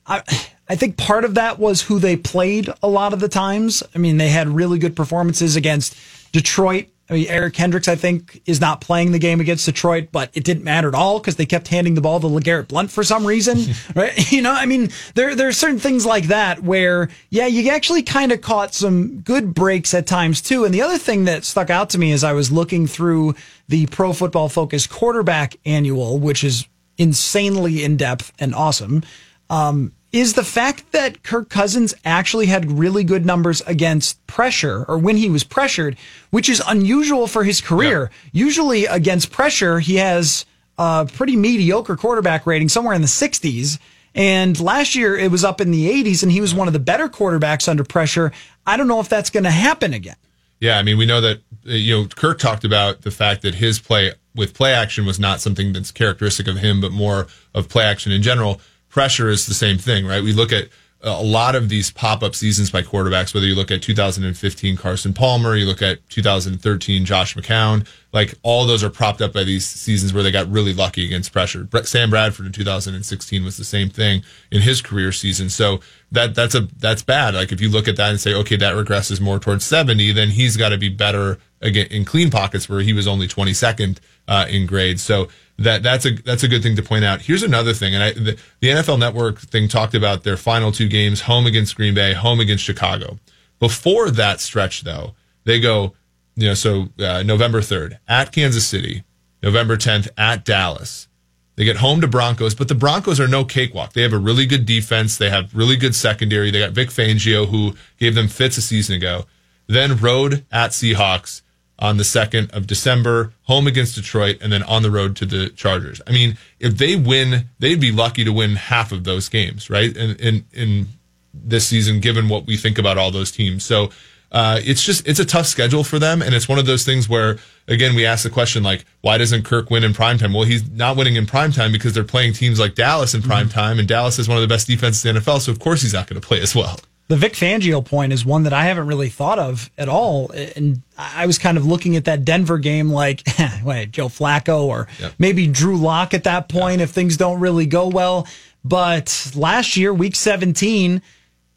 I 0.06 0.24
I 0.70 0.76
think 0.76 0.98
part 0.98 1.26
of 1.26 1.36
that 1.36 1.60
was 1.60 1.82
who 1.82 2.00
they 2.00 2.16
played 2.16 2.70
a 2.82 2.88
lot 2.88 3.14
of 3.14 3.20
the 3.20 3.30
times. 3.30 3.84
I 3.94 3.98
mean, 3.98 4.18
they 4.18 4.30
had 4.30 4.48
really 4.48 4.80
good 4.80 4.96
performances 4.96 5.56
against 5.56 5.96
Detroit. 6.32 6.88
I 7.14 7.16
mean, 7.16 7.28
Eric 7.30 7.54
Kendricks, 7.54 7.88
I 7.88 7.96
think, 7.96 8.42
is 8.48 8.60
not 8.60 8.82
playing 8.82 9.12
the 9.12 9.20
game 9.20 9.40
against 9.40 9.68
Detroit, 9.68 10.10
but 10.12 10.32
it 10.34 10.44
didn't 10.44 10.64
matter 10.64 10.88
at 10.88 10.96
all 10.96 11.20
because 11.20 11.36
they 11.36 11.46
kept 11.46 11.68
handing 11.68 11.94
the 11.94 12.02
ball 12.02 12.20
to 12.20 12.26
LeGarrette 12.26 12.70
Blunt 12.70 12.90
for 12.90 13.04
some 13.04 13.24
reason, 13.24 13.76
right? 13.96 14.14
You 14.34 14.42
know, 14.42 14.52
I 14.52 14.66
mean, 14.66 14.90
there 15.14 15.36
there 15.36 15.48
are 15.48 15.54
certain 15.54 15.78
things 15.78 16.08
like 16.08 16.26
that 16.26 16.64
where, 16.64 17.10
yeah, 17.30 17.46
you 17.46 17.70
actually 17.70 18.02
kind 18.02 18.32
of 18.32 18.42
caught 18.42 18.74
some 18.74 19.20
good 19.20 19.54
breaks 19.54 19.94
at 19.94 20.08
times 20.08 20.42
too. 20.42 20.66
And 20.66 20.74
the 20.74 20.82
other 20.82 20.98
thing 20.98 21.26
that 21.26 21.44
stuck 21.44 21.70
out 21.70 21.92
to 21.92 22.00
me 22.00 22.14
as 22.14 22.24
I 22.24 22.34
was 22.34 22.52
looking 22.52 22.88
through 22.88 23.36
the 23.68 23.86
Pro 23.88 24.12
Football 24.12 24.50
Focus 24.50 24.88
quarterback 24.88 25.56
annual, 25.66 26.18
which 26.18 26.44
is 26.44 26.68
insanely 26.98 27.84
in 27.84 27.96
depth 27.96 28.32
and 28.40 28.56
awesome, 28.56 29.04
um, 29.52 29.94
is 30.14 30.34
the 30.34 30.44
fact 30.44 30.92
that 30.92 31.24
Kirk 31.24 31.50
Cousins 31.50 31.96
actually 32.06 32.46
had 32.46 32.72
really 32.72 33.04
good 33.04 33.26
numbers 33.26 33.62
against 33.62 34.26
pressure 34.28 34.86
or 34.88 35.00
when 35.00 35.18
he 35.18 35.30
was 35.30 35.44
pressured, 35.44 35.98
which 36.30 36.48
is 36.48 36.62
unusual 36.68 37.26
for 37.26 37.44
his 37.44 37.60
career. 37.60 38.12
Usually 38.32 38.86
against 38.86 39.32
pressure, 39.32 39.80
he 39.80 39.96
has 39.96 40.46
a 40.78 41.10
pretty 41.12 41.36
mediocre 41.36 41.96
quarterback 41.96 42.46
rating, 42.46 42.70
somewhere 42.70 42.94
in 42.94 43.02
the 43.02 43.08
60s. 43.08 43.80
And 44.14 44.60
last 44.60 44.94
year 44.94 45.18
it 45.18 45.32
was 45.32 45.44
up 45.44 45.60
in 45.60 45.72
the 45.72 45.90
80s, 45.90 46.22
and 46.22 46.32
he 46.32 46.42
was 46.42 46.54
one 46.54 46.68
of 46.68 46.74
the 46.74 46.80
better 46.80 47.10
quarterbacks 47.10 47.68
under 47.68 47.84
pressure. 47.84 48.32
I 48.68 48.78
don't 48.78 48.88
know 48.88 49.00
if 49.00 49.10
that's 49.10 49.32
going 49.32 49.46
to 49.46 49.52
happen 49.52 49.94
again. 49.96 50.16
Yeah, 50.60 50.78
I 50.78 50.84
mean, 50.84 50.98
we 50.98 51.08
know 51.08 51.20
that 51.22 51.40
uh, 51.68 51.72
you 51.72 51.98
know 51.98 52.08
Kirk 52.08 52.40
talked 52.40 52.64
about 52.64 53.02
the 53.02 53.12
fact 53.12 53.42
that 53.42 53.56
his 53.56 53.80
play 53.80 54.14
with 54.36 54.54
play 54.54 54.74
action 54.74 55.06
was 55.06 55.20
not 55.20 55.42
something 55.42 55.74
that's 55.74 55.92
characteristic 55.92 56.48
of 56.48 56.58
him, 56.58 56.80
but 56.80 56.92
more 56.92 57.28
of 57.54 57.68
play 57.68 57.84
action 57.84 58.12
in 58.12 58.22
general. 58.22 58.62
Pressure 58.94 59.28
is 59.28 59.48
the 59.48 59.56
same 59.56 59.80
thing, 59.80 60.06
right? 60.06 60.22
We 60.22 60.34
look 60.34 60.52
at 60.52 60.66
uh, 61.04 61.18
a 61.20 61.24
lot 61.24 61.56
of 61.56 61.68
these 61.68 61.90
pop-up 61.90 62.36
seasons 62.36 62.70
by 62.70 62.84
quarterbacks, 62.84 63.34
whether 63.34 63.48
you 63.48 63.56
look 63.56 63.72
at 63.72 63.82
2015 63.82 64.78
Carson 64.78 65.16
Palmer, 65.16 65.56
you 65.56 65.66
look 65.66 65.82
at 65.82 66.08
2013 66.10 67.04
Josh 67.04 67.36
McCown, 67.36 67.88
like 68.12 68.36
all 68.44 68.68
those 68.68 68.84
are 68.84 68.92
propped 68.92 69.20
up 69.20 69.34
by 69.34 69.44
these 69.44 69.66
seasons 69.66 70.14
where 70.14 70.22
they 70.22 70.32
got 70.32 70.48
really 70.52 70.76
lucky 70.76 71.04
against 71.04 71.34
pressure. 71.34 71.68
Sam 71.86 72.12
Bradford 72.12 72.46
in 72.46 72.52
2016 72.52 73.44
was 73.44 73.58
the 73.58 73.64
same 73.66 73.90
thing 73.90 74.22
in 74.52 74.62
his 74.62 74.80
career 74.80 75.12
season. 75.12 75.50
So 75.50 75.80
that 76.14 76.36
that's 76.36 76.56
a 76.56 76.62
that's 76.78 77.04
bad. 77.04 77.34
Like 77.34 77.52
if 77.52 77.60
you 77.60 77.70
look 77.70 77.88
at 77.88 77.98
that 77.98 78.12
and 78.12 78.20
say, 78.20 78.34
okay, 78.34 78.56
that 78.56 78.76
regresses 78.76 79.20
more 79.20 79.40
towards 79.40 79.66
70, 79.66 80.12
then 80.14 80.30
he's 80.30 80.56
got 80.56 80.70
to 80.70 80.78
be 80.78 80.90
better 80.90 81.40
again 81.62 81.88
in 81.88 82.06
clean 82.06 82.30
pockets 82.30 82.70
where 82.70 82.82
he 82.82 82.94
was 82.94 83.08
only 83.08 83.28
22nd 83.28 83.98
uh, 84.28 84.46
in 84.50 84.66
grade. 84.66 85.00
So 85.00 85.28
that 85.58 85.84
that's 85.84 86.06
a 86.06 86.12
that's 86.12 86.44
a 86.44 86.48
good 86.48 86.64
thing 86.64 86.76
to 86.76 86.84
point 86.84 87.04
out. 87.04 87.22
Here's 87.22 87.44
another 87.44 87.74
thing, 87.74 87.94
and 87.94 88.04
I, 88.04 88.12
the, 88.14 88.40
the 88.60 88.70
NFL 88.70 89.00
Network 89.00 89.40
thing 89.40 89.68
talked 89.68 89.96
about 89.96 90.24
their 90.24 90.38
final 90.38 90.72
two 90.72 90.88
games: 90.88 91.22
home 91.22 91.46
against 91.46 91.76
Green 91.76 91.94
Bay, 91.94 92.14
home 92.14 92.40
against 92.40 92.64
Chicago. 92.64 93.20
Before 93.60 94.10
that 94.12 94.40
stretch, 94.40 94.82
though, 94.82 95.14
they 95.46 95.60
go, 95.60 95.94
you 96.36 96.48
know, 96.48 96.54
so 96.54 96.90
uh, 97.00 97.24
November 97.24 97.62
third 97.62 98.00
at 98.08 98.32
Kansas 98.32 98.66
City, 98.66 99.04
November 99.42 99.78
10th 99.78 100.10
at 100.18 100.44
Dallas. 100.44 101.08
They 101.56 101.66
get 101.66 101.78
home 101.78 102.02
to 102.02 102.08
Broncos, 102.08 102.56
but 102.56 102.68
the 102.68 102.76
Broncos 102.76 103.20
are 103.20 103.28
no 103.28 103.46
cakewalk. 103.46 103.94
They 103.94 104.02
have 104.02 104.14
a 104.14 104.18
really 104.18 104.46
good 104.46 104.66
defense. 104.66 105.18
They 105.18 105.30
have 105.30 105.54
really 105.54 105.76
good 105.76 105.94
secondary. 105.94 106.50
They 106.50 106.60
got 106.60 106.72
Vic 106.72 106.90
Fangio, 106.90 107.48
who 107.48 107.76
gave 108.00 108.16
them 108.16 108.28
fits 108.28 108.58
a 108.58 108.62
season 108.62 108.96
ago. 108.96 109.26
Then 109.68 109.98
road 109.98 110.46
at 110.52 110.72
Seahawks 110.72 111.42
on 111.80 111.98
the 111.98 112.04
2nd 112.04 112.52
of 112.52 112.66
December, 112.66 113.34
home 113.44 113.68
against 113.68 113.96
Detroit, 113.96 114.38
and 114.42 114.52
then 114.52 114.64
on 114.64 114.84
the 114.84 114.92
road 114.92 115.16
to 115.18 115.26
the 115.26 115.50
Chargers. 115.50 116.02
I 116.08 116.12
mean, 116.12 116.38
if 116.60 116.78
they 116.78 116.96
win, 116.96 117.50
they'd 117.60 117.80
be 117.80 117.92
lucky 117.92 118.24
to 118.24 118.32
win 118.32 118.56
half 118.56 118.92
of 118.92 119.04
those 119.04 119.30
games, 119.30 119.70
right? 119.70 119.96
In, 119.96 120.16
in, 120.18 120.46
in 120.54 120.88
this 121.34 121.68
season, 121.68 122.00
given 122.00 122.30
what 122.30 122.46
we 122.46 122.58
think 122.58 122.78
about 122.78 122.98
all 122.98 123.12
those 123.12 123.32
teams. 123.32 123.64
So, 123.64 123.90
uh, 124.34 124.60
it's 124.64 124.84
just, 124.84 125.08
it's 125.08 125.20
a 125.20 125.26
tough 125.26 125.46
schedule 125.46 125.84
for 125.84 126.00
them. 126.00 126.22
And 126.22 126.34
it's 126.34 126.50
one 126.50 126.58
of 126.60 126.66
those 126.66 126.84
things 126.84 127.08
where, 127.08 127.38
again, 127.68 127.96
we 127.96 128.06
ask 128.06 128.24
the 128.24 128.30
question, 128.32 128.64
like, 128.64 128.84
why 129.02 129.18
doesn't 129.20 129.44
Kirk 129.44 129.70
win 129.70 129.84
in 129.84 129.94
primetime? 129.94 130.34
Well, 130.34 130.44
he's 130.44 130.68
not 130.72 130.98
winning 130.98 131.16
in 131.16 131.26
primetime 131.26 131.72
because 131.72 131.94
they're 131.94 132.04
playing 132.04 132.34
teams 132.34 132.60
like 132.60 132.74
Dallas 132.76 133.14
in 133.14 133.22
primetime, 133.22 133.78
and 133.80 133.88
Dallas 133.88 134.18
is 134.20 134.28
one 134.28 134.38
of 134.38 134.42
the 134.42 134.48
best 134.48 134.68
defenses 134.68 135.06
in 135.06 135.16
the 135.16 135.22
NFL. 135.22 135.40
So, 135.42 135.52
of 135.52 135.60
course, 135.60 135.84
he's 135.84 135.94
not 135.94 136.08
going 136.08 136.20
to 136.20 136.28
play 136.28 136.42
as 136.42 136.56
well. 136.56 136.80
The 137.10 137.18
Vic 137.18 137.34
Fangio 137.34 137.86
point 137.86 138.14
is 138.14 138.26
one 138.26 138.44
that 138.44 138.54
I 138.54 138.64
haven't 138.64 138.88
really 138.88 139.10
thought 139.10 139.38
of 139.38 139.70
at 139.78 139.90
all. 139.90 140.32
And 140.56 140.82
I 140.98 141.26
was 141.26 141.38
kind 141.38 141.58
of 141.58 141.66
looking 141.66 141.96
at 141.98 142.06
that 142.06 142.24
Denver 142.26 142.58
game 142.58 142.90
like, 142.90 143.24
wait, 143.64 143.92
Joe 143.92 144.08
Flacco 144.08 144.64
or 144.64 144.88
Yep. 145.00 145.14
maybe 145.20 145.46
Drew 145.48 145.78
Lock 145.78 146.14
at 146.14 146.24
that 146.24 146.48
point 146.48 146.80
if 146.82 146.92
things 146.92 147.18
don't 147.18 147.42
really 147.42 147.66
go 147.66 147.88
well. 147.90 148.26
But 148.64 149.32
last 149.36 149.76
year, 149.76 149.94
week 149.94 150.16
17, 150.16 151.02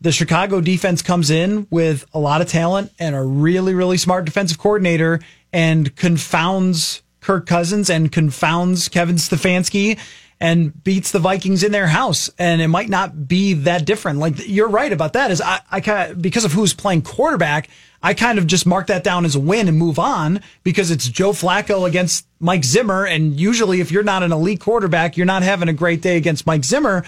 the 0.01 0.13
Chicago 0.13 0.61
defense 0.61 1.03
comes 1.03 1.31
in 1.31 1.67
with 1.71 2.07
a 2.13 2.19
lot 2.19 2.41
of 2.41 2.49
talent 2.49 2.93
and 2.99 3.15
a 3.15 3.23
really, 3.23 3.75
really 3.75 3.97
smart 3.97 4.25
defensive 4.25 4.59
coordinator 4.59 5.21
and 5.53 5.95
confounds 5.97 7.03
Kirk 7.21 7.47
Cousins 7.47 7.91
and 7.91 8.13
confounds 8.13 8.89
Kevin 8.89 9.17
Stefanski 9.17 9.99
and 10.39 10.85
beats 10.85 11.13
the 11.13 11.19
Vikings 11.19 11.63
in 11.63 11.73
their 11.73 11.87
house. 11.87 12.29
And 12.39 12.61
it 12.61 12.69
might 12.69 12.91
not 12.91 13.27
be 13.27 13.55
that 13.55 13.87
different. 13.87 14.19
Like 14.19 14.35
you're 14.47 14.69
right 14.69 14.93
about 14.93 15.15
that. 15.15 15.31
Is 15.31 15.41
I, 15.41 15.61
I 15.71 15.81
kind 15.81 16.13
of, 16.13 16.23
because 16.23 16.45
of 16.45 16.53
who's 16.53 16.75
playing 16.75 17.03
quarterback, 17.03 17.69
I 18.03 18.13
kind 18.15 18.39
of 18.39 18.47
just 18.47 18.67
mark 18.67 18.89
that 18.89 19.03
down 19.03 19.25
as 19.25 19.35
a 19.35 19.41
win 19.41 19.67
and 19.67 19.79
move 19.79 19.99
on 19.99 20.43
because 20.63 20.91
it's 20.91 21.09
Joe 21.09 21.33
Flacco 21.33 21.89
against 21.89 22.27
Mike 22.39 22.65
Zimmer. 22.65 23.07
And 23.07 23.41
usually, 23.41 23.81
if 23.81 23.91
you're 23.91 24.03
not 24.03 24.23
an 24.23 24.31
elite 24.31 24.61
quarterback, 24.61 25.17
you're 25.17 25.27
not 25.27 25.43
having 25.43 25.69
a 25.69 25.73
great 25.73 26.03
day 26.03 26.17
against 26.19 26.47
Mike 26.47 26.65
Zimmer. 26.65 27.05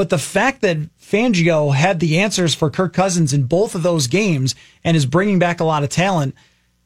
But 0.00 0.08
the 0.08 0.16
fact 0.16 0.62
that 0.62 0.78
Fangio 0.98 1.74
had 1.74 2.00
the 2.00 2.20
answers 2.20 2.54
for 2.54 2.70
Kirk 2.70 2.94
Cousins 2.94 3.34
in 3.34 3.42
both 3.42 3.74
of 3.74 3.82
those 3.82 4.06
games 4.06 4.54
and 4.82 4.96
is 4.96 5.04
bringing 5.04 5.38
back 5.38 5.60
a 5.60 5.64
lot 5.64 5.82
of 5.82 5.90
talent, 5.90 6.34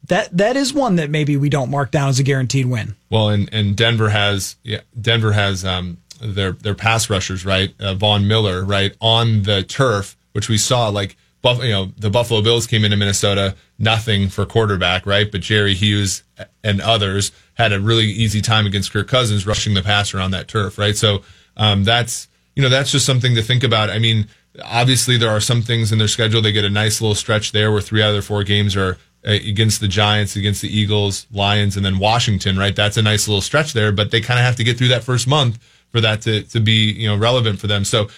that 0.08 0.36
that 0.36 0.56
is 0.56 0.74
one 0.74 0.96
that 0.96 1.10
maybe 1.10 1.36
we 1.36 1.48
don't 1.48 1.70
mark 1.70 1.92
down 1.92 2.08
as 2.08 2.18
a 2.18 2.24
guaranteed 2.24 2.66
win. 2.66 2.96
Well, 3.10 3.28
and, 3.28 3.48
and 3.52 3.76
Denver 3.76 4.08
has 4.08 4.56
yeah, 4.64 4.80
Denver 5.00 5.30
has 5.30 5.64
um, 5.64 5.98
their 6.20 6.50
their 6.50 6.74
pass 6.74 7.08
rushers 7.08 7.46
right, 7.46 7.72
uh, 7.78 7.94
Von 7.94 8.26
Miller 8.26 8.64
right 8.64 8.96
on 9.00 9.44
the 9.44 9.62
turf, 9.62 10.16
which 10.32 10.48
we 10.48 10.58
saw 10.58 10.88
like 10.88 11.16
Buff, 11.40 11.62
you 11.62 11.70
know 11.70 11.92
the 11.96 12.10
Buffalo 12.10 12.42
Bills 12.42 12.66
came 12.66 12.84
into 12.84 12.96
Minnesota 12.96 13.54
nothing 13.78 14.28
for 14.28 14.44
quarterback 14.44 15.06
right, 15.06 15.30
but 15.30 15.40
Jerry 15.40 15.74
Hughes 15.74 16.24
and 16.64 16.80
others 16.80 17.30
had 17.54 17.72
a 17.72 17.78
really 17.78 18.06
easy 18.06 18.40
time 18.40 18.66
against 18.66 18.92
Kirk 18.92 19.06
Cousins 19.06 19.46
rushing 19.46 19.74
the 19.74 19.82
passer 19.82 20.18
on 20.18 20.32
that 20.32 20.48
turf 20.48 20.78
right. 20.78 20.96
So 20.96 21.22
um, 21.56 21.84
that's 21.84 22.26
you 22.56 22.62
know 22.62 22.68
that's 22.68 22.92
just 22.92 23.06
something 23.06 23.34
to 23.34 23.42
think 23.42 23.64
about. 23.64 23.90
I 23.90 23.98
mean, 23.98 24.28
obviously 24.64 25.16
there 25.16 25.30
are 25.30 25.40
some 25.40 25.62
things 25.62 25.92
in 25.92 25.98
their 25.98 26.08
schedule. 26.08 26.40
They 26.40 26.52
get 26.52 26.64
a 26.64 26.70
nice 26.70 27.00
little 27.00 27.14
stretch 27.14 27.52
there 27.52 27.72
where 27.72 27.80
three 27.80 28.02
out 28.02 28.08
of 28.08 28.14
their 28.14 28.22
four 28.22 28.44
games 28.44 28.76
are 28.76 28.98
uh, 29.26 29.32
against 29.32 29.80
the 29.80 29.88
Giants, 29.88 30.36
against 30.36 30.62
the 30.62 30.68
Eagles, 30.68 31.26
Lions, 31.32 31.76
and 31.76 31.84
then 31.84 31.98
Washington, 31.98 32.58
right? 32.58 32.74
That's 32.74 32.96
a 32.96 33.02
nice 33.02 33.26
little 33.26 33.40
stretch 33.40 33.72
there, 33.72 33.92
but 33.92 34.10
they 34.10 34.20
kind 34.20 34.38
of 34.38 34.44
have 34.44 34.56
to 34.56 34.64
get 34.64 34.78
through 34.78 34.88
that 34.88 35.04
first 35.04 35.26
month 35.26 35.58
for 35.90 36.00
that 36.00 36.22
to, 36.22 36.42
to 36.42 36.60
be, 36.60 36.92
you 36.92 37.08
know, 37.08 37.16
relevant 37.16 37.58
for 37.58 37.66
them. 37.66 37.84
So 37.84 38.08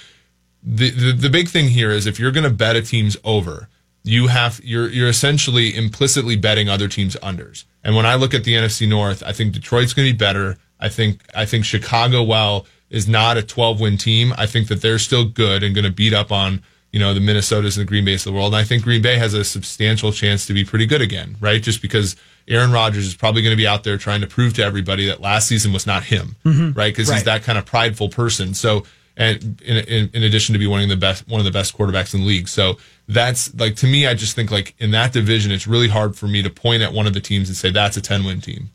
the, 0.62 0.90
the, 0.90 1.12
the 1.12 1.31
big 1.31 1.49
thing 1.49 1.68
here 1.68 1.90
is 1.90 2.07
if 2.07 2.18
you're 2.18 2.33
going 2.33 2.44
to 2.44 2.51
bet 2.51 2.77
a 2.77 2.83
team's 2.83 3.16
over, 3.25 3.68
you 4.03 4.28
have, 4.28 4.61
you're, 4.62 4.89
you're 4.89 5.09
essentially 5.09 5.74
implicitly 5.74 6.37
betting 6.37 6.68
other 6.68 6.89
teams' 6.89 7.16
unders. 7.16 7.64
And 7.82 7.97
when 7.97 8.07
I 8.07 8.14
look 8.14 8.34
at 8.34 8.45
the 8.45 8.55
NFC 8.55 8.89
North, 8.89 9.22
I 9.24 9.32
think 9.32 9.53
Detroit's 9.53 9.95
going 9.95 10.09
to 10.09 10.12
be 10.12 10.18
better 10.18 10.59
I 10.78 10.89
think 10.89 11.22
I 11.34 11.47
think 11.47 11.64
Chicago, 11.64 12.22
while 12.22 12.66
is 12.91 13.09
not 13.09 13.37
a 13.37 13.43
12 13.43 13.80
win 13.80 13.97
team, 13.97 14.32
I 14.39 14.47
think 14.47 14.68
that 14.68 14.80
they're 14.82 14.99
still 14.99 15.24
good 15.24 15.62
and 15.62 15.74
going 15.74 15.84
to 15.84 15.91
beat 15.91 16.14
up 16.14 16.30
on 16.30 16.62
you 16.93 17.01
know 17.01 17.12
the 17.12 17.20
Minnesotas 17.20 17.76
and 17.76 17.82
the 17.82 17.89
Green 17.89 18.05
Bays 18.05 18.24
of 18.24 18.32
the 18.32 18.39
world. 18.39 18.55
And 18.55 18.61
I 18.61 18.64
think 18.64 18.82
Green 18.84 19.03
Bay 19.03 19.18
has 19.18 19.34
a 19.34 19.45
substantial 19.45 20.12
chance 20.12 20.47
to 20.47 20.55
be 20.55 20.64
pretty 20.64 20.87
good 20.87 21.03
again, 21.03 21.37
right? 21.41 21.62
Just 21.62 21.82
because 21.82 22.16
Aaron 22.49 22.72
Rodgers 22.72 23.07
is 23.07 23.14
probably 23.14 23.43
going 23.43 23.53
to 23.53 23.57
be 23.57 23.66
out 23.66 23.84
there 23.84 23.99
trying 23.99 24.20
to 24.22 24.26
prove 24.26 24.55
to 24.55 24.64
everybody 24.64 25.07
that 25.07 25.20
last 25.20 25.49
season 25.49 25.72
was 25.72 25.87
not 25.87 26.05
him, 26.05 26.37
mm-hmm. 26.45 26.78
right? 26.78 26.93
Because 26.95 27.09
Right. 27.09 27.16
he's 27.16 27.24
that 27.24 27.43
kind 27.43 27.59
of 27.59 27.66
prideful 27.66 28.09
person. 28.09 28.55
So, 28.55 28.84
and 29.16 29.61
in, 29.62 29.76
in, 29.76 30.11
in 30.14 30.22
addition 30.22 30.53
to 30.53 30.59
be 30.59 30.66
one 30.66 30.80
of 30.82 30.89
the 30.89 30.97
best, 30.97 31.26
one 31.28 31.41
of 31.41 31.45
the 31.45 31.51
best 31.51 31.76
quarterbacks 31.76 32.14
in 32.14 32.20
the 32.20 32.26
league. 32.26 32.49
So 32.49 32.78
that's 33.09 33.53
like, 33.57 33.76
to 33.76 33.87
me, 33.87 34.07
I 34.07 34.14
just 34.14 34.37
think 34.37 34.51
like 34.51 34.74
in 34.78 34.93
that 34.93 35.12
division, 35.12 35.53
it's 35.53 35.66
really 35.66 35.89
hard 35.89 36.16
for 36.16 36.28
me 36.28 36.43
to 36.43 36.51
point 36.51 36.82
at 36.82 36.93
one 36.93 37.07
of 37.07 37.14
the 37.14 37.20
teams 37.20 37.49
and 37.49 37.57
say 37.57 37.70
that's 37.70 37.97
a 37.97 38.01
10 38.01 38.24
win 38.24 38.41
team. 38.41 38.70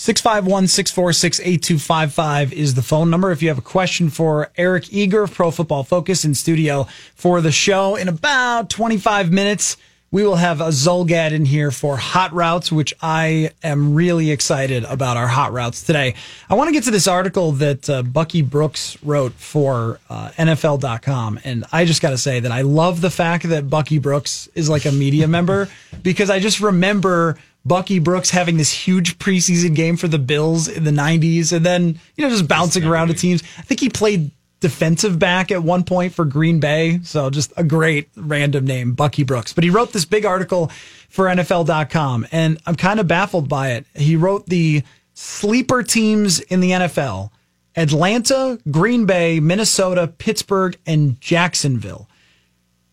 651 0.00 0.66
646 0.66 1.40
8255 1.40 2.54
is 2.54 2.72
the 2.72 2.80
phone 2.80 3.10
number. 3.10 3.30
If 3.32 3.42
you 3.42 3.48
have 3.48 3.58
a 3.58 3.60
question 3.60 4.08
for 4.08 4.50
Eric 4.56 4.90
Eager 4.90 5.24
of 5.24 5.34
Pro 5.34 5.50
Football 5.50 5.84
Focus 5.84 6.24
in 6.24 6.34
studio 6.34 6.84
for 7.14 7.42
the 7.42 7.52
show, 7.52 7.96
in 7.96 8.08
about 8.08 8.70
25 8.70 9.30
minutes, 9.30 9.76
we 10.10 10.24
will 10.24 10.36
have 10.36 10.62
a 10.62 10.68
Zulgad 10.68 11.32
in 11.32 11.44
here 11.44 11.70
for 11.70 11.98
hot 11.98 12.32
routes, 12.32 12.72
which 12.72 12.94
I 13.02 13.50
am 13.62 13.94
really 13.94 14.30
excited 14.30 14.84
about 14.84 15.18
our 15.18 15.28
hot 15.28 15.52
routes 15.52 15.82
today. 15.82 16.14
I 16.48 16.54
want 16.54 16.68
to 16.68 16.72
get 16.72 16.84
to 16.84 16.90
this 16.90 17.06
article 17.06 17.52
that 17.52 17.90
uh, 17.90 18.02
Bucky 18.02 18.40
Brooks 18.40 18.96
wrote 19.02 19.34
for 19.34 20.00
uh, 20.08 20.30
NFL.com. 20.30 21.40
And 21.44 21.66
I 21.72 21.84
just 21.84 22.00
got 22.00 22.10
to 22.10 22.18
say 22.18 22.40
that 22.40 22.50
I 22.50 22.62
love 22.62 23.02
the 23.02 23.10
fact 23.10 23.50
that 23.50 23.68
Bucky 23.68 23.98
Brooks 23.98 24.48
is 24.54 24.70
like 24.70 24.86
a 24.86 24.92
media 24.92 25.28
member 25.28 25.68
because 26.02 26.30
I 26.30 26.40
just 26.40 26.60
remember 26.60 27.36
Bucky 27.64 27.98
Brooks 27.98 28.30
having 28.30 28.56
this 28.56 28.72
huge 28.72 29.18
preseason 29.18 29.74
game 29.74 29.96
for 29.96 30.08
the 30.08 30.18
Bills 30.18 30.68
in 30.68 30.84
the 30.84 30.90
90s 30.90 31.52
and 31.52 31.64
then, 31.64 32.00
you 32.16 32.24
know, 32.24 32.30
just 32.30 32.48
bouncing 32.48 32.84
around 32.84 33.08
to 33.08 33.14
teams. 33.14 33.42
I 33.58 33.62
think 33.62 33.80
he 33.80 33.90
played 33.90 34.30
defensive 34.60 35.18
back 35.18 35.50
at 35.50 35.62
one 35.62 35.84
point 35.84 36.12
for 36.12 36.24
Green 36.24 36.60
Bay. 36.60 37.00
So 37.02 37.30
just 37.30 37.52
a 37.56 37.64
great 37.64 38.08
random 38.16 38.66
name, 38.66 38.92
Bucky 38.92 39.24
Brooks. 39.24 39.52
But 39.52 39.64
he 39.64 39.70
wrote 39.70 39.92
this 39.92 40.04
big 40.04 40.24
article 40.24 40.70
for 41.08 41.26
NFL.com 41.26 42.26
and 42.30 42.60
I'm 42.66 42.76
kind 42.76 43.00
of 43.00 43.08
baffled 43.08 43.48
by 43.48 43.72
it. 43.72 43.86
He 43.94 44.16
wrote 44.16 44.46
the 44.46 44.82
sleeper 45.14 45.82
teams 45.82 46.40
in 46.40 46.60
the 46.60 46.70
NFL 46.70 47.30
Atlanta, 47.76 48.58
Green 48.70 49.06
Bay, 49.06 49.38
Minnesota, 49.38 50.08
Pittsburgh, 50.08 50.76
and 50.86 51.20
Jacksonville. 51.20 52.08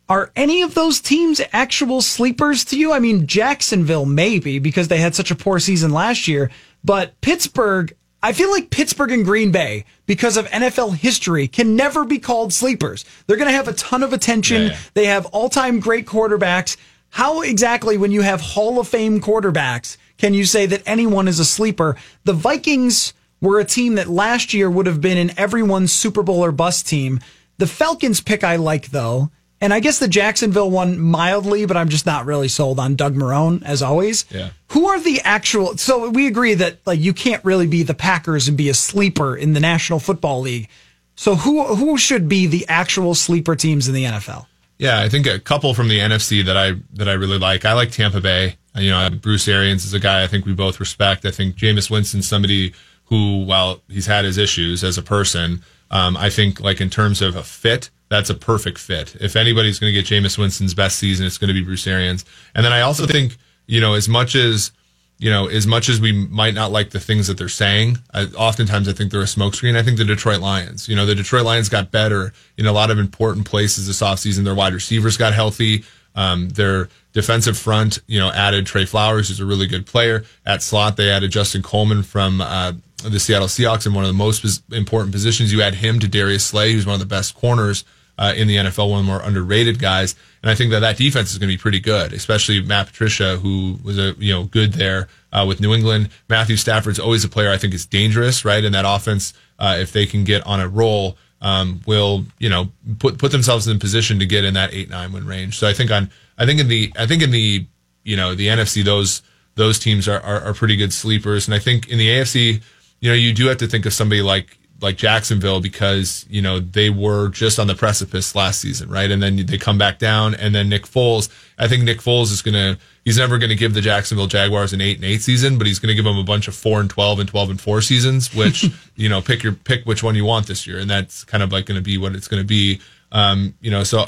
Are 0.10 0.32
any 0.36 0.62
of 0.62 0.74
those 0.74 1.02
teams 1.02 1.42
actual 1.52 2.02
sleepers 2.02 2.64
to 2.66 2.78
you? 2.78 2.94
I 2.94 3.00
mean, 3.00 3.28
Jacksonville 3.28 4.06
maybe 4.06 4.58
because 4.60 4.88
they 4.88 5.00
had 5.00 5.16
such 5.16 5.32
a 5.32 5.36
poor 5.36 5.60
season 5.60 5.92
last 5.92 6.28
year, 6.28 6.50
but 6.84 7.20
Pittsburgh, 7.20 7.94
I 8.24 8.32
feel 8.32 8.50
like 8.50 8.70
Pittsburgh 8.70 9.12
and 9.12 9.26
Green 9.26 9.52
Bay, 9.52 9.84
because 10.06 10.38
of 10.38 10.48
NFL 10.48 10.96
history, 10.96 11.48
can 11.48 11.76
never 11.76 12.06
be 12.06 12.20
called 12.20 12.54
sleepers. 12.54 13.04
They're 13.26 13.38
going 13.38 13.50
to 13.50 13.56
have 13.56 13.68
a 13.68 13.74
ton 13.74 14.02
of 14.02 14.14
attention. 14.14 14.64
Yeah, 14.64 14.70
yeah. 14.70 14.78
They 14.94 15.06
have 15.08 15.26
all 15.28 15.50
time 15.50 15.80
great 15.80 16.06
quarterbacks. 16.06 16.78
How 17.10 17.42
exactly, 17.42 17.98
when 17.98 18.12
you 18.12 18.22
have 18.22 18.40
Hall 18.42 18.80
of 18.80 18.88
Fame 18.88 19.20
quarterbacks, 19.20 19.98
can 20.18 20.34
you 20.34 20.46
say 20.46 20.66
that 20.68 20.84
anyone 20.86 21.28
is 21.28 21.40
a 21.40 21.46
sleeper? 21.46 21.98
The 22.24 22.34
Vikings 22.34 23.14
were 23.42 23.60
a 23.60 23.66
team 23.66 23.96
that 23.96 24.08
last 24.08 24.54
year 24.54 24.70
would 24.70 24.86
have 24.88 25.02
been 25.02 25.18
in 25.18 25.38
everyone's 25.38 25.94
Super 25.94 26.24
Bowl 26.24 26.44
or 26.44 26.52
bust 26.52 26.88
team. 26.88 27.20
The 27.58 27.68
Falcons 27.68 28.22
pick 28.22 28.44
I 28.44 28.56
like 28.56 28.90
though. 28.90 29.32
And 29.60 29.74
I 29.74 29.80
guess 29.80 29.98
the 30.00 30.08
Jacksonville 30.08 30.70
one 30.70 31.00
mildly, 31.00 31.66
but 31.66 31.78
I'm 31.78 31.90
just 31.90 32.06
not 32.06 32.26
really 32.26 32.48
sold 32.48 32.80
on 32.80 32.96
Doug 32.96 33.16
Marrone 33.16 33.64
as 33.64 33.82
always. 33.82 34.26
Yeah. 34.30 34.50
Who 34.70 34.88
are 34.88 35.00
the 35.00 35.20
actual? 35.24 35.78
So 35.78 36.10
we 36.10 36.28
agree 36.28 36.54
that 36.54 36.78
like 36.86 37.00
you 37.00 37.14
can't 37.14 37.44
really 37.44 37.66
be 37.68 37.82
the 37.84 37.96
Packers 37.96 38.48
and 38.48 38.56
be 38.56 38.70
a 38.70 38.74
sleeper 38.76 39.36
in 39.36 39.54
the 39.54 39.60
National 39.60 40.00
Football 40.00 40.42
League. 40.42 40.70
So 41.16 41.36
who 41.36 41.64
who 41.76 41.98
should 41.98 42.30
be 42.30 42.46
the 42.46 42.68
actual 42.68 43.16
sleeper 43.16 43.56
teams 43.56 43.88
in 43.88 43.96
the 43.96 44.04
NFL? 44.04 44.46
Yeah, 44.78 45.02
I 45.02 45.10
think 45.10 45.26
a 45.26 45.40
couple 45.40 45.74
from 45.74 45.88
the 45.88 45.98
NFC 45.98 46.46
that 46.46 46.56
I 46.56 46.74
that 46.94 47.10
I 47.10 47.14
really 47.14 47.40
like. 47.40 47.66
I 47.66 47.74
like 47.74 47.92
Tampa 47.92 48.22
Bay. 48.22 48.58
Uh, 48.76 48.82
You 48.82 48.92
know, 48.92 49.10
Bruce 49.10 49.48
Arians 49.48 49.86
is 49.86 49.94
a 49.96 50.00
guy 50.00 50.22
I 50.24 50.28
think 50.28 50.46
we 50.46 50.54
both 50.54 50.80
respect. 50.80 51.26
I 51.26 51.32
think 51.32 51.56
Jameis 51.56 51.90
Winston's 51.90 52.28
somebody 52.28 52.74
who, 53.06 53.44
while 53.46 53.82
he's 53.88 54.06
had 54.06 54.26
his 54.26 54.38
issues 54.38 54.84
as 54.84 54.98
a 54.98 55.02
person, 55.02 55.64
um, 55.90 56.16
I 56.16 56.30
think 56.30 56.60
like 56.60 56.80
in 56.80 56.90
terms 56.92 57.22
of 57.24 57.36
a 57.36 57.42
fit, 57.44 57.90
that's 58.10 58.30
a 58.30 58.36
perfect 58.36 58.78
fit. 58.78 59.16
If 59.20 59.36
anybody's 59.36 59.80
going 59.80 59.94
to 59.94 60.02
get 60.02 60.06
Jameis 60.06 60.38
Winston's 60.38 60.74
best 60.74 60.98
season, 60.98 61.26
it's 61.26 61.38
going 61.38 61.50
to 61.50 61.54
be 61.54 61.64
Bruce 61.64 61.88
Arians. 61.88 62.26
And 62.56 62.66
then 62.66 62.74
I 62.74 62.82
also 62.82 63.06
think, 63.06 63.38
you 63.66 63.82
know, 63.82 63.94
as 63.94 64.08
much 64.08 64.36
as 64.36 64.72
you 65.20 65.32
know, 65.32 65.48
as 65.48 65.66
much 65.66 65.90
as 65.90 66.00
we 66.00 66.12
might 66.12 66.54
not 66.54 66.72
like 66.72 66.92
the 66.92 67.00
things 67.00 67.28
that 67.28 67.38
they're 67.38 67.50
saying, 67.50 67.98
I, 68.14 68.26
oftentimes 68.38 68.88
I 68.88 68.94
think 68.94 69.12
they're 69.12 69.22
a 69.22 69.26
smokescreen. 69.26 69.76
I 69.76 69.82
think 69.82 69.98
the 69.98 70.06
Detroit 70.06 70.42
Lions, 70.42 70.88
you 70.88 70.96
know, 70.96 71.06
the 71.06 71.16
Detroit 71.16 71.44
Lions 71.44 71.70
got 71.70 71.92
better 71.92 72.34
in 72.56 72.68
a 72.68 72.72
lot 72.72 72.92
of 72.92 73.00
important 73.00 73.48
places 73.48 73.88
this 73.88 74.02
offseason. 74.02 74.44
Their 74.44 74.54
wide 74.54 74.74
receivers 74.74 75.18
got 75.18 75.34
healthy. 75.34 75.84
Um, 76.14 76.50
their 76.50 76.90
defensive 77.14 77.58
front, 77.58 78.00
you 78.08 78.20
know, 78.20 78.32
added 78.32 78.66
Trey 78.66 78.86
Flowers, 78.86 79.28
who's 79.28 79.40
a 79.40 79.46
really 79.46 79.68
good 79.68 79.86
player. 79.86 80.24
At 80.46 80.64
slot, 80.64 80.98
they 80.98 81.10
added 81.10 81.32
Justin 81.32 81.62
Coleman 81.62 82.04
from 82.04 82.42
uh, 82.42 82.74
the 83.04 83.20
Seattle 83.20 83.48
Seahawks 83.48 83.86
in 83.86 83.94
one 83.94 84.04
of 84.04 84.08
the 84.08 84.14
most 84.14 84.64
important 84.72 85.12
positions. 85.12 85.54
You 85.54 85.62
add 85.62 85.76
him 85.76 86.00
to 86.00 86.08
Darius 86.08 86.44
Slay, 86.44 86.74
who's 86.74 86.86
one 86.88 86.96
of 86.96 87.00
the 87.00 87.06
best 87.06 87.36
corners 87.36 87.84
uh, 88.18 88.34
in 88.36 88.48
the 88.48 88.56
NFL, 88.56 88.90
one 88.90 89.00
of 89.00 89.06
the 89.06 89.12
more 89.12 89.22
underrated 89.22 89.80
guys. 89.80 90.16
And 90.42 90.50
I 90.50 90.56
think 90.56 90.72
that 90.72 90.80
that 90.80 90.98
defense 90.98 91.32
is 91.32 91.38
going 91.38 91.50
to 91.50 91.54
be 91.54 91.58
pretty 91.58 91.80
good, 91.80 92.14
especially 92.14 92.62
Matt 92.62 92.88
Patricia, 92.88 93.38
who 93.38 93.80
was 93.84 93.98
a 93.98 94.16
you 94.18 94.34
know 94.34 94.46
good 94.46 94.74
there 94.74 95.08
uh, 95.32 95.46
with 95.48 95.60
New 95.60 95.74
England. 95.74 96.10
Matthew 96.30 96.58
Stafford's 96.58 97.00
always 97.00 97.24
a 97.24 97.30
player 97.30 97.52
I 97.52 97.58
think 97.58 97.74
is 97.74 97.86
dangerous, 97.86 98.44
right? 98.44 98.64
In 98.64 98.72
that 98.74 98.86
offense, 98.88 99.34
uh, 99.60 99.78
if 99.80 99.92
they 99.92 100.06
can 100.06 100.24
get 100.24 100.46
on 100.46 100.60
a 100.60 100.68
roll, 100.68 101.18
um, 101.42 101.82
will 101.86 102.26
you 102.40 102.50
know 102.50 102.72
put 103.00 103.18
put 103.18 103.32
themselves 103.32 103.68
in 103.68 103.80
position 103.80 104.20
to 104.20 104.26
get 104.26 104.44
in 104.44 104.56
that 104.56 104.74
eight 104.74 104.90
nine 104.90 105.12
win 105.12 105.26
range. 105.26 105.58
So 105.58 105.68
I 105.68 105.74
think 105.74 105.92
on 105.92 106.10
I 106.38 106.46
think 106.46 106.60
in 106.60 106.68
the 106.68 106.92
I 106.98 107.06
think 107.06 107.22
in 107.22 107.32
the 107.32 107.66
you 108.04 108.16
know 108.16 108.36
the 108.36 108.48
NFC 108.48 108.84
those 108.84 109.22
those 109.56 109.80
teams 109.80 110.08
are, 110.08 110.20
are 110.22 110.42
are 110.42 110.54
pretty 110.54 110.76
good 110.76 110.94
sleepers, 110.94 111.48
and 111.48 111.54
I 111.54 111.60
think 111.60 111.90
in 111.90 111.98
the 111.98 112.08
AFC 112.08 112.62
you 113.00 113.10
know 113.10 113.16
you 113.16 113.34
do 113.34 113.48
have 113.48 113.58
to 113.58 113.68
think 113.68 113.86
of 113.86 113.94
somebody 113.94 114.22
like 114.22 114.58
like 114.82 114.98
Jacksonville 114.98 115.60
because 115.60 116.26
you 116.30 116.42
know 116.42 116.60
they 116.60 116.90
were 116.90 117.30
just 117.30 117.60
on 117.60 117.68
the 117.68 117.76
precipice 117.76 118.36
last 118.36 118.62
season, 118.62 118.90
right? 118.90 119.10
And 119.10 119.22
then 119.22 119.46
they 119.46 119.58
come 119.58 119.78
back 119.78 120.00
down, 120.00 120.36
and 120.36 120.54
then 120.54 120.70
Nick 120.70 120.84
Foles. 120.84 121.30
I 121.58 121.68
think 121.68 121.84
Nick 121.84 122.00
Foles 122.00 122.32
is 122.32 122.42
gonna 122.42 122.78
he's 123.04 123.18
never 123.18 123.38
gonna 123.38 123.56
give 123.56 123.74
the 123.74 123.82
Jacksonville 123.82 124.28
Jaguars 124.28 124.74
an 124.74 124.82
eight 124.82 124.98
and 124.98 125.06
eight 125.06 125.22
season, 125.22 125.58
but 125.58 125.68
he's 125.68 125.80
gonna 125.80 125.96
give 125.96 126.06
them 126.06 126.18
a 126.18 126.24
bunch 126.24 126.48
of 126.48 126.56
four 126.56 126.80
and 126.80 126.90
twelve 126.90 127.20
and 127.20 127.28
twelve 127.28 127.50
and 127.50 127.60
four 127.60 127.82
seasons, 127.82 128.34
which 128.34 128.66
you 128.96 129.10
know 129.10 129.22
pick 129.22 129.44
your 129.44 129.54
pick 129.54 129.86
which 129.86 130.04
one 130.04 130.16
you 130.16 130.26
want 130.26 130.48
this 130.48 130.68
year, 130.68 130.80
and 130.80 130.90
that's 130.90 131.24
kind 131.24 131.44
of 131.44 131.52
like 131.52 131.66
gonna 131.66 131.82
be 131.82 131.98
what 131.98 132.16
it's 132.16 132.28
gonna 132.28 132.44
be. 132.44 132.80
Um, 133.12 133.56
you 133.62 133.72
know, 133.72 133.84
so 133.84 134.08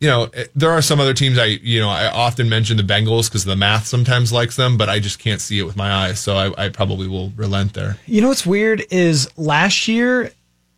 you 0.00 0.08
know, 0.08 0.24
eh, 0.34 0.46
there 0.54 0.70
are 0.70 0.82
some 0.82 0.98
other 0.98 1.14
teams 1.14 1.38
I, 1.38 1.44
you 1.44 1.80
know, 1.80 1.88
I 1.88 2.10
often 2.10 2.48
mention 2.48 2.76
the 2.76 2.82
Bengals 2.82 3.28
because 3.28 3.44
the 3.44 3.56
math 3.56 3.86
sometimes 3.86 4.32
likes 4.32 4.56
them, 4.56 4.76
but 4.76 4.88
I 4.88 4.98
just 4.98 5.18
can't 5.18 5.40
see 5.40 5.58
it 5.58 5.64
with 5.64 5.76
my 5.76 5.92
eyes. 5.92 6.18
So 6.18 6.36
I, 6.36 6.66
I 6.66 6.68
probably 6.70 7.06
will 7.06 7.30
relent 7.36 7.74
there. 7.74 7.98
You 8.06 8.22
know 8.22 8.28
what's 8.28 8.46
weird 8.46 8.82
is 8.90 9.30
last 9.36 9.86
year 9.86 10.32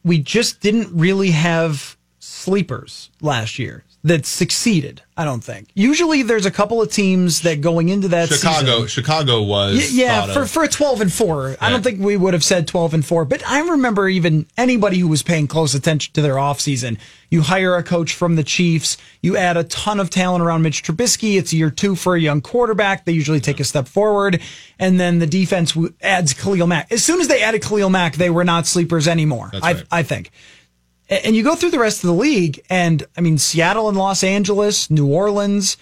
we 0.04 0.18
just 0.18 0.60
didn't 0.60 0.88
really 0.92 1.30
have 1.30 1.96
sleepers 2.18 3.10
last 3.20 3.58
year 3.58 3.84
that 4.04 4.26
succeeded. 4.26 5.00
I 5.16 5.24
don't 5.24 5.44
think. 5.44 5.68
Usually 5.74 6.22
there's 6.22 6.46
a 6.46 6.50
couple 6.50 6.80
of 6.82 6.90
teams 6.90 7.42
that 7.42 7.60
going 7.60 7.88
into 7.90 8.08
that 8.08 8.30
Chicago, 8.30 8.86
season, 8.86 8.86
Chicago 8.88 9.42
was 9.42 9.76
Y- 9.76 9.88
yeah, 9.92 10.32
for 10.32 10.42
of. 10.42 10.50
for 10.50 10.64
a 10.64 10.68
12 10.68 11.02
and 11.02 11.12
4. 11.12 11.56
I 11.60 11.70
don't 11.70 11.82
think 11.84 12.00
we 12.00 12.16
would 12.16 12.32
have 12.32 12.42
said 12.42 12.66
12 12.66 12.94
and 12.94 13.04
4, 13.04 13.26
but 13.26 13.46
I 13.46 13.60
remember 13.60 14.08
even 14.08 14.46
anybody 14.56 14.98
who 14.98 15.06
was 15.06 15.22
paying 15.22 15.46
close 15.46 15.74
attention 15.74 16.14
to 16.14 16.22
their 16.22 16.34
offseason. 16.36 16.98
You 17.30 17.42
hire 17.42 17.76
a 17.76 17.82
coach 17.82 18.14
from 18.14 18.36
the 18.36 18.42
Chiefs, 18.42 18.96
you 19.20 19.36
add 19.36 19.56
a 19.56 19.64
ton 19.64 20.00
of 20.00 20.10
talent 20.10 20.42
around 20.42 20.62
Mitch 20.62 20.82
Trubisky. 20.82 21.38
It's 21.38 21.52
year 21.52 21.70
2 21.70 21.94
for 21.94 22.16
a 22.16 22.20
young 22.20 22.40
quarterback. 22.40 23.04
They 23.04 23.12
usually 23.12 23.40
take 23.40 23.60
a 23.60 23.64
step 23.64 23.86
forward, 23.86 24.40
and 24.78 24.98
then 24.98 25.18
the 25.18 25.26
defense 25.26 25.76
adds 26.02 26.32
Khalil 26.34 26.66
Mack. 26.66 26.90
As 26.90 27.04
soon 27.04 27.20
as 27.20 27.28
they 27.28 27.42
added 27.42 27.62
Khalil 27.62 27.90
Mack, 27.90 28.16
they 28.16 28.30
were 28.30 28.44
not 28.44 28.66
sleepers 28.66 29.06
anymore. 29.06 29.50
I. 29.62 29.82
I 29.90 30.02
think. 30.02 30.30
And 31.08 31.36
you 31.36 31.42
go 31.42 31.54
through 31.54 31.70
the 31.70 31.78
rest 31.78 32.02
of 32.02 32.08
the 32.08 32.14
league, 32.14 32.62
and 32.70 33.06
I 33.16 33.20
mean, 33.20 33.36
Seattle 33.36 33.88
and 33.88 33.98
Los 33.98 34.24
Angeles, 34.24 34.90
New 34.90 35.06
Orleans, 35.06 35.76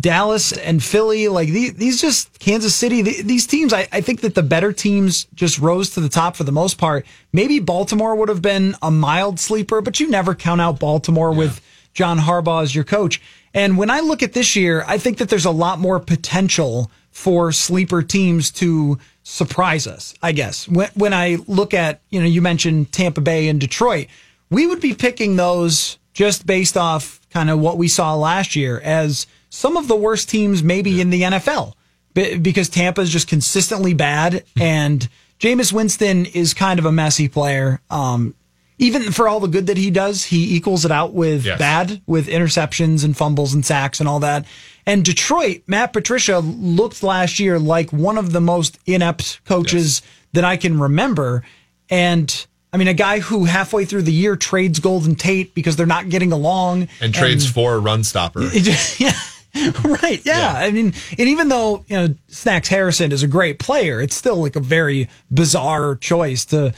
Dallas 0.00 0.52
and 0.52 0.82
Philly, 0.82 1.28
like 1.28 1.48
these, 1.48 1.74
these 1.74 2.00
just 2.00 2.40
Kansas 2.40 2.74
City, 2.74 3.02
these 3.02 3.46
teams, 3.46 3.72
I, 3.72 3.86
I 3.92 4.00
think 4.00 4.22
that 4.22 4.34
the 4.34 4.42
better 4.42 4.72
teams 4.72 5.26
just 5.34 5.60
rose 5.60 5.90
to 5.90 6.00
the 6.00 6.08
top 6.08 6.34
for 6.34 6.42
the 6.42 6.50
most 6.52 6.76
part. 6.76 7.06
Maybe 7.32 7.60
Baltimore 7.60 8.16
would 8.16 8.28
have 8.28 8.42
been 8.42 8.74
a 8.82 8.90
mild 8.90 9.38
sleeper, 9.38 9.80
but 9.80 10.00
you 10.00 10.10
never 10.10 10.34
count 10.34 10.60
out 10.60 10.80
Baltimore 10.80 11.32
with 11.32 11.60
John 11.94 12.18
Harbaugh 12.18 12.64
as 12.64 12.74
your 12.74 12.84
coach. 12.84 13.22
And 13.54 13.78
when 13.78 13.88
I 13.88 14.00
look 14.00 14.22
at 14.22 14.32
this 14.32 14.56
year, 14.56 14.84
I 14.88 14.98
think 14.98 15.18
that 15.18 15.28
there's 15.28 15.44
a 15.44 15.50
lot 15.52 15.78
more 15.78 16.00
potential 16.00 16.90
for 17.12 17.52
sleeper 17.52 18.02
teams 18.02 18.50
to 18.52 18.98
surprise 19.22 19.86
us, 19.86 20.14
I 20.22 20.32
guess. 20.32 20.68
When, 20.68 20.90
when 20.94 21.14
I 21.14 21.38
look 21.46 21.72
at, 21.74 22.02
you 22.10 22.20
know, 22.20 22.26
you 22.26 22.42
mentioned 22.42 22.92
Tampa 22.92 23.20
Bay 23.20 23.48
and 23.48 23.60
Detroit, 23.60 24.08
we 24.50 24.66
would 24.66 24.80
be 24.80 24.94
picking 24.94 25.36
those 25.36 25.98
just 26.14 26.46
based 26.46 26.76
off 26.76 27.20
kind 27.30 27.50
of 27.50 27.58
what 27.58 27.76
we 27.78 27.88
saw 27.88 28.14
last 28.14 28.56
year 28.56 28.80
as 28.80 29.26
some 29.50 29.76
of 29.76 29.88
the 29.88 29.96
worst 29.96 30.28
teams 30.28 30.62
maybe 30.62 31.00
in 31.00 31.10
the 31.10 31.22
NFL 31.22 31.74
B- 32.14 32.38
because 32.38 32.68
Tampa 32.68 33.00
is 33.02 33.10
just 33.10 33.28
consistently 33.28 33.92
bad 33.94 34.44
and 34.58 35.08
Jameis 35.38 35.72
Winston 35.72 36.24
is 36.26 36.54
kind 36.54 36.78
of 36.78 36.86
a 36.86 36.92
messy 36.92 37.28
player. 37.28 37.80
Um, 37.90 38.34
even 38.78 39.10
for 39.12 39.26
all 39.28 39.40
the 39.40 39.48
good 39.48 39.66
that 39.68 39.76
he 39.78 39.90
does, 39.90 40.24
he 40.24 40.54
equals 40.56 40.84
it 40.84 40.90
out 40.90 41.12
with 41.14 41.44
Yes. 41.44 41.58
bad, 41.58 42.00
with 42.06 42.28
interceptions 42.28 43.04
and 43.04 43.16
fumbles 43.16 43.52
and 43.54 43.64
sacks 43.64 44.00
and 44.00 44.08
all 44.08 44.20
that. 44.20 44.44
And 44.86 45.04
Detroit, 45.04 45.62
Matt 45.66 45.92
Patricia 45.92 46.38
looked 46.38 47.02
last 47.02 47.38
year 47.38 47.58
like 47.58 47.92
one 47.92 48.16
of 48.18 48.32
the 48.32 48.40
most 48.40 48.78
inept 48.86 49.40
coaches 49.44 50.00
that 50.32 50.44
I 50.44 50.56
can 50.56 50.78
remember. 50.80 51.42
And 51.90 52.46
I 52.76 52.78
mean, 52.78 52.88
a 52.88 52.94
guy 52.94 53.20
who 53.20 53.46
halfway 53.46 53.86
through 53.86 54.02
the 54.02 54.12
year 54.12 54.36
trades 54.36 54.80
Golden 54.80 55.14
Tate 55.14 55.54
because 55.54 55.76
they're 55.76 55.86
not 55.86 56.10
getting 56.10 56.30
along 56.30 56.88
And 57.00 57.14
trades 57.14 57.50
for 57.50 57.72
a 57.74 57.78
run 57.78 58.04
stopper. 58.04 58.42
yeah. 58.98 59.12
Right. 59.82 60.20
Yeah. 60.26 60.52
I 60.54 60.70
mean, 60.70 60.92
and 61.18 61.28
even 61.28 61.48
though, 61.48 61.82
you 61.88 61.96
know, 61.96 62.14
Snacks 62.28 62.68
Harrison 62.68 63.10
is 63.12 63.22
a 63.22 63.26
great 63.26 63.58
player, 63.58 64.02
it's 64.02 64.14
still 64.14 64.36
like 64.36 64.54
a 64.54 64.60
very 64.60 65.08
bizarre 65.32 65.94
choice 65.96 66.44
to 66.46 66.74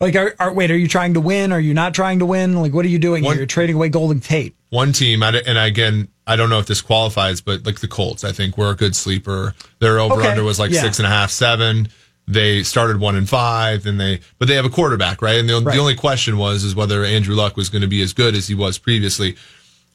like, 0.00 0.16
are, 0.16 0.34
are 0.40 0.52
wait, 0.52 0.72
are 0.72 0.76
you 0.76 0.88
trying 0.88 1.14
to 1.14 1.20
win? 1.20 1.52
Are 1.52 1.60
you 1.60 1.72
not 1.72 1.94
trying 1.94 2.18
to 2.18 2.26
win? 2.26 2.60
Like, 2.60 2.74
what 2.74 2.84
are 2.84 2.88
you 2.88 2.98
doing 2.98 3.22
One- 3.22 3.34
here? 3.34 3.42
You're 3.42 3.46
trading 3.46 3.76
away 3.76 3.90
Golden 3.90 4.18
Tate. 4.18 4.56
one 4.70 4.92
team, 4.92 5.22
and 5.22 5.36
again, 5.56 6.08
I 6.26 6.34
don't 6.34 6.50
know 6.50 6.58
if 6.58 6.66
this 6.66 6.80
qualifies, 6.80 7.40
but 7.40 7.64
like 7.64 7.78
the 7.78 7.86
Colts, 7.86 8.24
I 8.24 8.32
think 8.32 8.58
were 8.58 8.70
a 8.70 8.74
good 8.74 8.96
sleeper. 8.96 9.54
Their 9.78 10.00
over 10.00 10.14
Okay. 10.16 10.28
under 10.30 10.42
was 10.42 10.58
like 10.58 10.72
Yeah. 10.72 10.82
six 10.82 10.98
and 10.98 11.06
a 11.06 11.10
half, 11.10 11.30
seven. 11.30 11.88
They 12.28 12.64
started 12.64 12.98
one 12.98 13.14
and 13.14 13.28
five, 13.28 13.86
and 13.86 14.00
they, 14.00 14.20
but 14.38 14.48
they 14.48 14.54
have 14.56 14.64
a 14.64 14.70
quarterback, 14.70 15.22
right? 15.22 15.38
And 15.38 15.48
the, 15.48 15.60
Right. 15.60 15.74
the 15.74 15.80
only 15.80 15.94
question 15.94 16.38
was 16.38 16.64
is 16.64 16.74
whether 16.74 17.04
Andrew 17.04 17.36
Luck 17.36 17.56
was 17.56 17.68
going 17.68 17.82
to 17.82 17.88
be 17.88 18.02
as 18.02 18.12
good 18.12 18.34
as 18.34 18.48
he 18.48 18.54
was 18.54 18.78
previously. 18.78 19.36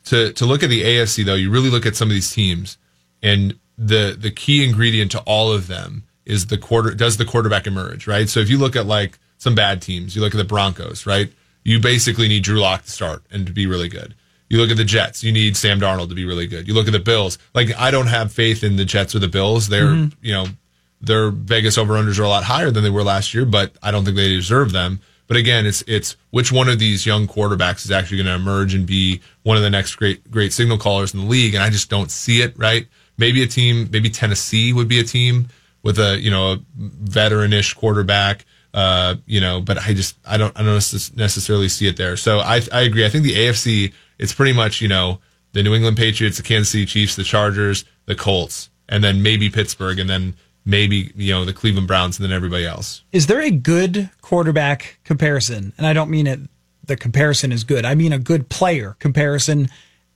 To 0.05 0.31
to 0.33 0.45
look 0.45 0.63
at 0.63 0.69
the 0.69 0.81
AFC 0.83 1.25
though, 1.25 1.35
you 1.35 1.51
really 1.51 1.69
look 1.69 1.85
at 1.85 1.95
some 1.95 2.07
of 2.07 2.13
these 2.13 2.31
teams, 2.31 2.77
and 3.21 3.59
the 3.77 4.15
the 4.17 4.31
key 4.31 4.63
ingredient 4.63 5.11
to 5.11 5.19
all 5.21 5.51
of 5.51 5.67
them 5.67 6.03
is 6.25 6.47
the 6.47 6.57
quarter. 6.57 6.93
Does 6.93 7.17
the 7.17 7.25
quarterback 7.25 7.67
emerge, 7.67 8.07
right? 8.07 8.29
So 8.29 8.39
if 8.39 8.49
you 8.49 8.57
look 8.57 8.75
at 8.75 8.85
like 8.85 9.19
some 9.37 9.53
bad 9.53 9.81
teams, 9.81 10.15
you 10.15 10.21
look 10.21 10.33
at 10.33 10.37
the 10.37 10.43
Broncos, 10.45 11.05
right? 11.05 11.31
You 11.63 11.79
basically 11.79 12.27
need 12.27 12.43
Drew 12.43 12.59
Lock 12.59 12.83
to 12.85 12.91
start 12.91 13.23
and 13.29 13.45
to 13.45 13.51
be 13.53 13.67
really 13.67 13.89
good. 13.89 14.15
You 14.49 14.57
look 14.57 14.71
at 14.71 14.77
the 14.77 14.83
Jets, 14.83 15.23
you 15.23 15.31
need 15.31 15.55
Sam 15.55 15.79
Darnold 15.79 16.09
to 16.09 16.15
be 16.15 16.25
really 16.25 16.47
good. 16.47 16.67
You 16.67 16.73
look 16.73 16.87
at 16.87 16.93
the 16.93 16.99
Bills, 16.99 17.37
like 17.53 17.69
I 17.77 17.91
don't 17.91 18.07
have 18.07 18.31
faith 18.31 18.63
in 18.63 18.75
the 18.75 18.85
Jets 18.85 19.15
or 19.15 19.19
the 19.19 19.27
Bills. 19.27 19.69
They're 19.69 19.85
mm-hmm. 19.85 20.25
you 20.25 20.33
know 20.33 20.45
their 21.01 21.31
Vegas 21.31 21.77
over 21.77 21.93
unders 21.95 22.19
are 22.19 22.23
a 22.23 22.29
lot 22.29 22.43
higher 22.43 22.71
than 22.71 22.83
they 22.83 22.89
were 22.89 23.03
last 23.03 23.33
year, 23.33 23.45
but 23.45 23.73
I 23.81 23.91
don't 23.91 24.05
think 24.05 24.15
they 24.15 24.29
deserve 24.29 24.71
them. 24.71 25.01
But 25.27 25.37
again, 25.37 25.65
it's 25.65 25.81
it's 25.87 26.17
which 26.31 26.51
one 26.51 26.67
of 26.67 26.77
these 26.77 27.05
young 27.05 27.27
quarterbacks 27.27 27.85
is 27.85 27.91
actually 27.91 28.17
going 28.17 28.27
to 28.27 28.35
emerge 28.35 28.73
and 28.73 28.85
be 28.85 29.21
one 29.43 29.55
of 29.55 29.63
the 29.63 29.69
next 29.69 29.95
great 29.95 30.29
great 30.29 30.51
signal 30.51 30.77
callers 30.77 31.13
in 31.13 31.21
the 31.21 31.25
league, 31.25 31.53
and 31.53 31.63
I 31.63 31.69
just 31.69 31.89
don't 31.89 32.11
see 32.11 32.41
it. 32.41 32.57
Right? 32.57 32.87
Maybe 33.17 33.41
a 33.41 33.47
team, 33.47 33.87
maybe 33.91 34.09
Tennessee 34.09 34.73
would 34.73 34.87
be 34.87 34.99
a 34.99 35.03
team 35.03 35.47
with 35.83 35.99
a 35.99 36.19
you 36.19 36.29
know 36.29 36.53
a 36.53 36.57
veteranish 36.77 37.75
quarterback. 37.75 38.45
Uh, 38.73 39.15
you 39.25 39.41
know, 39.41 39.61
but 39.61 39.77
I 39.77 39.93
just 39.93 40.17
I 40.25 40.37
don't 40.37 40.57
I 40.59 40.63
don't 40.63 40.73
necessarily 41.15 41.69
see 41.69 41.87
it 41.87 41.97
there. 41.97 42.17
So 42.17 42.39
I 42.39 42.61
I 42.71 42.81
agree. 42.81 43.05
I 43.05 43.09
think 43.09 43.23
the 43.23 43.35
AFC 43.35 43.93
it's 44.19 44.33
pretty 44.33 44.53
much 44.53 44.81
you 44.81 44.87
know 44.87 45.19
the 45.53 45.63
New 45.63 45.73
England 45.73 45.97
Patriots, 45.97 46.37
the 46.37 46.43
Kansas 46.43 46.69
City 46.71 46.85
Chiefs, 46.85 47.15
the 47.15 47.23
Chargers, 47.23 47.85
the 48.05 48.15
Colts, 48.15 48.69
and 48.89 49.03
then 49.03 49.21
maybe 49.21 49.49
Pittsburgh, 49.49 49.99
and 49.99 50.09
then 50.09 50.35
maybe 50.65 51.11
you 51.15 51.33
know 51.33 51.45
the 51.45 51.53
Cleveland 51.53 51.87
Browns, 51.87 52.19
and 52.19 52.23
then 52.25 52.35
everybody 52.35 52.65
else. 52.65 53.03
Is 53.11 53.27
there 53.27 53.41
a 53.41 53.51
good 53.51 54.09
quarterback 54.21 54.99
comparison? 55.03 55.73
And 55.77 55.85
I 55.87 55.93
don't 55.93 56.09
mean 56.09 56.27
it, 56.27 56.39
the 56.85 56.95
comparison 56.95 57.51
is 57.51 57.63
good. 57.63 57.85
I 57.85 57.95
mean 57.95 58.13
a 58.13 58.19
good 58.19 58.49
player 58.49 58.95
comparison 58.99 59.69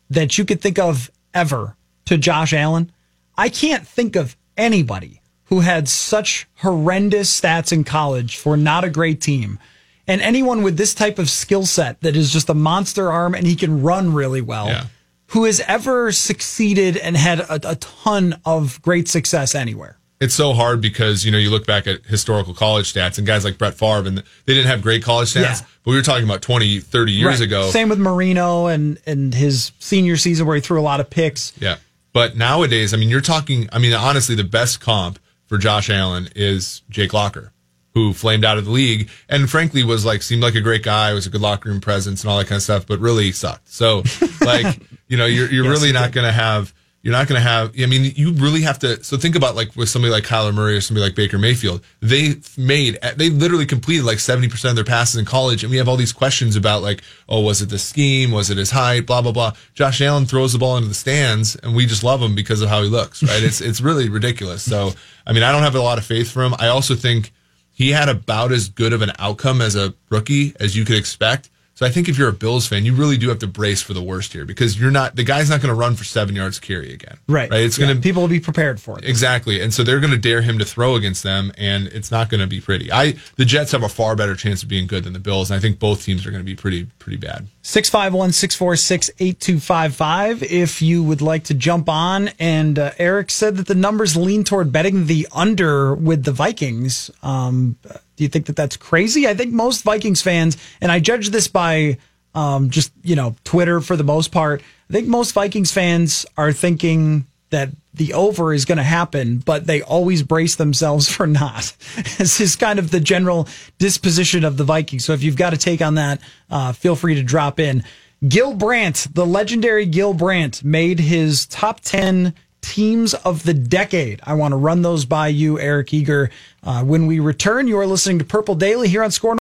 that 0.10 0.38
you 0.38 0.46
could 0.46 0.62
think 0.62 0.78
of 0.80 1.10
ever 1.34 1.76
to 2.06 2.18
Josh 2.18 2.54
Allen. 2.54 2.92
I 3.38 3.50
can't 3.50 3.88
think 3.88 4.16
of 4.16 4.36
anybody 4.58 5.22
who 5.46 5.60
had 5.60 5.88
such 5.90 6.48
horrendous 6.56 7.40
stats 7.40 7.72
in 7.72 7.84
college 7.84 8.38
for 8.38 8.56
not 8.58 8.84
a 8.84 8.90
great 8.90 9.22
team. 9.22 9.60
And 10.08 10.22
anyone 10.22 10.62
with 10.64 10.78
this 10.78 10.94
type 10.94 11.18
of 11.20 11.30
skill 11.30 11.66
set 11.66 12.02
that 12.02 12.16
is 12.16 12.32
just 12.32 12.50
a 12.50 12.54
monster 12.54 13.12
arm 13.12 13.34
and 13.36 13.46
he 13.46 13.56
can 13.56 13.82
run 13.82 14.14
really 14.14 14.42
well, 14.42 14.68
Yeah. 14.68 14.86
who 15.28 15.44
has 15.46 15.60
ever 15.62 16.12
succeeded 16.12 16.98
and 16.98 17.18
had 17.18 17.40
a, 17.42 17.72
a 17.72 17.76
ton 17.76 18.40
of 18.46 18.82
great 18.82 19.08
success 19.08 19.54
anywhere. 19.56 19.98
It's 20.22 20.34
so 20.34 20.54
hard 20.54 20.80
because 20.80 21.26
you 21.26 21.32
know 21.32 21.38
you 21.38 21.50
look 21.50 21.66
back 21.68 21.88
at 21.88 22.06
historical 22.06 22.54
college 22.54 22.92
stats 22.94 23.18
and 23.18 23.28
guys 23.28 23.44
like 23.44 23.58
Brett 23.58 23.74
Favre, 23.74 24.08
and 24.08 24.18
they 24.18 24.54
didn't 24.54 24.68
have 24.68 24.82
great 24.82 25.04
college 25.04 25.34
stats, 25.34 25.42
Yeah. 25.42 25.60
but 25.84 25.92
we 25.92 25.96
were 25.98 26.02
talking 26.02 26.24
about 26.24 26.42
20, 26.42 26.80
30 26.80 27.12
years 27.12 27.26
Right. 27.40 27.42
ago. 27.42 27.70
Same 27.70 27.90
with 27.90 28.00
Marino 28.00 28.68
and 28.68 28.98
and 29.06 29.34
his 29.34 29.72
senior 29.80 30.16
season 30.16 30.46
where 30.48 30.56
he 30.56 30.62
threw 30.62 30.80
a 30.80 30.84
lot 30.84 31.00
of 31.02 31.10
picks. 31.10 31.52
Yeah. 31.60 31.76
But 32.14 32.38
nowadays, 32.38 32.94
I 32.94 32.98
mean, 32.98 33.10
you're 33.10 33.20
talking, 33.20 33.68
I 33.74 33.80
mean, 33.80 33.92
honestly, 33.94 34.36
the 34.36 34.46
best 34.46 34.80
comp 34.80 35.20
for 35.48 35.58
Josh 35.58 35.90
Allen 35.90 36.30
is 36.34 36.82
Jake 36.90 37.12
Locker, 37.14 37.52
who 37.94 38.14
flamed 38.14 38.46
out 38.46 38.58
of 38.58 38.64
the 38.64 38.72
league 38.72 39.10
and 39.28 39.50
frankly 39.50 39.84
was 39.84 40.06
like, 40.06 40.22
seemed 40.24 40.42
like 40.42 40.56
a 40.56 40.62
great 40.62 40.82
guy, 40.82 41.12
was 41.14 41.28
a 41.28 41.30
good 41.30 41.42
locker 41.42 41.68
room 41.68 41.82
presence 41.82 42.24
and 42.24 42.32
all 42.32 42.38
that 42.38 42.48
kind 42.48 42.56
of 42.56 42.64
stuff, 42.64 42.88
but 42.88 43.00
really 43.02 43.34
sucked. 43.34 43.68
So, 43.70 44.02
like, 44.40 44.80
you 45.10 45.18
know, 45.18 45.26
you're, 45.26 45.52
you're 45.52 45.66
Yes, 45.66 45.78
really 45.82 45.92
not 45.92 46.14
going 46.14 46.26
to 46.26 46.32
have, 46.32 46.74
you're 47.06 47.12
not 47.12 47.28
going 47.28 47.40
to 47.40 47.48
have, 47.48 47.72
I 47.80 47.86
mean, 47.86 48.14
you 48.16 48.32
really 48.32 48.62
have 48.62 48.80
to, 48.80 49.04
so 49.04 49.16
think 49.16 49.36
about 49.36 49.56
like 49.56 49.76
with 49.76 49.90
somebody 49.90 50.12
like 50.12 50.24
Kyler 50.24 50.52
Murray 50.52 50.76
or 50.76 50.82
somebody 50.82 51.06
like 51.06 51.14
Baker 51.14 51.38
Mayfield. 51.38 51.84
They 52.02 52.38
made, 52.58 52.98
they 53.16 53.30
literally 53.30 53.68
completed 53.68 54.06
like 54.06 54.18
70% 54.18 54.72
of 54.72 54.76
their 54.76 54.84
passes 54.84 55.18
in 55.18 55.24
college. 55.24 55.64
And 55.64 55.70
we 55.70 55.78
have 55.78 55.88
all 55.88 55.98
these 55.98 56.12
questions 56.12 56.56
about 56.56 56.82
like, 56.82 57.04
oh, 57.30 57.42
was 57.42 57.62
it 57.62 57.70
the 57.70 57.78
scheme? 57.78 58.32
Was 58.32 58.50
it 58.50 58.58
his 58.58 58.72
height? 58.72 59.06
Blah, 59.06 59.22
blah, 59.22 59.34
blah. 59.34 59.54
Josh 59.76 60.02
Allen 60.02 60.26
throws 60.26 60.54
the 60.54 60.58
ball 60.58 60.78
into 60.78 60.90
the 60.90 60.96
stands 60.96 61.56
and 61.58 61.76
we 61.76 61.86
just 61.86 62.04
love 62.04 62.24
him 62.24 62.34
because 62.34 62.64
of 62.64 62.70
how 62.70 62.82
he 62.82 62.90
looks, 62.90 63.22
right? 63.22 63.44
it's, 63.44 63.62
it's 63.62 63.82
really 63.82 64.10
ridiculous. 64.10 64.64
So, 64.64 64.94
I 65.28 65.34
mean, 65.34 65.44
I 65.44 65.52
don't 65.52 65.62
have 65.62 65.76
a 65.76 65.82
lot 65.82 66.00
of 66.00 66.06
faith 66.06 66.32
for 66.32 66.44
him. 66.44 66.56
I 66.58 66.70
also 66.70 66.96
think 66.96 67.32
he 67.72 67.92
had 67.92 68.10
about 68.10 68.52
as 68.52 68.68
good 68.68 68.94
of 68.94 69.04
an 69.04 69.12
outcome 69.20 69.62
as 69.62 69.76
a 69.76 69.94
rookie 70.10 70.56
as 70.60 70.76
you 70.76 70.84
could 70.84 70.98
expect. 70.98 71.52
So 71.76 71.86
I 71.86 71.90
think 71.90 72.08
if 72.08 72.18
you're 72.18 72.30
a 72.30 72.34
Bills 72.34 72.66
fan, 72.68 72.86
you 72.86 72.94
really 72.96 73.18
do 73.18 73.28
have 73.30 73.40
to 73.40 73.48
brace 73.48 73.82
for 73.82 73.94
the 73.94 74.02
worst 74.02 74.32
here 74.32 74.46
because 74.46 74.80
you're 74.80 74.92
not 74.92 75.18
the 75.18 75.26
guy's 75.26 75.50
not 75.50 75.62
going 75.62 75.74
to 75.74 75.80
run 75.80 75.96
for 75.96 76.06
seven 76.06 76.34
yards 76.34 76.58
carry 76.58 76.94
again. 76.94 77.18
Right. 77.28 77.52
Right. 77.52 77.62
It's 77.64 77.78
Yeah, 77.78 77.88
going 77.88 77.98
to 77.98 78.02
people 78.02 78.22
will 78.22 78.30
be 78.30 78.40
prepared 78.40 78.80
for 78.80 78.98
it. 78.98 79.04
exactly, 79.04 79.62
and 79.62 79.74
so 79.74 79.84
they're 79.84 80.00
going 80.00 80.12
to 80.14 80.18
dare 80.18 80.42
him 80.42 80.58
to 80.60 80.66
throw 80.66 80.96
against 80.96 81.22
them, 81.24 81.52
and 81.58 81.88
it's 81.88 82.12
not 82.12 82.30
going 82.30 82.40
to 82.42 82.48
be 82.48 82.62
pretty. 82.62 82.92
I 82.92 83.16
the 83.36 83.44
Jets 83.46 83.74
have 83.74 83.84
a 83.84 83.90
far 83.90 84.16
better 84.16 84.36
chance 84.36 84.64
of 84.64 84.70
being 84.70 84.88
good 84.88 85.04
than 85.04 85.14
the 85.14 85.20
Bills, 85.20 85.52
and 85.52 85.58
I 85.58 85.62
think 85.62 85.78
both 85.80 86.04
teams 86.04 86.26
are 86.26 86.32
going 86.32 86.42
to 86.44 86.46
be 86.46 86.56
pretty 86.56 86.86
pretty 87.00 87.18
bad. 87.18 87.48
651 87.64 88.32
646 88.32 89.10
8255 89.20 90.44
if 90.44 90.82
you 90.82 91.04
would 91.04 91.22
like 91.22 91.44
to 91.46 91.54
jump 91.54 91.90
on. 91.90 92.30
And 92.40 92.80
uh, 92.80 92.92
Eric 92.98 93.30
said 93.32 93.58
that 93.58 93.68
the 93.68 93.76
numbers 93.76 94.16
lean 94.16 94.44
toward 94.44 94.72
betting 94.72 95.08
the 95.08 95.28
under 95.34 95.94
with 95.94 96.24
the 96.24 96.32
Vikings. 96.32 97.12
Um, 97.24 97.78
do 98.16 98.24
you 98.24 98.30
think 98.30 98.46
that 98.46 98.56
that's 98.56 98.78
crazy? 98.78 99.28
I 99.28 99.34
think 99.34 99.54
most 99.54 99.84
Vikings 99.84 100.22
fans, 100.22 100.58
and 100.82 100.92
I 100.92 101.00
judge 101.00 101.30
this 101.30 101.48
by 101.48 101.98
um, 102.34 102.70
just, 102.70 102.92
you 103.04 103.16
know, 103.16 103.36
Twitter 103.44 103.82
for 103.82 103.96
the 103.96 104.04
most 104.04 104.32
part. 104.32 104.62
I 104.90 104.94
think 104.94 105.08
most 105.08 105.32
Vikings 105.32 105.72
fans 105.72 106.26
are 106.38 106.52
thinking 106.52 107.26
that 107.50 107.70
the 107.94 108.14
over 108.14 108.54
is 108.54 108.66
going 108.66 108.78
to 108.78 108.84
happen, 108.84 109.38
but 109.38 109.66
they 109.66 109.82
always 109.82 110.22
brace 110.24 110.56
themselves 110.56 111.10
for 111.12 111.26
not. 111.26 111.76
this 112.18 112.40
is 112.40 112.56
kind 112.56 112.80
of 112.80 112.92
the 112.92 113.00
general 113.00 113.48
disposition 113.78 114.44
of 114.44 114.58
the 114.58 114.64
Vikings. 114.64 115.06
So 115.06 115.14
if 115.14 115.24
you've 115.24 115.38
got 115.38 115.54
a 115.54 115.58
take 115.58 115.82
on 115.82 115.96
that, 115.96 116.22
uh, 116.50 116.74
feel 116.74 116.96
free 116.96 117.16
to 117.16 117.24
drop 117.24 117.60
in. 117.60 117.84
Gil 118.28 118.54
Brandt, 118.54 119.08
the 119.14 119.26
legendary 119.26 119.86
Gil 119.86 120.14
Brandt, 120.14 120.64
made 120.64 121.00
his 121.00 121.46
top 121.46 121.82
10 121.82 122.34
teams 122.66 123.14
of 123.14 123.44
the 123.44 123.54
decade. 123.54 124.20
I 124.24 124.34
want 124.34 124.52
to 124.52 124.58
run 124.58 124.82
those 124.82 125.06
by 125.06 125.28
you, 125.28 125.60
Eric 125.60 125.94
Eager. 125.94 126.32
Uh, 126.64 126.84
when 126.84 127.06
we 127.06 127.20
return, 127.20 127.68
you 127.68 127.78
are 127.78 127.86
listening 127.86 128.20
to 128.20 128.26
Purple 128.26 128.56
Daily 128.56 128.88
here 128.88 129.04
on 129.04 129.12
SKOR. 129.12 129.36
North. 129.36 129.40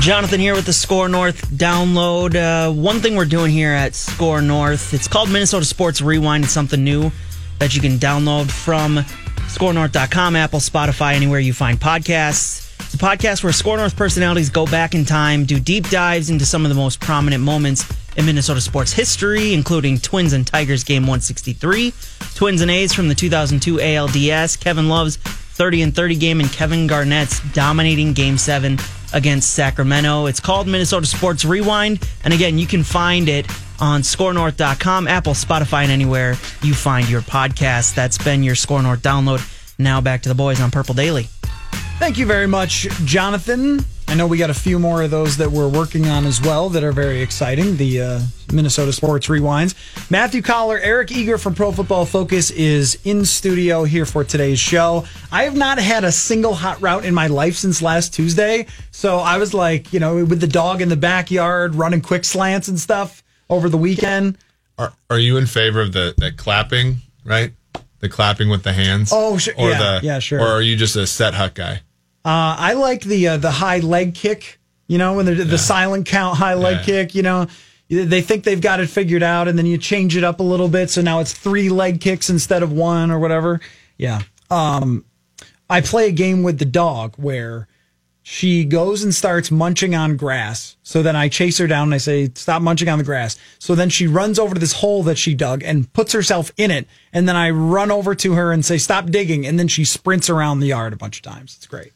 Jonathan 0.00 0.38
here 0.38 0.54
with 0.54 0.66
the 0.66 0.72
SKOR 0.72 1.08
North 1.08 1.48
download. 1.50 2.34
Uh, 2.34 2.70
one 2.70 3.00
thing 3.00 3.16
we're 3.16 3.24
doing 3.24 3.50
here 3.50 3.72
at 3.72 3.94
SKOR 3.94 4.42
North, 4.42 4.92
it's 4.92 5.08
called 5.08 5.30
Minnesota 5.30 5.64
Sports 5.64 6.02
Rewind. 6.02 6.44
It's 6.44 6.52
something 6.52 6.84
new 6.84 7.10
that 7.58 7.74
you 7.74 7.80
can 7.80 7.92
download 7.92 8.50
from 8.50 8.98
skornorth.com, 9.48 10.36
Apple, 10.36 10.60
Spotify, 10.60 11.14
anywhere 11.14 11.40
you 11.40 11.54
find 11.54 11.80
podcasts. 11.80 12.66
It's 12.80 12.94
a 12.94 12.98
podcast 12.98 13.42
where 13.42 13.52
SKOR 13.52 13.78
North 13.78 13.96
personalities 13.96 14.50
go 14.50 14.66
back 14.66 14.94
in 14.94 15.06
time, 15.06 15.46
do 15.46 15.58
deep 15.58 15.88
dives 15.88 16.28
into 16.28 16.44
some 16.44 16.66
of 16.66 16.68
the 16.68 16.74
most 16.74 17.00
prominent 17.00 17.42
moments 17.42 17.84
in 18.18 18.26
Minnesota 18.26 18.60
sports 18.60 18.92
history, 18.92 19.54
including 19.54 19.96
Twins 19.96 20.32
and 20.32 20.44
Tigers 20.44 20.82
game 20.82 21.04
163, 21.04 21.94
Twins 22.34 22.60
and 22.60 22.70
A's 22.70 22.92
from 22.92 23.08
the 23.08 23.14
2002 23.14 23.76
ALDS, 23.76 24.58
Kevin 24.60 24.88
Love's 24.88 25.16
30 25.16 25.82
and 25.82 25.94
30 25.94 26.16
game, 26.16 26.40
and 26.40 26.52
Kevin 26.52 26.88
Garnett's 26.88 27.40
dominating 27.52 28.12
game 28.12 28.36
7 28.36 28.76
against 29.14 29.54
Sacramento. 29.54 30.26
It's 30.26 30.40
called 30.40 30.66
Minnesota 30.66 31.06
Sports 31.06 31.44
Rewind. 31.44 32.06
And 32.24 32.34
again, 32.34 32.58
you 32.58 32.66
can 32.66 32.82
find 32.82 33.28
it 33.28 33.46
on 33.80 34.02
skornorth.com, 34.02 35.06
Apple, 35.06 35.34
Spotify, 35.34 35.84
and 35.84 35.92
anywhere 35.92 36.34
you 36.62 36.74
find 36.74 37.08
your 37.08 37.22
podcast. 37.22 37.94
That's 37.94 38.18
been 38.18 38.42
your 38.42 38.56
SKOR 38.56 38.82
North 38.82 39.00
download. 39.00 39.40
Now 39.78 40.00
back 40.00 40.22
to 40.22 40.28
the 40.28 40.34
boys 40.34 40.60
on 40.60 40.72
Purple 40.72 40.94
Daily. 40.94 41.28
Thank 42.00 42.18
you 42.18 42.26
very 42.26 42.48
much, 42.48 42.88
Jonathan. 43.04 43.84
I 44.08 44.14
know 44.14 44.26
we 44.26 44.38
got 44.38 44.48
a 44.48 44.54
few 44.54 44.78
more 44.78 45.02
of 45.02 45.10
those 45.10 45.36
that 45.36 45.50
we're 45.50 45.68
working 45.68 46.06
on 46.06 46.24
as 46.24 46.40
well 46.40 46.70
that 46.70 46.82
are 46.82 46.92
very 46.92 47.20
exciting. 47.20 47.76
The 47.76 48.00
uh, 48.00 48.20
Minnesota 48.50 48.90
Sports 48.90 49.26
Rewinds. 49.26 49.74
Matthew 50.10 50.40
Coller, 50.40 50.78
Eric 50.78 51.12
Eager 51.12 51.36
from 51.36 51.54
Pro 51.54 51.72
Football 51.72 52.06
Focus 52.06 52.50
is 52.50 52.98
in 53.04 53.26
studio 53.26 53.84
here 53.84 54.06
for 54.06 54.24
today's 54.24 54.58
show. 54.58 55.04
I 55.30 55.44
have 55.44 55.54
not 55.54 55.76
had 55.76 56.04
a 56.04 56.10
single 56.10 56.54
hot 56.54 56.80
route 56.80 57.04
in 57.04 57.12
my 57.12 57.26
life 57.26 57.56
since 57.56 57.82
last 57.82 58.14
Tuesday. 58.14 58.66
So 58.92 59.18
I 59.18 59.36
was 59.36 59.52
like, 59.52 59.92
you 59.92 60.00
know, 60.00 60.24
with 60.24 60.40
the 60.40 60.46
dog 60.46 60.80
in 60.80 60.88
the 60.88 60.96
backyard, 60.96 61.74
running 61.74 62.00
quick 62.00 62.24
slants 62.24 62.66
and 62.66 62.80
stuff 62.80 63.22
over 63.50 63.68
the 63.68 63.76
weekend. 63.76 64.38
Are 64.78 64.94
Are 65.10 65.18
you 65.18 65.36
in 65.36 65.44
favor 65.44 65.82
of 65.82 65.92
the, 65.92 66.14
the 66.16 66.32
clapping, 66.32 66.96
right? 67.26 67.52
The 68.00 68.08
clapping 68.08 68.48
with 68.48 68.62
the 68.62 68.72
hands? 68.72 69.10
Oh, 69.12 69.36
sure. 69.36 69.52
Or 69.58 69.68
Yeah, 69.68 69.78
the, 69.78 70.06
yeah, 70.06 70.18
sure. 70.18 70.40
Or 70.40 70.46
are 70.46 70.62
you 70.62 70.76
just 70.76 70.96
a 70.96 71.06
set 71.06 71.34
hut 71.34 71.52
guy? 71.52 71.82
Uh, 72.24 72.56
I 72.58 72.72
like 72.74 73.02
the 73.02 73.28
uh, 73.28 73.36
the 73.38 73.50
high 73.50 73.78
leg 73.78 74.14
kick. 74.14 74.58
You 74.86 74.98
know, 74.98 75.14
when 75.14 75.26
the 75.26 75.34
the 75.34 75.58
silent 75.58 76.06
count 76.06 76.38
high 76.38 76.54
leg 76.54 76.78
Yeah. 76.78 76.84
kick. 76.84 77.14
You 77.14 77.22
know, 77.22 77.46
they 77.88 78.20
think 78.20 78.44
they've 78.44 78.60
got 78.60 78.80
it 78.80 78.88
figured 78.88 79.22
out, 79.22 79.48
and 79.48 79.58
then 79.58 79.66
you 79.66 79.78
change 79.78 80.16
it 80.16 80.24
up 80.24 80.40
a 80.40 80.42
little 80.42 80.68
bit, 80.68 80.90
so 80.90 81.00
now 81.00 81.20
it's 81.20 81.32
three 81.32 81.68
leg 81.70 82.00
kicks 82.00 82.28
instead 82.28 82.62
of 82.62 82.72
one 82.72 83.10
or 83.10 83.18
whatever. 83.18 83.60
Yeah. 83.96 84.22
Um, 84.50 85.04
I 85.70 85.80
play 85.80 86.08
a 86.08 86.12
game 86.12 86.42
with 86.42 86.58
the 86.58 86.64
dog 86.64 87.14
where 87.16 87.66
she 88.22 88.64
goes 88.64 89.02
and 89.02 89.14
starts 89.14 89.50
munching 89.50 89.94
on 89.94 90.16
grass. 90.16 90.76
So 90.82 91.02
then 91.02 91.16
I 91.16 91.28
chase 91.28 91.56
her 91.58 91.66
down 91.66 91.84
and 91.88 91.94
I 91.94 91.98
say, 91.98 92.30
stop 92.34 92.60
munching 92.60 92.88
on 92.90 92.98
the 92.98 93.04
grass. 93.04 93.38
So 93.58 93.74
then 93.74 93.88
she 93.88 94.06
runs 94.06 94.38
over 94.38 94.52
to 94.54 94.60
this 94.60 94.74
hole 94.74 95.02
that 95.04 95.16
she 95.16 95.34
dug 95.34 95.62
and 95.62 95.90
puts 95.94 96.12
herself 96.12 96.52
in 96.58 96.70
it. 96.70 96.86
And 97.12 97.26
then 97.26 97.36
I 97.36 97.48
run 97.50 97.90
over 97.90 98.14
to 98.16 98.34
her 98.34 98.52
and 98.52 98.62
say, 98.64 98.76
stop 98.76 99.06
digging. 99.06 99.46
And 99.46 99.58
then 99.58 99.66
she 99.68 99.84
sprints 99.86 100.28
around 100.28 100.60
the 100.60 100.66
yard 100.66 100.92
a 100.92 100.96
bunch 100.96 101.16
of 101.16 101.22
times. 101.22 101.54
It's 101.56 101.66
great. 101.66 101.92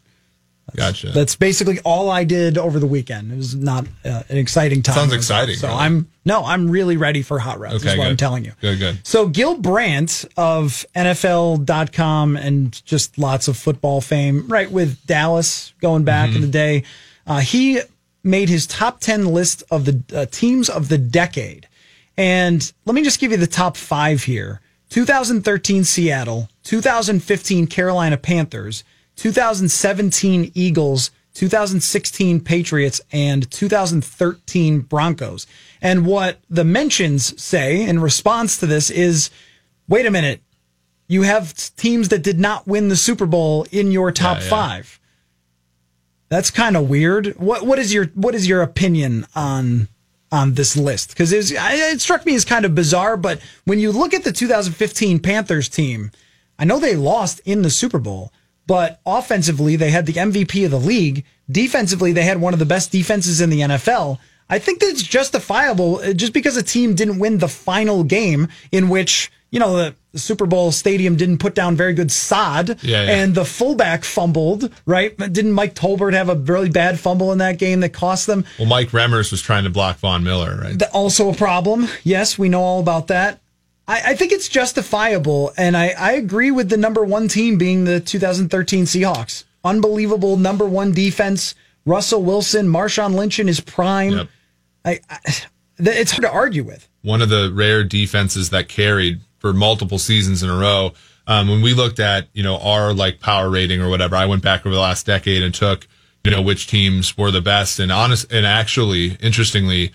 Gotcha. 0.76 1.10
That's 1.10 1.36
basically 1.36 1.80
all 1.80 2.08
I 2.10 2.24
did 2.24 2.56
over 2.56 2.78
the 2.78 2.86
weekend. 2.86 3.30
It 3.32 3.36
was 3.36 3.54
not 3.54 3.86
uh, 4.04 4.22
an 4.28 4.38
exciting 4.38 4.82
time. 4.82 4.94
Sounds 4.94 5.12
exciting, 5.12 5.56
So 5.56 5.68
really. 5.68 5.80
I'm 5.80 6.08
no, 6.24 6.44
I'm 6.44 6.70
really 6.70 6.96
ready 6.96 7.20
for 7.22 7.38
hot 7.38 7.58
routes. 7.58 7.74
Okay, 7.76 7.92
is 7.92 7.98
what 7.98 8.04
good. 8.04 8.10
I'm 8.10 8.16
telling 8.16 8.44
you. 8.44 8.52
Good, 8.60 8.78
good. 8.78 9.06
So 9.06 9.26
Gil 9.28 9.58
Brandt 9.58 10.24
of 10.36 10.86
NFL.com 10.94 12.36
and 12.36 12.84
just 12.84 13.18
lots 13.18 13.48
of 13.48 13.56
football 13.56 14.00
fame, 14.00 14.46
right 14.48 14.70
with 14.70 15.04
Dallas 15.06 15.72
going 15.80 16.04
back 16.04 16.28
Mm-hmm. 16.28 16.36
in 16.36 16.42
the 16.42 16.48
day, 16.48 16.84
uh, 17.26 17.40
he 17.40 17.80
made 18.24 18.48
his 18.48 18.66
top 18.66 19.00
ten 19.00 19.26
list 19.26 19.62
of 19.70 19.84
the 19.84 20.02
uh, 20.16 20.26
teams 20.26 20.68
of 20.70 20.88
the 20.88 20.98
decade. 20.98 21.68
And 22.16 22.72
let 22.86 22.94
me 22.94 23.02
just 23.02 23.18
give 23.20 23.30
you 23.32 23.36
the 23.36 23.46
top 23.46 23.76
five 23.76 24.24
here: 24.24 24.60
2013 24.90 25.84
Seattle, 25.84 26.48
2015 26.64 27.66
Carolina 27.66 28.16
Panthers, 28.16 28.84
2017 29.22 30.50
Eagles. 30.54 31.10
2016 31.34 32.40
Patriots 32.40 33.00
and 33.10 33.50
2013 33.50 34.80
Broncos. 34.80 35.46
And 35.80 36.04
what 36.04 36.40
the 36.50 36.62
mentions 36.62 37.40
say 37.42 37.88
in 37.88 38.00
response 38.00 38.58
to 38.58 38.66
this 38.66 38.90
is 38.90 39.30
wait 39.88 40.04
a 40.04 40.10
minute, 40.10 40.42
you 41.08 41.22
have 41.22 41.54
teams 41.76 42.10
that 42.10 42.22
did 42.22 42.38
not 42.38 42.66
win 42.66 42.88
the 42.88 42.96
Super 42.96 43.24
Bowl 43.24 43.64
in 43.72 43.90
your 43.92 44.12
top 44.12 44.38
Yeah, 44.38 44.44
yeah. 44.44 44.50
five. 44.50 45.00
That's 46.28 46.50
kind 46.50 46.76
of 46.76 46.90
weird. 46.90 47.28
What 47.38 47.64
what 47.64 47.78
is 47.78 47.94
your 47.94 48.06
what 48.08 48.34
is 48.34 48.46
your 48.46 48.60
opinion 48.60 49.26
on 49.34 49.88
on 50.30 50.52
this 50.52 50.76
list? 50.76 51.10
Because 51.10 51.32
it, 51.32 51.50
it 51.50 52.00
struck 52.02 52.26
me 52.26 52.34
as 52.34 52.44
kind 52.44 52.66
of 52.66 52.74
bizarre. 52.74 53.16
But 53.16 53.40
when 53.64 53.78
you 53.78 53.90
look 53.90 54.12
at 54.12 54.24
the 54.24 54.32
2015 54.32 55.18
Panthers 55.20 55.70
team, 55.70 56.10
I 56.58 56.64
know 56.66 56.78
they 56.78 56.94
lost 56.96 57.40
in 57.46 57.62
the 57.62 57.70
Super 57.70 57.98
Bowl, 57.98 58.32
but 58.66 59.00
offensively 59.06 59.76
they 59.76 59.90
had 59.90 60.06
the 60.06 60.12
MVP 60.14 60.64
of 60.64 60.70
the 60.70 60.78
league. 60.80 61.24
Defensively, 61.50 62.12
they 62.12 62.22
had 62.22 62.40
one 62.40 62.52
of 62.52 62.58
the 62.58 62.66
best 62.66 62.90
defenses 62.92 63.40
in 63.40 63.50
the 63.50 63.60
NFL. 63.60 64.18
I 64.48 64.58
think 64.58 64.80
that's 64.80 65.02
justifiable 65.02 65.96
uh, 65.96 66.12
just 66.12 66.32
because 66.32 66.56
a 66.56 66.62
team 66.62 66.94
didn't 66.94 67.18
win 67.18 67.38
the 67.38 67.48
final 67.48 68.04
game 68.04 68.48
in 68.70 68.88
which, 68.88 69.30
you 69.50 69.58
know, 69.58 69.76
the, 69.76 69.94
Super 70.14 70.44
Bowl 70.44 70.72
stadium 70.72 71.16
didn't 71.16 71.38
put 71.38 71.54
down 71.54 71.74
very 71.74 71.94
good 71.94 72.12
sod 72.12 72.82
Yeah, 72.82 73.02
yeah. 73.04 73.10
and 73.22 73.34
the 73.34 73.46
fullback 73.46 74.04
fumbled, 74.04 74.70
right? 74.84 75.16
Didn't 75.16 75.52
Mike 75.52 75.74
Tolbert 75.74 76.12
have 76.12 76.28
a 76.28 76.34
really 76.34 76.68
bad 76.68 77.00
fumble 77.00 77.32
in 77.32 77.38
that 77.38 77.58
game 77.58 77.80
that 77.80 77.94
cost 77.94 78.26
them? 78.26 78.44
Well, 78.58 78.68
Mike 78.68 78.90
Remmers 78.90 79.30
was 79.30 79.40
trying 79.40 79.64
to 79.64 79.70
block 79.70 79.96
Von 80.00 80.22
Miller, 80.22 80.58
right? 80.60 80.82
Also 80.92 81.30
a 81.30 81.34
problem. 81.34 81.88
Yes, 82.04 82.38
we 82.38 82.50
know 82.50 82.60
all 82.60 82.78
about 82.80 83.06
that. 83.06 83.40
I, 83.88 84.02
I 84.10 84.14
think 84.16 84.32
it's 84.32 84.48
justifiable, 84.48 85.52
and 85.56 85.76
I, 85.76 85.88
I 85.88 86.12
agree 86.12 86.50
with 86.50 86.68
the 86.68 86.76
number 86.76 87.04
one 87.04 87.28
team 87.28 87.58
being 87.58 87.84
the 87.84 88.00
2013 88.00 88.84
Seahawks. 88.84 89.44
Unbelievable 89.64 90.36
number 90.36 90.66
one 90.66 90.92
defense. 90.92 91.54
Russell 91.84 92.22
Wilson, 92.22 92.68
Marshawn 92.68 93.14
Lynch 93.14 93.40
in 93.40 93.46
his 93.48 93.60
prime. 93.60 94.12
Yep. 94.12 94.28
I, 94.84 95.00
I, 95.10 95.18
it's 95.78 96.12
hard 96.12 96.22
to 96.22 96.30
argue 96.30 96.62
with. 96.64 96.88
one 97.02 97.22
of 97.22 97.28
the 97.28 97.52
rare 97.52 97.82
defenses 97.82 98.50
that 98.50 98.68
carried 98.68 99.20
for 99.38 99.52
multiple 99.52 99.98
seasons 99.98 100.42
in 100.42 100.50
a 100.50 100.56
row. 100.56 100.92
Um, 101.26 101.48
when 101.48 101.62
we 101.62 101.74
looked 101.74 102.00
at, 102.00 102.28
you 102.32 102.42
know, 102.42 102.58
our 102.58 102.92
like 102.92 103.20
power 103.20 103.50
rating 103.50 103.80
or 103.80 103.88
whatever, 103.88 104.16
I 104.16 104.26
went 104.26 104.42
back 104.42 104.64
over 104.64 104.74
the 104.74 104.80
last 104.80 105.06
decade 105.06 105.42
and 105.42 105.54
took, 105.54 105.86
you 106.24 106.30
know, 106.30 106.42
which 106.42 106.66
teams 106.68 107.16
were 107.16 107.30
the 107.30 107.40
best. 107.40 107.78
And 107.78 107.90
honest, 107.90 108.32
and 108.32 108.46
actually, 108.46 109.16
interestingly, 109.20 109.92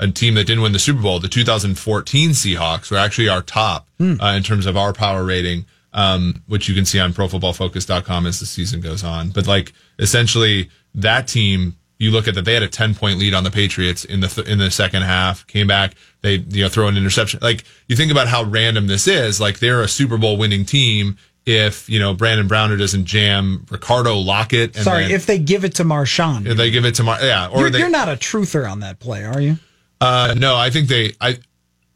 a 0.00 0.10
team 0.10 0.34
that 0.34 0.44
didn't 0.46 0.62
win 0.62 0.72
the 0.72 0.78
Super 0.80 1.00
Bowl, 1.02 1.20
the 1.20 1.28
2014 1.28 2.30
Seahawks 2.30 2.90
were 2.90 2.96
actually 2.96 3.28
our 3.28 3.42
top 3.42 3.86
uh, 4.00 4.34
in 4.36 4.42
terms 4.42 4.66
of 4.66 4.76
our 4.76 4.92
power 4.92 5.24
rating, 5.24 5.66
um, 5.92 6.42
which 6.48 6.68
you 6.68 6.74
can 6.74 6.84
see 6.84 6.98
on 6.98 7.12
ProFootballFocus.com 7.12 8.26
as 8.26 8.40
the 8.40 8.46
season 8.46 8.80
goes 8.80 9.04
on. 9.04 9.30
But 9.30 9.46
like 9.46 9.72
essentially, 9.98 10.70
that 10.94 11.28
team, 11.28 11.76
you 11.98 12.10
look 12.10 12.26
at 12.26 12.34
that, 12.34 12.44
they 12.46 12.54
had 12.54 12.62
a 12.62 12.68
10 12.68 12.94
point 12.94 13.18
lead 13.18 13.34
on 13.34 13.44
the 13.44 13.50
Patriots 13.50 14.04
in 14.04 14.20
the 14.20 14.28
th- 14.28 14.46
in 14.48 14.58
the 14.58 14.70
second 14.70 15.02
half. 15.02 15.46
Came 15.46 15.66
back, 15.66 15.94
they 16.22 16.36
you 16.36 16.62
know 16.64 16.68
throw 16.68 16.88
an 16.88 16.96
interception. 16.96 17.40
Like 17.42 17.64
you 17.88 17.94
think 17.96 18.10
about 18.10 18.26
how 18.28 18.42
random 18.44 18.86
this 18.86 19.06
is. 19.06 19.40
Like 19.40 19.58
they're 19.58 19.82
a 19.82 19.88
Super 19.88 20.16
Bowl 20.16 20.36
winning 20.36 20.64
team. 20.64 21.18
If 21.46 21.88
you 21.88 21.98
know 21.98 22.14
Brandon 22.14 22.46
Browner 22.48 22.76
doesn't 22.76 23.06
jam 23.06 23.66
Ricardo 23.70 24.14
Lockette, 24.14 24.76
and 24.76 24.84
Sorry, 24.84 25.04
then- 25.04 25.12
if 25.12 25.26
they 25.26 25.38
give 25.38 25.64
it 25.64 25.74
to 25.76 25.84
Marshawn. 25.84 26.46
if 26.46 26.56
they 26.56 26.70
give 26.70 26.84
it 26.84 26.94
to 26.96 27.02
Mar, 27.02 27.18
yeah, 27.22 27.48
or 27.48 27.62
You're, 27.62 27.70
they, 27.70 27.78
you're 27.80 27.88
not 27.90 28.08
a 28.08 28.16
truther 28.16 28.70
on 28.70 28.80
that 28.80 28.98
play, 28.98 29.24
are 29.24 29.40
you? 29.40 29.56
Uh, 30.00 30.34
no, 30.36 30.56
I 30.56 30.70
think 30.70 30.88
they 30.88 31.14
I 31.20 31.38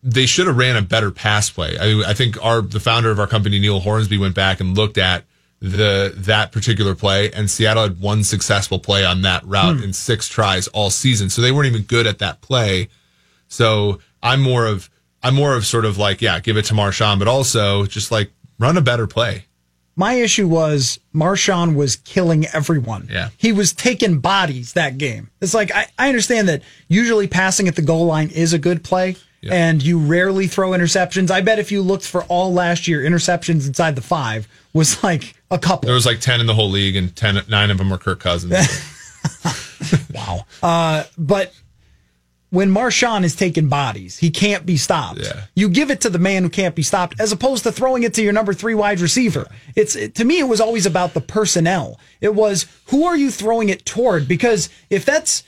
they 0.03 0.27
should 0.27 0.47
have 0.47 0.59
ran 0.59 0.77
a 0.77 0.83
better 0.83 1.11
pass 1.11 1.49
play. 1.51 1.79
I, 1.79 2.11
I 2.11 2.15
think 2.15 2.43
our 2.45 2.61
the 2.61 2.81
founder 2.81 3.11
of 3.11 3.19
our 3.19 3.27
company 3.27 3.59
Neil 3.59 3.81
Hornsby 3.81 4.19
went 4.19 4.35
back 4.35 4.61
and 4.61 4.77
looked 4.77 4.99
at 4.99 5.25
the 5.61 6.13
that 6.15 6.53
particular 6.53 6.95
play, 6.95 7.33
and 7.33 7.51
Seattle 7.51 7.85
had 7.85 8.01
one 8.01 8.23
successful 8.23 8.79
play 8.79 9.05
on 9.05 9.23
that 9.23 9.45
route 9.47 9.83
in 9.83 9.95
six 9.95 10.29
tries 10.29 10.69
all 10.69 10.91
season. 10.91 11.31
So 11.31 11.41
they 11.41 11.53
weren't 11.53 11.69
even 11.69 11.83
good 11.83 12.07
at 12.07 12.19
that 12.19 12.43
play. 12.43 12.89
So 13.49 14.01
I'm 14.23 14.43
more 14.43 14.67
of 14.67 14.91
I'm 15.23 15.35
more 15.35 15.57
of 15.57 15.65
sort 15.65 15.87
of 15.87 15.97
like 15.97 16.21
yeah, 16.21 16.39
give 16.41 16.59
it 16.59 16.67
to 16.67 16.75
Marshawn, 16.75 17.19
but 17.19 17.29
also 17.29 17.87
just 17.87 18.13
like 18.13 18.31
run 18.59 18.77
a 18.77 18.83
better 18.83 19.07
play. 19.07 19.47
My 19.97 20.15
issue 20.15 20.49
was 20.49 20.99
Marshawn 21.15 21.75
was 21.75 21.97
killing 21.97 22.47
everyone. 22.47 23.09
Yeah. 23.11 23.29
He 23.37 23.53
was 23.53 23.73
taking 23.73 24.19
bodies 24.19 24.73
that 24.73 24.99
game. 24.99 25.31
It's 25.41 25.55
like, 25.55 25.71
I, 25.73 25.87
I 25.99 26.09
understand 26.09 26.49
that 26.49 26.63
usually 26.89 27.29
passing 27.29 27.69
at 27.69 27.77
the 27.77 27.83
goal 27.83 28.07
line 28.07 28.31
is 28.31 28.53
a 28.53 28.59
good 28.59 28.83
play 28.83 29.17
and 29.51 29.83
you 29.83 29.99
rarely 29.99 30.47
throw 30.47 30.71
interceptions. 30.71 31.31
I 31.31 31.41
bet 31.41 31.59
if 31.59 31.71
you 31.71 31.83
looked 31.83 32.07
for 32.07 32.25
all 32.25 32.53
last 32.53 32.89
year, 32.89 33.03
interceptions 33.03 33.67
inside 33.67 33.97
the 33.97 34.03
five 34.03 34.49
was 34.73 35.03
like 35.03 35.35
a 35.51 35.59
couple. 35.59 35.87
There 35.87 35.95
was 35.95 36.07
like 36.07 36.21
ten 36.21 36.41
in 36.41 36.47
the 36.47 36.55
whole 36.55 36.71
league, 36.71 36.97
and 36.97 37.15
10, 37.15 37.43
nine 37.49 37.71
of 37.71 37.79
them 37.79 37.91
were 37.91 37.99
Kirk 37.99 38.21
Cousins. 38.21 38.55
wow. 40.15 40.47
Uh, 40.63 41.05
but 41.17 41.53
when 42.55 42.71
Marshawn 42.71 43.25
is 43.25 43.35
taking 43.35 43.69
bodies, 43.69 44.19
he 44.19 44.31
can't 44.31 44.65
be 44.65 44.77
stopped. 44.77 45.21
Yeah. 45.21 45.45
You 45.55 45.69
give 45.69 45.91
it 45.91 46.01
to 46.03 46.11
the 46.11 46.19
man 46.19 46.45
who 46.45 46.49
can't 46.49 46.75
be 46.75 46.83
stopped, 46.83 47.21
as 47.21 47.33
opposed 47.33 47.65
to 47.65 47.73
throwing 47.73 48.05
it 48.05 48.15
to 48.15 48.23
your 48.23 48.33
number 48.33 48.55
three 48.55 48.75
wide 48.75 49.01
receiver. 49.01 49.47
It's 49.75 49.97
it, 49.97 50.15
to 50.15 50.25
me, 50.25 50.39
it 50.39 50.45
was 50.45 50.61
always 50.61 50.87
about 50.87 51.15
the 51.15 51.21
personnel. 51.21 51.99
It 52.21 52.35
was 52.35 52.67
who 52.87 53.05
are 53.05 53.17
you 53.17 53.31
throwing 53.31 53.69
it 53.69 53.85
toward? 53.85 54.29
Because 54.29 54.69
if 54.89 55.05
that's 55.05 55.43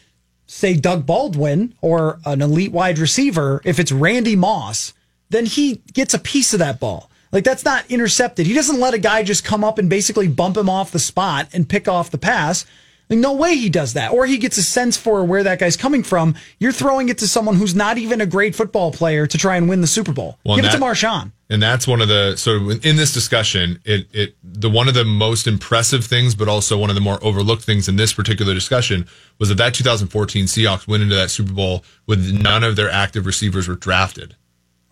say 0.47 0.75
Doug 0.75 1.07
Baldwin 1.07 1.75
or 1.81 2.19
an 2.27 2.43
elite 2.43 2.73
wide 2.73 2.99
receiver, 2.99 3.61
if 3.65 3.79
it's 3.79 3.93
Randy 3.93 4.37
Moss, 4.37 4.93
then 5.31 5.47
he 5.47 5.83
gets 5.93 6.13
a 6.13 6.19
piece 6.19 6.53
of 6.53 6.59
that 6.59 6.81
ball. 6.81 7.11
Like 7.33 7.45
that's 7.45 7.65
not 7.65 7.89
intercepted. 7.89 8.47
He 8.47 8.55
doesn't 8.55 8.81
let 8.81 8.95
a 8.95 8.99
guy 8.99 9.23
just 9.23 9.45
come 9.45 9.63
up 9.63 9.79
and 9.79 9.89
basically 9.89 10.29
bump 10.29 10.57
him 10.57 10.69
off 10.69 10.91
the 10.91 10.99
spot 10.99 11.49
and 11.53 11.69
pick 11.69 11.87
off 11.87 12.11
the 12.11 12.19
pass. 12.19 12.65
Like, 13.09 13.19
no 13.21 13.33
way 13.35 13.55
he 13.57 13.69
does 13.69 13.93
that. 13.93 14.13
Or 14.13 14.27
he 14.27 14.37
gets 14.39 14.57
a 14.59 14.63
sense 14.63 14.97
for 14.97 15.25
where 15.25 15.43
that 15.45 15.59
guy's 15.61 15.77
coming 15.77 16.03
from. 16.03 16.35
You're 16.59 16.73
throwing 16.73 17.09
it 17.09 17.19
to 17.19 17.29
someone 17.29 17.55
who's 17.57 17.75
not 17.75 17.99
even 17.99 18.21
a 18.21 18.27
great 18.27 18.55
football 18.57 18.91
player 18.93 19.27
to 19.27 19.39
try 19.39 19.57
and 19.57 19.69
win 19.69 19.81
the 19.81 19.87
Super 19.87 20.13
Bowl. 20.13 20.39
Well, 20.45 20.57
Give 20.57 20.65
it 20.65 20.73
that- 20.73 20.79
to 20.79 20.83
Marshawn. 20.85 21.31
and 21.49 21.63
that's 21.63 21.87
one 21.87 22.01
of 22.01 22.09
the 22.09 22.35
so 22.37 22.71
in 22.71 22.97
this 22.97 23.13
discussion 23.13 23.79
it 23.85 24.09
it 24.13 24.35
the 24.43 24.69
one 24.69 24.89
of 24.89 24.95
the 24.95 25.05
most 25.05 25.47
impressive 25.47 26.05
things 26.05 26.35
but 26.35 26.49
also 26.49 26.77
one 26.77 26.91
of 26.91 26.97
the 26.97 27.01
more 27.01 27.23
overlooked 27.23 27.63
things 27.63 27.87
in 27.89 27.95
this 27.95 28.13
particular 28.13 28.53
discussion 28.53 29.07
was 29.39 29.49
that 29.49 29.55
that 29.59 29.73
2014 29.73 30.47
Seahawks 30.47 30.89
went 30.89 31.05
into 31.05 31.15
that 31.15 31.31
Super 31.31 31.53
Bowl 31.53 31.85
with 32.07 32.33
none 32.33 32.65
of 32.65 32.75
their 32.75 32.91
active 32.91 33.27
receivers 33.27 33.69
were 33.69 33.77
drafted 33.77 34.35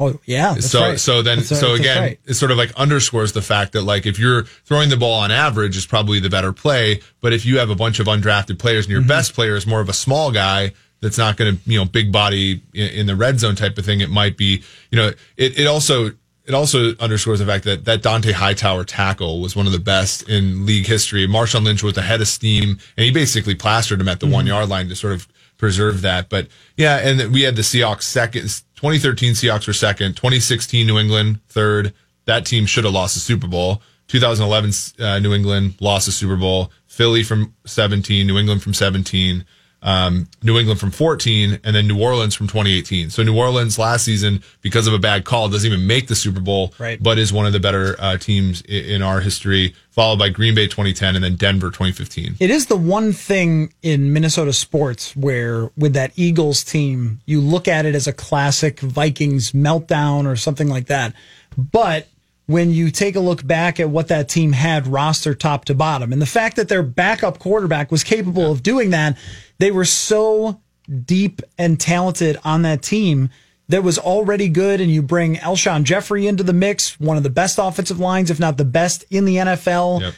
Oh 0.01 0.19
yeah. 0.27 0.55
so 0.55 0.81
right. 0.81 1.01
so 1.01 1.23
then 1.23 1.39
That's 1.39 1.61
so 1.61 1.75
again 1.75 2.03
right. 2.03 2.21
it 2.27 2.35
sort 2.35 2.51
of 2.51 2.57
like 2.59 2.73
underscores 2.75 3.33
the 3.33 3.43
fact 3.43 3.73
that 3.75 3.83
like 3.83 4.07
if 4.07 4.19
you're 4.19 4.43
throwing 4.65 4.89
the 4.91 4.97
ball 4.97 5.21
on 5.21 5.31
average 5.31 5.77
is 5.77 5.87
probably 5.87 6.19
the 6.21 6.29
better 6.31 6.53
play 6.53 7.01
but 7.21 7.33
if 7.33 7.47
you 7.47 7.59
have 7.59 7.71
a 7.71 7.77
bunch 7.77 8.01
of 8.01 8.07
undrafted 8.07 8.59
players 8.59 8.87
and 8.87 8.91
your 8.93 9.01
Mm-hmm. 9.01 9.09
best 9.09 9.35
player 9.35 9.55
is 9.55 9.67
more 9.67 9.81
of 9.81 9.89
a 9.89 9.93
small 9.93 10.33
guy 10.33 10.73
that's 11.01 11.17
not 11.19 11.37
going 11.37 11.57
to 11.57 11.71
you 11.71 11.79
know 11.79 11.85
big 11.85 12.11
body 12.11 12.63
in, 12.75 12.89
in 12.89 13.07
the 13.07 13.15
red 13.15 13.39
zone 13.39 13.55
type 13.55 13.79
of 13.79 13.85
thing 13.85 14.01
it 14.01 14.11
might 14.11 14.37
be 14.37 14.63
you 14.91 14.97
know 14.99 15.09
it, 15.37 15.59
it 15.61 15.67
also 15.67 16.11
it 16.47 16.53
also 16.55 16.95
underscores 16.97 17.39
the 17.39 17.47
fact 17.47 17.65
that 17.65 17.85
that 17.87 18.03
Dont'a 18.03 18.33
Hightower 18.33 18.85
tackle 18.85 19.41
was 19.41 19.55
one 19.57 19.67
of 19.67 19.73
the 19.73 19.79
best 19.79 20.29
in 20.29 20.67
league 20.67 20.87
history. 20.87 21.27
Marshawn 21.27 21.65
Lynch 21.65 21.83
was 21.83 21.97
ahead 21.97 22.21
of 22.21 22.29
steam, 22.29 22.79
and 22.99 23.05
he 23.07 23.11
basically 23.11 23.55
plastered 23.55 23.99
him 23.99 24.09
at 24.09 24.21
the 24.21 24.27
one 24.27 24.47
yard 24.47 24.69
line 24.69 24.89
to 24.91 24.95
sort 24.95 25.15
of 25.15 25.27
preserve 25.57 26.03
that. 26.03 26.29
But 26.29 26.49
yeah, 26.77 26.99
and 26.99 27.33
we 27.33 27.43
had 27.43 27.57
the 27.57 27.63
Seahawks 27.63 28.03
second. 28.03 28.61
2013 28.85 29.33
Seahawks 29.33 29.67
were 29.67 29.73
second. 29.73 30.15
2016 30.15 30.87
New 30.87 30.99
England 30.99 31.41
third. 31.49 31.95
That 32.27 32.45
team 32.45 32.67
should 32.67 32.85
have 32.85 32.93
lost 32.93 33.15
the 33.15 33.21
Super 33.21 33.47
Bowl. 33.47 33.81
2011 34.09 34.73
uh, 35.01 35.19
New 35.21 35.33
England 35.33 35.77
lost 35.81 36.05
the 36.05 36.13
Super 36.13 36.37
Bowl. 36.37 36.71
Philly 36.87 37.23
from 37.23 37.55
17, 37.65 38.27
New 38.27 38.37
England 38.37 38.63
from 38.63 38.75
17 38.75 39.47
um, 39.85 40.27
New 40.43 40.59
England 40.59 40.81
from 40.81 40.91
14, 40.91 41.61
and 41.63 41.77
then 41.77 41.87
New 41.87 42.01
Orleans 42.01 42.35
from 42.35 42.47
2018. 42.49 43.11
So 43.11 43.23
New 43.23 43.37
Orleans 43.37 43.79
last 43.79 44.05
season, 44.05 44.43
because 44.63 44.87
of 44.87 44.95
a 44.95 44.99
bad 44.99 45.25
call, 45.25 45.49
doesn't 45.51 45.71
even 45.71 45.87
make 45.87 46.09
the 46.09 46.15
Super 46.17 46.41
Bowl, 46.41 46.73
Right. 46.79 47.01
but 47.03 47.19
is 47.19 47.33
one 47.33 47.45
of 47.47 47.53
the 47.53 47.61
better 47.61 47.95
uh, 47.99 48.17
teams 48.17 48.63
in, 48.63 48.85
in 48.87 49.03
our 49.03 49.21
history, 49.21 49.75
followed 49.91 50.19
by 50.19 50.31
Green 50.31 50.55
Bay 50.55 50.67
2010 50.67 51.15
and 51.17 51.23
then 51.25 51.37
Denver 51.37 51.69
2015. 51.69 52.37
It 52.41 52.51
is 52.51 52.67
the 52.67 52.77
one 52.77 53.13
thing 53.13 53.73
in 53.83 54.13
Minnesota 54.13 54.55
sports 54.55 55.15
where, 55.15 55.71
with 55.77 55.93
that 55.93 56.13
Eagles 56.17 56.65
team, 56.65 57.21
you 57.27 57.41
look 57.43 57.69
at 57.69 57.85
it 57.85 57.95
as 57.95 58.07
a 58.07 58.13
classic 58.13 58.81
Vikings 58.81 59.53
meltdown 59.53 60.27
or 60.27 60.35
something 60.37 60.69
like 60.69 60.87
that. 60.87 61.13
But 61.57 62.09
when 62.47 62.71
you 62.71 62.91
take 62.91 63.17
a 63.17 63.21
look 63.21 63.47
back 63.47 63.81
at 63.81 63.89
what 63.89 64.09
that 64.09 64.29
team 64.29 64.53
had 64.53 64.87
roster 64.87 65.35
top 65.35 65.65
to 65.67 65.75
bottom, 65.75 66.13
and 66.13 66.21
the 66.21 66.27
fact 66.27 66.57
that 66.57 66.69
their 66.69 66.83
backup 66.83 67.39
quarterback 67.39 67.91
was 67.91 68.05
capable 68.05 68.51
of 68.53 68.63
doing 68.63 68.91
that, 68.91 69.17
they 69.59 69.71
were 69.71 69.85
so 69.85 70.61
deep 71.05 71.43
and 71.59 71.81
talented 71.81 72.39
on 72.45 72.63
that 72.63 72.83
team 72.83 73.31
that 73.69 73.83
was 73.83 73.99
already 73.99 74.49
good. 74.49 74.81
And 74.81 74.91
you 74.91 75.03
bring 75.03 75.37
Alshon 75.37 75.85
Jeffery 75.85 76.27
into 76.27 76.43
the 76.43 76.53
mix, 76.53 76.99
one 77.01 77.17
of 77.17 77.23
the 77.23 77.31
best 77.31 77.59
offensive 77.61 78.01
lines, 78.01 78.31
if 78.31 78.39
not 78.39 78.57
the 78.57 78.65
best 78.65 79.05
in 79.11 79.25
the 79.25 79.37
NFL. 79.37 80.01
Yep. 80.01 80.15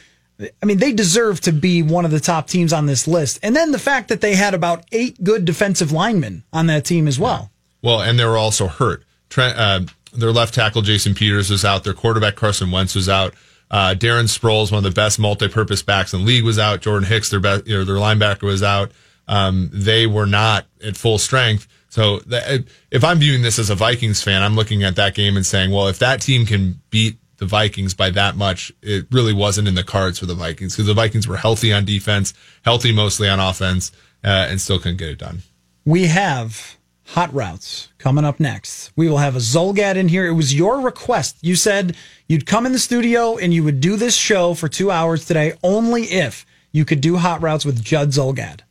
I 0.61 0.65
mean, 0.65 0.77
they 0.77 0.91
deserve 0.91 1.41
to 1.41 1.51
be 1.51 1.81
one 1.81 2.05
of 2.05 2.11
the 2.11 2.19
top 2.19 2.47
teams 2.47 2.71
on 2.71 2.85
this 2.85 3.07
list. 3.07 3.39
And 3.41 3.55
then 3.55 3.71
the 3.71 3.79
fact 3.79 4.09
that 4.09 4.21
they 4.21 4.35
had 4.35 4.53
about 4.53 4.85
eight 4.91 5.23
good 5.23 5.45
defensive 5.45 5.91
linemen 5.91 6.43
on 6.53 6.67
that 6.67 6.85
team 6.85 7.07
as 7.07 7.17
well. 7.17 7.51
Well, 7.81 8.01
and 8.01 8.19
they 8.19 8.25
were 8.25 8.37
also 8.37 8.67
hurt. 8.67 9.03
Trent, 9.29 9.57
uh, 9.57 9.81
their 10.13 10.31
left 10.31 10.53
tackle 10.53 10.83
Jason 10.83 11.15
Peters 11.15 11.49
was 11.49 11.65
out. 11.65 11.83
Their 11.83 11.93
quarterback 11.93 12.35
Carson 12.35 12.69
Wentz 12.69 12.93
was 12.93 13.09
out. 13.09 13.33
Uh, 13.69 13.95
Darren 13.97 14.25
Sproles, 14.25 14.71
one 14.71 14.77
of 14.77 14.83
the 14.83 14.91
best 14.91 15.19
multi-purpose 15.19 15.83
backs 15.83 16.13
in 16.13 16.21
the 16.21 16.25
league, 16.25 16.43
was 16.43 16.59
out. 16.59 16.81
Jordan 16.81 17.07
Hicks, 17.07 17.29
their 17.29 17.39
best, 17.39 17.67
you 17.67 17.77
know, 17.77 17.83
their 17.83 17.95
linebacker, 17.95 18.43
was 18.43 18.63
out. 18.63 18.91
Um, 19.27 19.69
they 19.73 20.07
were 20.07 20.25
not 20.25 20.65
at 20.83 20.97
full 20.97 21.17
strength. 21.17 21.67
So 21.89 22.19
that, 22.19 22.65
if 22.91 23.03
I'm 23.03 23.19
viewing 23.19 23.41
this 23.41 23.59
as 23.59 23.69
a 23.69 23.75
Vikings 23.75 24.21
fan, 24.21 24.43
I'm 24.43 24.55
looking 24.55 24.83
at 24.83 24.95
that 24.95 25.15
game 25.15 25.35
and 25.35 25.45
saying, 25.45 25.71
well, 25.71 25.87
if 25.87 25.99
that 25.99 26.21
team 26.21 26.45
can 26.45 26.81
beat 26.89 27.17
the 27.37 27.45
Vikings 27.45 27.93
by 27.93 28.09
that 28.11 28.35
much, 28.35 28.71
it 28.81 29.07
really 29.11 29.33
wasn't 29.33 29.67
in 29.67 29.75
the 29.75 29.83
cards 29.83 30.19
for 30.19 30.25
the 30.25 30.35
Vikings 30.35 30.75
because 30.75 30.87
the 30.87 30.93
Vikings 30.93 31.27
were 31.27 31.37
healthy 31.37 31.71
on 31.71 31.85
defense, 31.85 32.33
healthy 32.63 32.91
mostly 32.91 33.29
on 33.29 33.39
offense, 33.39 33.91
uh, 34.23 34.47
and 34.49 34.59
still 34.59 34.79
couldn't 34.79 34.97
get 34.97 35.09
it 35.09 35.19
done. 35.19 35.43
We 35.85 36.07
have 36.07 36.77
hot 37.07 37.33
routes 37.33 37.89
coming 37.97 38.25
up 38.25 38.39
next. 38.39 38.91
We 38.95 39.09
will 39.09 39.19
have 39.19 39.35
a 39.35 39.39
Zulgad 39.39 39.95
in 39.95 40.09
here. 40.09 40.27
It 40.27 40.33
was 40.33 40.53
your 40.53 40.81
request. 40.81 41.37
You 41.41 41.55
said 41.55 41.95
you'd 42.27 42.45
come 42.45 42.65
in 42.65 42.73
the 42.73 42.79
studio 42.79 43.37
and 43.37 43.53
you 43.53 43.63
would 43.63 43.79
do 43.79 43.95
this 43.95 44.15
show 44.15 44.53
for 44.53 44.67
two 44.67 44.91
hours 44.91 45.25
today 45.25 45.53
only 45.63 46.03
if 46.03 46.45
you 46.71 46.85
could 46.85 47.01
do 47.01 47.15
hot 47.17 47.41
routes 47.41 47.65
with 47.65 47.83
Judd 47.83 48.09
Zulgad. 48.09 48.61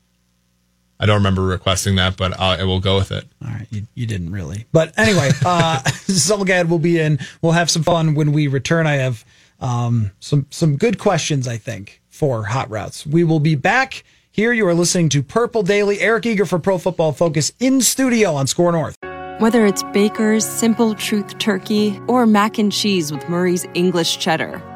I 0.99 1.07
don't 1.07 1.17
remember 1.17 1.43
requesting 1.43 1.97
that, 1.97 2.17
but 2.17 2.39
I, 2.41 2.61
I 2.61 2.65
will 2.65 2.81
go 2.81 2.97
with 2.97 3.13
it. 3.13 3.27
All 3.45 3.51
right, 3.51 3.67
you, 3.71 3.87
you 3.95 4.07
didn't 4.07 4.33
really. 4.33 4.67
But 4.73 4.99
anyway, 4.99 5.31
uh, 5.45 5.81
Zulgad 5.85 6.69
will 6.69 6.79
be 6.79 6.99
in. 6.99 7.19
We'll 7.43 7.53
have 7.53 7.71
some 7.71 7.83
fun 7.83 8.15
when 8.15 8.33
we 8.33 8.47
return. 8.47 8.87
I 8.87 8.95
have 8.95 9.25
um, 9.61 10.13
some 10.21 10.47
some 10.51 10.77
good 10.77 10.99
questions, 10.99 11.47
I 11.47 11.59
think, 11.59 12.01
for 12.09 12.45
hot 12.45 12.71
routes. 12.71 13.07
We 13.07 13.25
will 13.25 13.41
be 13.41 13.55
back 13.55 14.05
here. 14.31 14.53
You 14.53 14.67
are 14.69 14.75
listening 14.75 15.09
to 15.11 15.23
Purple 15.23 15.63
Daily. 15.63 16.01
Eric 16.01 16.27
Eager 16.27 16.47
for 16.47 16.59
Pro 16.59 16.79
Football 16.79 17.13
Focus 17.13 17.53
in 17.61 17.81
studio 17.81 18.35
on 18.35 18.47
SKOR 18.47 18.73
North. 18.73 18.97
Whether 19.39 19.67
it's 19.67 19.83
Baker's 19.93 20.47
Simple 20.47 20.95
Truth 20.95 21.37
Turkey 21.39 22.01
or 22.09 22.27
mac 22.27 22.57
and 22.57 22.73
cheese 22.73 23.13
with 23.13 23.29
Murray's 23.29 23.67
English 23.75 24.19
Cheddar 24.19 24.76